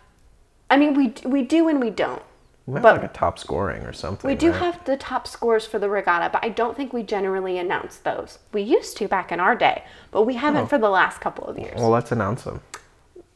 I 0.70 0.78
mean, 0.78 0.94
we 0.94 1.14
we 1.30 1.44
do 1.44 1.68
and 1.68 1.80
we 1.80 1.90
don't. 1.90 2.24
We 2.66 2.76
have 2.76 2.84
But- 2.84 3.02
like 3.02 3.10
a 3.12 3.14
top 3.14 3.38
scoring 3.40 3.84
or 3.84 3.92
something. 3.92 4.26
We 4.30 4.36
do 4.36 4.52
right? 4.52 4.62
have 4.62 4.86
the 4.86 4.96
top 4.96 5.28
scores 5.28 5.66
for 5.66 5.80
the 5.80 5.90
regatta, 5.90 6.30
but 6.32 6.44
I 6.46 6.50
don't 6.50 6.78
think 6.78 6.94
we 6.94 7.04
generally 7.04 7.58
announce 7.58 7.98
those. 7.98 8.40
We 8.54 8.62
used 8.62 8.96
to 8.98 9.08
back 9.10 9.32
in 9.34 9.40
our 9.42 9.54
day, 9.56 9.84
but 10.12 10.24
we 10.24 10.36
haven't 10.36 10.64
Oh. 10.64 10.68
for 10.68 10.78
the 10.78 10.90
last 10.90 11.20
couple 11.20 11.46
of 11.46 11.60
years. 11.60 11.76
Well, 11.78 11.90
let's 11.90 12.12
announce 12.14 12.44
them. 12.44 12.62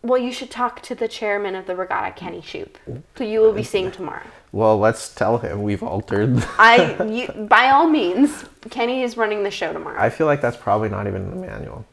Well, 0.02 0.18
you 0.18 0.32
should 0.32 0.50
talk 0.52 0.82
to 0.84 0.96
the 0.96 1.10
chairman 1.10 1.56
of 1.56 1.66
the 1.66 1.76
regatta, 1.76 2.12
Kenny 2.14 2.40
Shoop, 2.42 2.78
who 3.18 3.26
you 3.26 3.42
will 3.42 3.52
be 3.52 3.64
seeing 3.64 3.92
tomorrow. 3.92 4.22
Well, 4.54 4.78
let's 4.80 5.14
tell 5.14 5.40
him 5.40 5.62
we've 5.64 5.84
altered. 5.84 6.46
I, 6.58 6.96
you, 7.10 7.28
by 7.48 7.70
all 7.70 7.90
means, 7.90 8.46
Kenny 8.70 9.04
is 9.04 9.18
running 9.18 9.44
the 9.44 9.52
show 9.52 9.74
tomorrow. 9.74 10.00
I 10.00 10.10
feel 10.10 10.26
like 10.28 10.40
that's 10.40 10.56
probably 10.56 10.88
not 10.88 11.06
even 11.08 11.24
in 11.24 11.30
the 11.32 11.48
manual. 11.48 11.84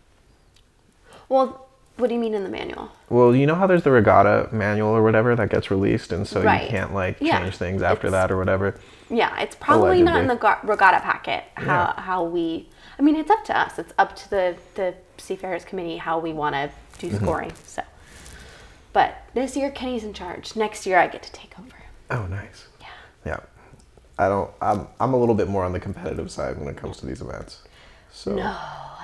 well, 1.29 1.64
what 1.97 2.09
do 2.09 2.15
you 2.15 2.21
mean 2.21 2.35
in 2.35 2.43
the 2.43 2.49
manual? 2.51 2.91
Well, 3.09 3.35
you 3.35 3.47
know 3.47 3.55
how 3.55 3.67
there's 3.67 3.83
the 3.85 3.91
regatta 3.91 4.49
manual 4.53 4.91
or 4.91 5.03
whatever 5.03 5.35
that 5.37 5.51
gets 5.51 5.71
released, 5.71 6.13
and 6.13 6.27
so 6.27 6.43
Right. 6.43 6.63
you 6.65 6.69
can't 6.69 6.93
like 6.95 7.17
Yeah. 7.21 7.41
change 7.41 7.57
things 7.57 7.83
after 7.83 8.09
It's- 8.09 8.13
that 8.23 8.33
or 8.33 8.37
whatever. 8.39 8.75
Yeah, 9.11 9.39
it's 9.41 9.55
probably 9.57 10.03
not 10.03 10.21
in 10.21 10.27
the 10.27 10.35
ga- 10.37 10.59
regatta 10.65 11.01
packet. 11.01 11.45
How 11.55 11.65
Yeah. 11.97 12.01
how 12.01 12.23
we? 12.25 12.69
I 12.99 13.03
mean, 13.03 13.17
it's 13.17 13.31
up 13.31 13.45
to 13.45 13.59
us. 13.59 13.79
It's 13.79 13.93
up 13.99 14.17
to 14.17 14.31
the 14.31 14.57
the 14.75 14.95
Seafarers 15.19 15.65
Committee 15.65 15.99
how 15.99 16.19
we 16.19 16.33
want 16.33 16.55
to 16.55 16.71
do 16.99 17.09
Mm-hmm. 17.09 17.25
scoring. 17.25 17.53
So, 17.65 17.83
but 18.93 19.17
this 19.35 19.57
year 19.57 19.71
Kenny's 19.71 20.05
in 20.05 20.13
charge. 20.15 20.57
Next 20.57 20.87
year 20.87 20.99
I 20.99 21.07
get 21.07 21.23
to 21.23 21.33
take 21.33 21.55
over. 21.59 21.77
Oh, 22.11 22.27
nice. 22.27 22.67
Yeah. 22.81 22.87
Yeah. 23.25 23.37
I 24.19 24.29
don't. 24.29 24.51
I'm. 24.61 24.87
I'm 25.01 25.13
a 25.13 25.17
little 25.17 25.35
bit 25.35 25.49
more 25.49 25.65
on 25.65 25.73
the 25.73 25.81
competitive 25.81 26.31
side 26.31 26.59
when 26.59 26.69
it 26.69 26.77
comes 26.77 26.99
to 26.99 27.07
these 27.07 27.21
events. 27.21 27.63
So. 28.13 28.33
No, 28.35 28.55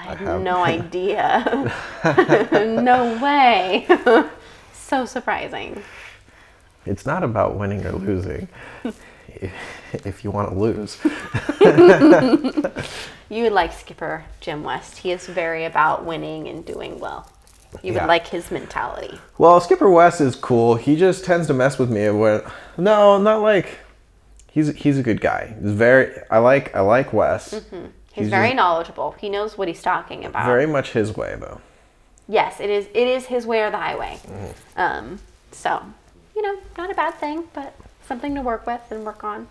I 0.00 0.14
had 0.14 0.18
have- 0.18 0.40
no 0.42 0.64
idea. 0.64 1.72
no 2.82 3.18
way. 3.22 3.86
so 4.72 5.04
surprising. 5.04 5.82
It's 6.86 7.04
not 7.06 7.22
about 7.22 7.56
winning 7.56 7.84
or 7.86 7.92
losing. 7.92 8.48
if 9.92 10.24
you 10.24 10.30
want 10.30 10.48
to 10.50 10.54
lose. 10.58 10.98
You 13.28 13.44
would 13.44 13.52
like 13.52 13.72
Skipper 13.72 14.24
Jim 14.40 14.64
West. 14.64 14.98
He 14.98 15.12
is 15.12 15.26
very 15.26 15.64
about 15.64 16.04
winning 16.04 16.48
and 16.48 16.64
doing 16.64 16.98
well. 16.98 17.30
You 17.82 17.92
would 17.92 18.00
Yeah. 18.02 18.06
like 18.06 18.26
his 18.26 18.50
mentality. 18.50 19.20
Well, 19.38 19.60
Skipper 19.60 19.88
West 19.88 20.20
is 20.20 20.34
cool. 20.34 20.74
He 20.74 20.96
just 20.96 21.24
tends 21.24 21.46
to 21.46 21.54
mess 21.54 21.78
with 21.78 21.90
me 21.90 22.10
when 22.10 22.42
no, 22.76 23.18
not 23.18 23.40
like 23.42 23.78
he's 24.50 24.74
he's 24.74 24.98
a 24.98 25.02
good 25.02 25.20
guy. 25.20 25.54
He's 25.62 25.70
very 25.72 26.12
I 26.30 26.38
like 26.38 26.74
I 26.74 26.80
like 26.80 27.12
Wes. 27.12 27.54
Mm-hmm. 27.54 27.86
He's, 28.20 28.26
He's 28.26 28.30
very 28.30 28.54
knowledgeable. 28.54 29.12
He 29.20 29.28
knows 29.28 29.56
what 29.58 29.68
he's 29.68 29.82
talking 29.82 30.24
about. 30.24 30.46
Very 30.46 30.66
much 30.66 30.92
his 30.92 31.16
way 31.16 31.36
though. 31.38 31.60
yes, 32.28 32.60
it 32.60 32.70
is. 32.70 32.86
It 32.94 33.08
is 33.08 33.26
his 33.26 33.46
way 33.46 33.60
or 33.62 33.70
the 33.70 33.78
highway. 33.78 34.18
Mm-hmm. 34.22 34.80
Um, 34.80 35.18
so, 35.52 35.82
you 36.36 36.42
know, 36.42 36.58
not 36.78 36.90
a 36.90 36.94
bad 36.94 37.14
thing, 37.14 37.44
but 37.52 37.74
something 38.06 38.34
to 38.34 38.40
work 38.42 38.66
with 38.66 38.80
and 38.90 39.04
work 39.04 39.24
on. 39.24 39.48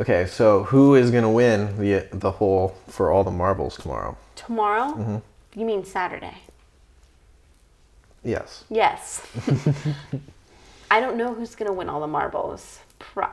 Okay, 0.00 0.26
so 0.26 0.64
who 0.64 0.94
is 0.94 1.10
gonna 1.10 1.30
win 1.30 1.78
the 1.78 2.06
the 2.12 2.30
whole 2.32 2.74
for 2.88 3.10
all 3.10 3.24
the 3.24 3.30
marbles 3.30 3.76
tomorrow? 3.76 4.16
Tomorrow, 4.36 4.92
Mm-hmm. 4.94 5.60
you 5.60 5.66
mean 5.66 5.84
Saturday? 5.84 6.38
Yes. 8.24 8.64
Yes. 8.70 9.26
I 10.90 11.00
don't 11.00 11.16
know 11.16 11.34
who's 11.34 11.54
gonna 11.54 11.72
win 11.72 11.88
all 11.88 12.00
the 12.00 12.06
marbles. 12.06 12.78
Pro- 12.98 13.26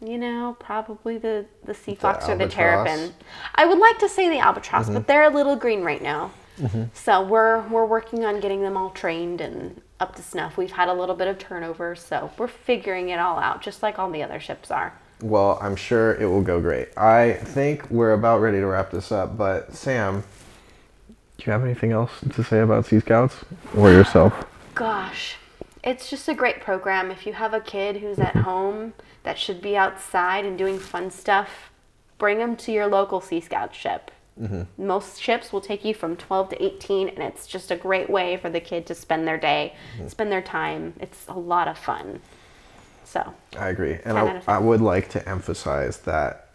you 0.00 0.18
know, 0.18 0.56
probably 0.58 1.18
the 1.18 1.46
the 1.64 1.74
sea 1.74 1.94
fox 1.94 2.28
or 2.28 2.36
the 2.36 2.48
terrapin. 2.48 3.12
I 3.54 3.66
would 3.66 3.78
like 3.78 3.98
to 3.98 4.08
say 4.08 4.28
the 4.28 4.38
albatross, 4.38 4.84
Mm-hmm. 4.86 4.94
but 4.94 5.06
they're 5.06 5.24
a 5.24 5.30
little 5.34 5.56
green 5.56 5.82
right 5.82 6.02
now. 6.02 6.32
So 6.92 7.22
we're 7.22 7.66
we're 7.68 7.86
working 7.86 8.24
on 8.26 8.38
getting 8.40 8.60
them 8.62 8.76
all 8.76 8.90
trained 8.90 9.40
and 9.40 9.80
up 9.98 10.14
to 10.16 10.22
snuff. 10.22 10.56
We've 10.58 10.70
had 10.72 10.88
a 10.88 10.92
little 10.92 11.14
bit 11.14 11.26
of 11.28 11.38
turnover, 11.38 11.94
so 11.96 12.30
we're 12.36 12.48
figuring 12.48 13.08
it 13.08 13.18
all 13.18 13.38
out, 13.38 13.62
just 13.62 13.82
like 13.82 13.98
all 13.98 14.10
the 14.10 14.22
other 14.22 14.38
ships 14.40 14.70
are. 14.70 14.92
Well, 15.22 15.58
I'm 15.62 15.76
sure 15.76 16.14
it 16.14 16.26
will 16.26 16.42
go 16.42 16.60
great. 16.60 16.96
I 16.98 17.32
think 17.34 17.90
we're 17.90 18.12
about 18.12 18.40
ready 18.40 18.58
to 18.58 18.66
wrap 18.66 18.90
this 18.90 19.10
up, 19.12 19.36
but 19.38 19.74
Sam, 19.74 20.22
do 21.38 21.44
you 21.46 21.52
have 21.52 21.62
anything 21.64 21.92
else 21.92 22.10
to 22.34 22.44
say 22.44 22.60
about 22.60 22.86
Sea 22.86 23.00
Scouts 23.00 23.36
or 23.76 23.90
yourself? 23.90 24.32
Gosh, 24.74 25.36
it's 25.82 26.10
just 26.10 26.28
a 26.28 26.34
great 26.34 26.60
program. 26.60 27.10
If 27.10 27.26
you 27.26 27.32
have 27.32 27.54
a 27.54 27.60
kid 27.60 27.96
who's 27.96 28.18
at 28.18 28.36
home 28.36 28.92
that 29.22 29.38
should 29.38 29.60
be 29.60 29.76
outside 29.76 30.44
and 30.44 30.56
doing 30.58 30.78
fun 30.78 31.10
stuff, 31.10 31.70
bring 32.18 32.38
them 32.38 32.56
to 32.56 32.72
your 32.72 32.86
local 32.86 33.20
Sea 33.20 33.40
Scout 33.40 33.74
ship. 33.74 34.10
Mm-hmm. 34.40 34.86
Most 34.86 35.20
ships 35.20 35.52
will 35.52 35.60
take 35.60 35.84
you 35.84 35.92
from 35.92 36.16
12 36.16 36.50
to 36.50 36.64
18, 36.64 37.08
and 37.08 37.18
it's 37.18 37.46
just 37.46 37.70
a 37.70 37.76
great 37.76 38.08
way 38.08 38.36
for 38.36 38.48
the 38.48 38.60
kid 38.60 38.86
to 38.86 38.94
spend 38.94 39.26
their 39.26 39.36
day, 39.36 39.74
mm-hmm. 39.96 40.08
spend 40.08 40.32
their 40.32 40.42
time. 40.42 40.94
It's 41.00 41.26
a 41.28 41.38
lot 41.38 41.68
of 41.68 41.76
fun. 41.76 42.20
So, 43.04 43.34
I 43.58 43.68
agree. 43.68 43.98
And 44.04 44.16
I, 44.16 44.40
I 44.46 44.58
would 44.58 44.80
like 44.80 45.08
to 45.10 45.28
emphasize 45.28 45.98
that 46.00 46.49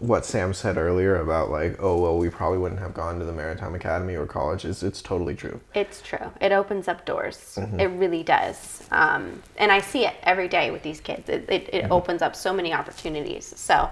what 0.00 0.24
Sam 0.24 0.54
said 0.54 0.76
earlier 0.76 1.16
about 1.16 1.50
like, 1.50 1.76
oh 1.80 2.00
well, 2.00 2.18
we 2.18 2.30
probably 2.30 2.58
wouldn't 2.58 2.80
have 2.80 2.94
gone 2.94 3.18
to 3.18 3.24
the 3.24 3.32
Maritime 3.32 3.74
Academy 3.74 4.14
or 4.14 4.26
college 4.26 4.64
is 4.64 4.82
it's 4.82 5.02
totally 5.02 5.34
true. 5.34 5.60
It's 5.74 6.00
true. 6.00 6.30
It 6.40 6.52
opens 6.52 6.88
up 6.88 7.04
doors. 7.04 7.58
It 7.78 7.86
really 7.86 8.22
does. 8.22 8.86
Um, 8.90 9.42
and 9.56 9.72
I 9.72 9.80
see 9.80 10.06
it 10.06 10.14
every 10.22 10.48
day 10.48 10.70
with 10.70 10.82
these 10.82 11.00
kids. 11.00 11.28
It, 11.28 11.46
it, 11.48 11.74
it 11.74 11.90
opens 11.90 12.22
up 12.22 12.36
so 12.36 12.52
many 12.52 12.72
opportunities. 12.72 13.46
So, 13.56 13.90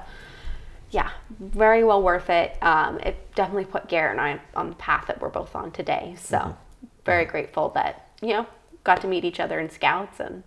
yeah, 0.91 1.11
very 1.41 1.85
well 1.85 2.03
worth 2.03 2.31
it. 2.31 2.57
Um, 2.63 2.99
it 3.01 3.35
definitely 3.35 3.65
put 3.65 3.89
Garrett 3.89 4.13
and 4.13 4.21
I 4.21 4.41
on 4.55 4.71
the 4.71 4.77
path 4.77 5.07
that 5.09 5.21
we're 5.21 5.29
both 5.29 5.55
on 5.57 5.73
today. 5.73 6.15
So, 6.19 6.57
very 7.05 7.25
grateful 7.25 7.71
that, 7.71 8.11
you 8.23 8.29
know, 8.29 8.47
got 8.85 9.01
to 9.01 9.09
meet 9.09 9.25
each 9.25 9.41
other 9.41 9.59
in 9.59 9.69
scouts 9.71 10.21
and, 10.21 10.43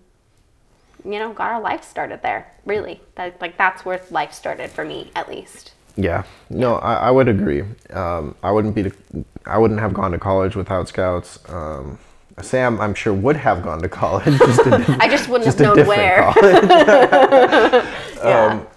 you 1.05 1.19
know, 1.19 1.33
got 1.33 1.51
our 1.51 1.61
life 1.61 1.83
started 1.83 2.21
there. 2.21 2.51
Really. 2.65 3.01
That, 3.15 3.39
like, 3.41 3.57
that's 3.57 3.85
where 3.85 4.01
life 4.11 4.33
started 4.33 4.69
for 4.69 4.85
me, 4.85 5.11
at 5.15 5.29
least. 5.29 5.73
Yeah, 5.95 6.23
no, 6.49 6.75
I, 6.75 6.93
I 6.93 7.11
would 7.11 7.27
agree. 7.27 7.63
Um, 7.89 8.35
I 8.41 8.51
wouldn't 8.51 8.73
be, 8.75 8.83
to, 8.83 8.91
I 9.45 9.57
wouldn't 9.57 9.79
have 9.81 9.93
gone 9.93 10.11
to 10.11 10.19
college 10.19 10.55
without 10.55 10.87
Scouts. 10.87 11.39
Um, 11.49 11.97
Sam, 12.41 12.79
I'm 12.79 12.93
sure 12.93 13.13
would 13.13 13.35
have 13.35 13.63
gone 13.63 13.81
to 13.81 13.89
college. 14.01 14.37
Just 14.37 14.65
a, 14.65 14.77
diff- 14.77 14.89
I 15.01 15.09
just 15.09 15.27
wouldn't 15.27 15.45
just 15.45 15.59
have 15.59 15.75
known 15.75 15.87
where. 15.87 16.33
Yeah. 18.19 18.45
Um, 18.47 18.67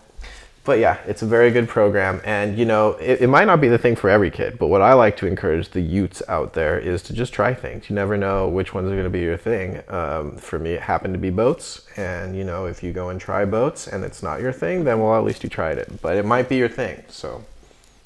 but 0.65 0.79
yeah, 0.79 0.99
it's 1.07 1.23
a 1.23 1.27
very 1.27 1.51
good 1.51 1.69
program, 1.69 2.21
and 2.25 2.57
you 2.57 2.65
know, 2.65 2.91
it, 2.93 3.23
it 3.23 3.27
might 3.27 3.47
not 3.47 3.61
be 3.61 3.67
the 3.67 3.79
thing 3.79 3.97
for 3.97 4.09
every 4.09 4.31
kid. 4.31 4.59
But 4.59 4.69
what 4.69 4.81
I 4.81 4.93
like 4.93 5.17
to 5.17 5.27
encourage 5.27 5.71
the 5.71 5.81
youths 5.81 6.23
out 6.29 6.53
there 6.53 6.79
is 6.79 7.03
to 7.05 7.13
just 7.13 7.33
try 7.33 7.53
things. 7.53 7.91
You 7.91 7.97
never 7.97 8.17
know 8.17 8.49
which 8.49 8.73
ones 8.73 8.87
are 8.87 8.95
going 8.95 9.05
to 9.05 9.11
be 9.11 9.21
your 9.21 9.37
thing. 9.37 9.83
Um, 9.89 10.37
for 10.37 10.61
me, 10.61 10.73
it 10.73 10.83
happened 10.83 11.15
to 11.15 11.19
be 11.19 11.31
boats, 11.31 11.87
and 11.97 12.37
you 12.37 12.45
know, 12.45 12.67
if 12.67 12.81
you 12.83 12.93
go 12.93 13.09
and 13.09 13.21
try 13.21 13.45
boats 13.45 13.89
and 13.89 14.05
it's 14.05 14.23
not 14.23 14.41
your 14.41 14.53
thing, 14.53 14.85
then 14.85 15.01
well, 15.01 15.17
at 15.17 15.25
least 15.25 15.43
you 15.43 15.51
tried 15.51 15.79
it. 15.79 16.01
But 16.01 16.17
it 16.17 16.25
might 16.25 16.49
be 16.49 16.57
your 16.57 16.69
thing, 16.69 17.03
so 17.09 17.45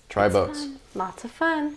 try 0.08 0.28
boats. 0.30 0.60
Fun. 0.60 0.80
Lots 0.94 1.24
of 1.24 1.30
fun. 1.32 1.76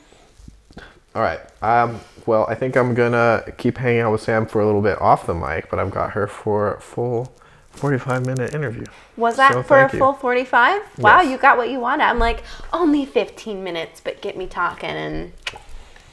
All 1.13 1.21
right. 1.21 1.41
Um, 1.61 1.99
well, 2.25 2.45
I 2.47 2.55
think 2.55 2.77
I'm 2.77 2.93
gonna 2.93 3.43
keep 3.57 3.77
hanging 3.77 4.01
out 4.01 4.13
with 4.13 4.21
Sam 4.21 4.45
for 4.45 4.61
a 4.61 4.65
little 4.65 4.81
bit 4.81 5.01
off 5.01 5.25
the 5.25 5.33
mic, 5.33 5.69
but 5.69 5.77
I've 5.77 5.91
got 5.91 6.11
her 6.11 6.25
for 6.25 6.79
full 6.79 7.33
45 7.79 8.25
minute 8.25 8.53
interview. 8.53 8.85
Was 9.17 9.37
that 9.37 9.53
So 9.53 9.63
for 9.63 9.79
a 9.81 9.89
full 9.89 10.13
45? 10.13 10.81
Wow, 10.99 11.21
Yes. 11.21 11.31
you 11.31 11.37
got 11.37 11.57
what 11.57 11.69
you 11.69 11.79
wanted. 11.79 12.03
I'm 12.03 12.19
like, 12.19 12.43
only 12.73 13.05
15 13.05 13.63
minutes, 13.63 14.01
but 14.03 14.21
get 14.21 14.37
me 14.37 14.47
talking 14.47 14.89
and 14.89 15.31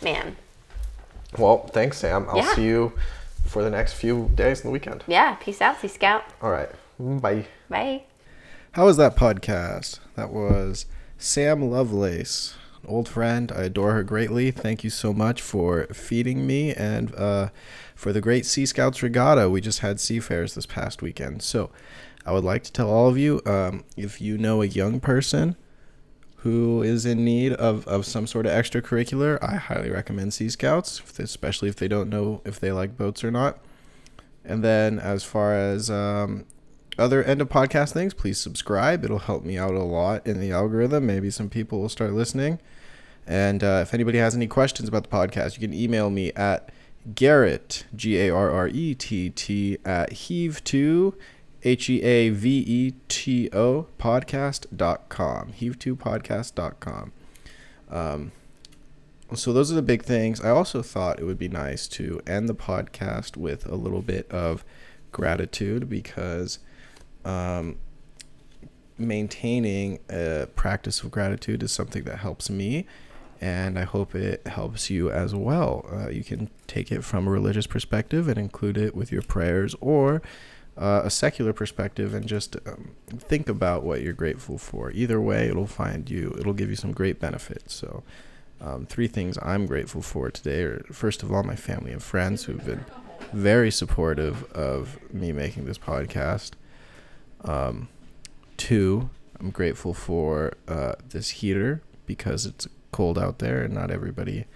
man. 0.03 0.37
Well, 1.39 1.67
thanks, 1.67 1.99
Sam. 1.99 2.27
I'll 2.31 2.37
Yeah. 2.39 2.55
see 2.55 2.65
you 2.65 2.93
for 3.45 3.63
the 3.63 3.71
next 3.71 3.95
few 3.95 4.31
days 4.35 4.61
in 4.61 4.69
the 4.69 4.73
weekend. 4.73 5.05
Yeah, 5.07 5.35
peace 5.35 5.61
out, 5.61 5.81
Sea 5.81 5.89
Scout. 5.89 6.25
All 6.43 6.51
right. 6.51 6.71
Bye. 6.99 7.47
Bye. 7.69 8.03
How 8.73 8.87
was 8.87 8.97
that 8.97 9.17
podcast? 9.17 10.01
That 10.17 10.31
was 10.31 10.87
Sam 11.19 11.71
Lovelace, 11.71 12.55
an 12.83 12.89
old 12.91 13.09
friend. 13.09 13.51
I 13.53 13.63
adore 13.65 13.93
her 13.93 14.03
greatly. 14.03 14.51
Thank 14.51 14.85
you 14.85 14.91
so 14.91 15.13
much 15.13 15.41
for 15.43 15.87
feeding 15.93 16.47
me 16.47 16.73
and 16.75 17.15
uh, 17.15 17.49
for 17.97 18.13
the 18.13 18.21
great 18.21 18.47
Sea 18.47 18.67
Scouts 18.67 19.03
Regatta. 19.03 19.51
We 19.51 19.61
just 19.61 19.81
had 19.81 19.99
Seafarers 19.99 20.55
this 20.55 20.67
past 20.67 21.03
weekend. 21.03 21.43
So 21.43 21.71
I 22.25 22.33
would 22.33 22.45
like 22.45 22.63
to 22.65 22.73
tell 22.73 22.91
all 22.91 23.09
of 23.09 23.19
you 23.19 23.41
um, 23.47 23.85
if 23.97 24.21
you 24.21 24.39
know 24.39 24.63
a 24.63 24.67
young 24.67 25.01
person 25.01 25.57
who 26.41 26.83
is 26.83 27.07
in 27.07 27.25
need 27.25 27.55
of, 27.55 27.89
of 27.89 28.07
some 28.07 28.27
sort 28.27 28.47
of 28.47 28.53
extracurricular, 28.53 29.43
I 29.43 29.57
highly 29.57 29.91
recommend 29.91 30.35
Sea 30.35 30.51
Scouts, 30.51 31.03
especially 31.19 31.69
if 31.69 31.77
they 31.77 31.89
don't 31.89 32.11
know 32.11 32.43
if 32.45 32.61
they 32.61 32.71
like 32.71 32.97
boats 32.97 33.25
or 33.25 33.31
not. 33.31 33.59
And 34.45 34.63
then 34.63 35.01
as 35.01 35.25
far 35.25 35.55
as 35.55 35.91
um, 35.91 36.45
other 36.99 37.25
end 37.25 37.41
of 37.41 37.49
podcast 37.49 37.93
things, 37.93 38.15
please 38.15 38.39
subscribe. 38.39 39.05
It'll 39.05 39.19
help 39.19 39.43
me 39.43 39.59
out 39.59 39.75
a 39.75 39.83
lot 39.83 40.25
in 40.27 40.39
the 40.39 40.53
algorithm. 40.53 41.07
Maybe 41.07 41.31
some 41.31 41.49
people 41.49 41.81
will 41.81 41.89
start 41.89 42.13
listening. 42.13 42.61
And 43.27 43.65
uh, 43.65 43.81
if 43.83 43.93
anybody 43.93 44.19
has 44.19 44.37
any 44.37 44.47
questions 44.47 44.89
about 44.89 45.03
the 45.03 45.09
podcast, 45.09 45.55
you 45.55 45.67
can 45.67 45.75
email 45.75 46.11
me 46.11 46.33
at 46.35 46.71
Garrett, 47.15 47.87
G 47.95 48.19
A 48.19 48.31
R 48.31 48.51
R 48.51 48.69
E 48.69 48.95
T 48.95 49.31
T, 49.31 49.79
at 49.85 50.11
heaveto, 50.11 51.15
H 51.63 51.91
E 51.91 52.03
A 52.03 52.31
V 52.31 52.65
E 52.67 52.95
T 53.09 53.49
O, 53.53 53.87
podcast.com. 53.99 55.53
Heavetopodcast.com. 55.53 57.13
Um, 57.89 58.33
so 59.35 59.53
those 59.53 59.73
are 59.73 59.75
the 59.75 59.83
big 59.83 60.05
things. 60.05 60.41
I 60.41 60.51
also 60.51 60.83
thought 60.83 61.19
it 61.19 61.25
would 61.25 61.39
be 61.39 61.49
nice 61.49 61.89
to 61.89 62.21
end 62.27 62.49
the 62.49 62.55
podcast 62.55 63.37
with 63.37 63.67
a 63.67 63.75
little 63.75 64.03
bit 64.03 64.31
of 64.31 64.65
gratitude 65.11 65.89
because 65.89 66.61
um, 67.25 67.77
maintaining 68.99 69.99
a 70.09 70.47
practice 70.55 71.03
of 71.03 71.11
gratitude 71.11 71.63
is 71.63 71.73
something 71.73 72.05
that 72.05 72.19
helps 72.19 72.49
me, 72.49 72.87
and 73.41 73.79
I 73.79 73.85
hope 73.85 74.15
it 74.15 74.47
helps 74.47 74.91
you 74.91 75.11
as 75.11 75.35
well. 75.35 75.87
Uh, 75.93 76.09
you 76.09 76.25
can 76.25 76.51
take 76.67 76.91
it 76.91 77.05
from 77.05 77.27
a 77.27 77.31
religious 77.31 77.67
perspective 77.67 78.29
and 78.29 78.39
include 78.39 78.77
it 78.79 78.95
with 78.95 79.13
your 79.13 79.23
prayers, 79.23 79.75
or 79.81 80.23
uh, 80.77 81.03
a 81.05 81.11
secular 81.11 81.53
perspective 81.53 82.13
and 82.13 82.27
just 82.27 82.57
um, 82.67 82.93
think 83.19 83.49
about 83.49 83.83
what 83.83 84.03
you're 84.03 84.13
grateful 84.13 84.59
for. 84.59 84.91
Either 84.91 85.21
way, 85.21 85.49
it'll 85.49 85.67
find 85.67 86.11
you, 86.11 86.35
it'll 86.39 86.53
give 86.53 86.71
you 86.71 86.77
some 86.77 86.93
great 86.93 87.19
benefits. 87.19 87.75
So, 87.75 88.03
um, 88.61 88.87
three 88.87 89.07
things 89.09 89.39
I'm 89.43 89.67
grateful 89.67 90.03
for 90.03 90.31
today 90.31 90.63
are 90.63 90.85
first 90.91 91.23
of 91.23 91.33
all, 91.33 91.43
my 91.43 91.57
family 91.57 91.93
and 91.93 92.03
friends 92.03 92.45
who've 92.45 92.65
been 92.65 92.85
very 93.33 93.71
supportive 93.71 94.51
of 94.53 94.99
me 95.13 95.33
making 95.33 95.65
this 95.65 95.79
podcast. 95.79 96.53
Um, 97.45 97.89
two, 98.57 99.11
I'm 99.39 99.51
grateful 99.51 99.95
for 99.95 100.55
uh, 100.67 100.95
this 101.09 101.31
heater 101.31 101.83
because 102.07 102.47
it's 102.47 102.67
cold 102.97 103.19
out 103.19 103.41
there 103.41 103.63
and 103.63 103.75
not 103.75 103.91
everybody 103.91 104.47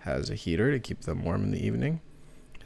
has 0.00 0.28
a 0.28 0.34
heater 0.34 0.70
to 0.70 0.78
keep 0.78 1.00
them 1.00 1.24
warm 1.24 1.44
in 1.44 1.50
the 1.50 1.66
evening. 1.66 2.02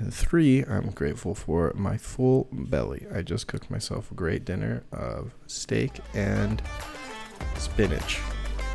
And 0.01 0.13
three, 0.13 0.65
I'm 0.65 0.91
grateful 0.91 1.37
for 1.37 1.73
my 1.77 1.97
full 1.99 2.49
belly. 2.51 3.07
I 3.15 3.23
just 3.23 3.47
cooked 3.47 3.71
myself 3.71 4.11
a 4.11 4.15
great 4.15 4.45
dinner 4.45 4.83
of 4.91 5.33
steak 5.47 6.01
and 6.15 6.61
spinach, 7.57 8.17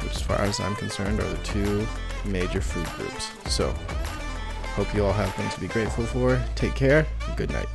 which, 0.01 0.13
as 0.13 0.21
far 0.21 0.37
as 0.37 0.61
I'm 0.61 0.75
concerned, 0.75 1.19
are 1.19 1.27
the 1.27 1.43
two 1.43 1.85
major 2.23 2.61
food 2.61 2.87
groups. 2.95 3.31
So, 3.53 3.71
hope 4.75 4.93
you 4.95 5.03
all 5.03 5.11
have 5.11 5.33
things 5.33 5.53
to 5.55 5.59
be 5.59 5.67
grateful 5.67 6.05
for. 6.05 6.41
Take 6.55 6.75
care. 6.75 7.05
Good 7.35 7.51
night. 7.51 7.67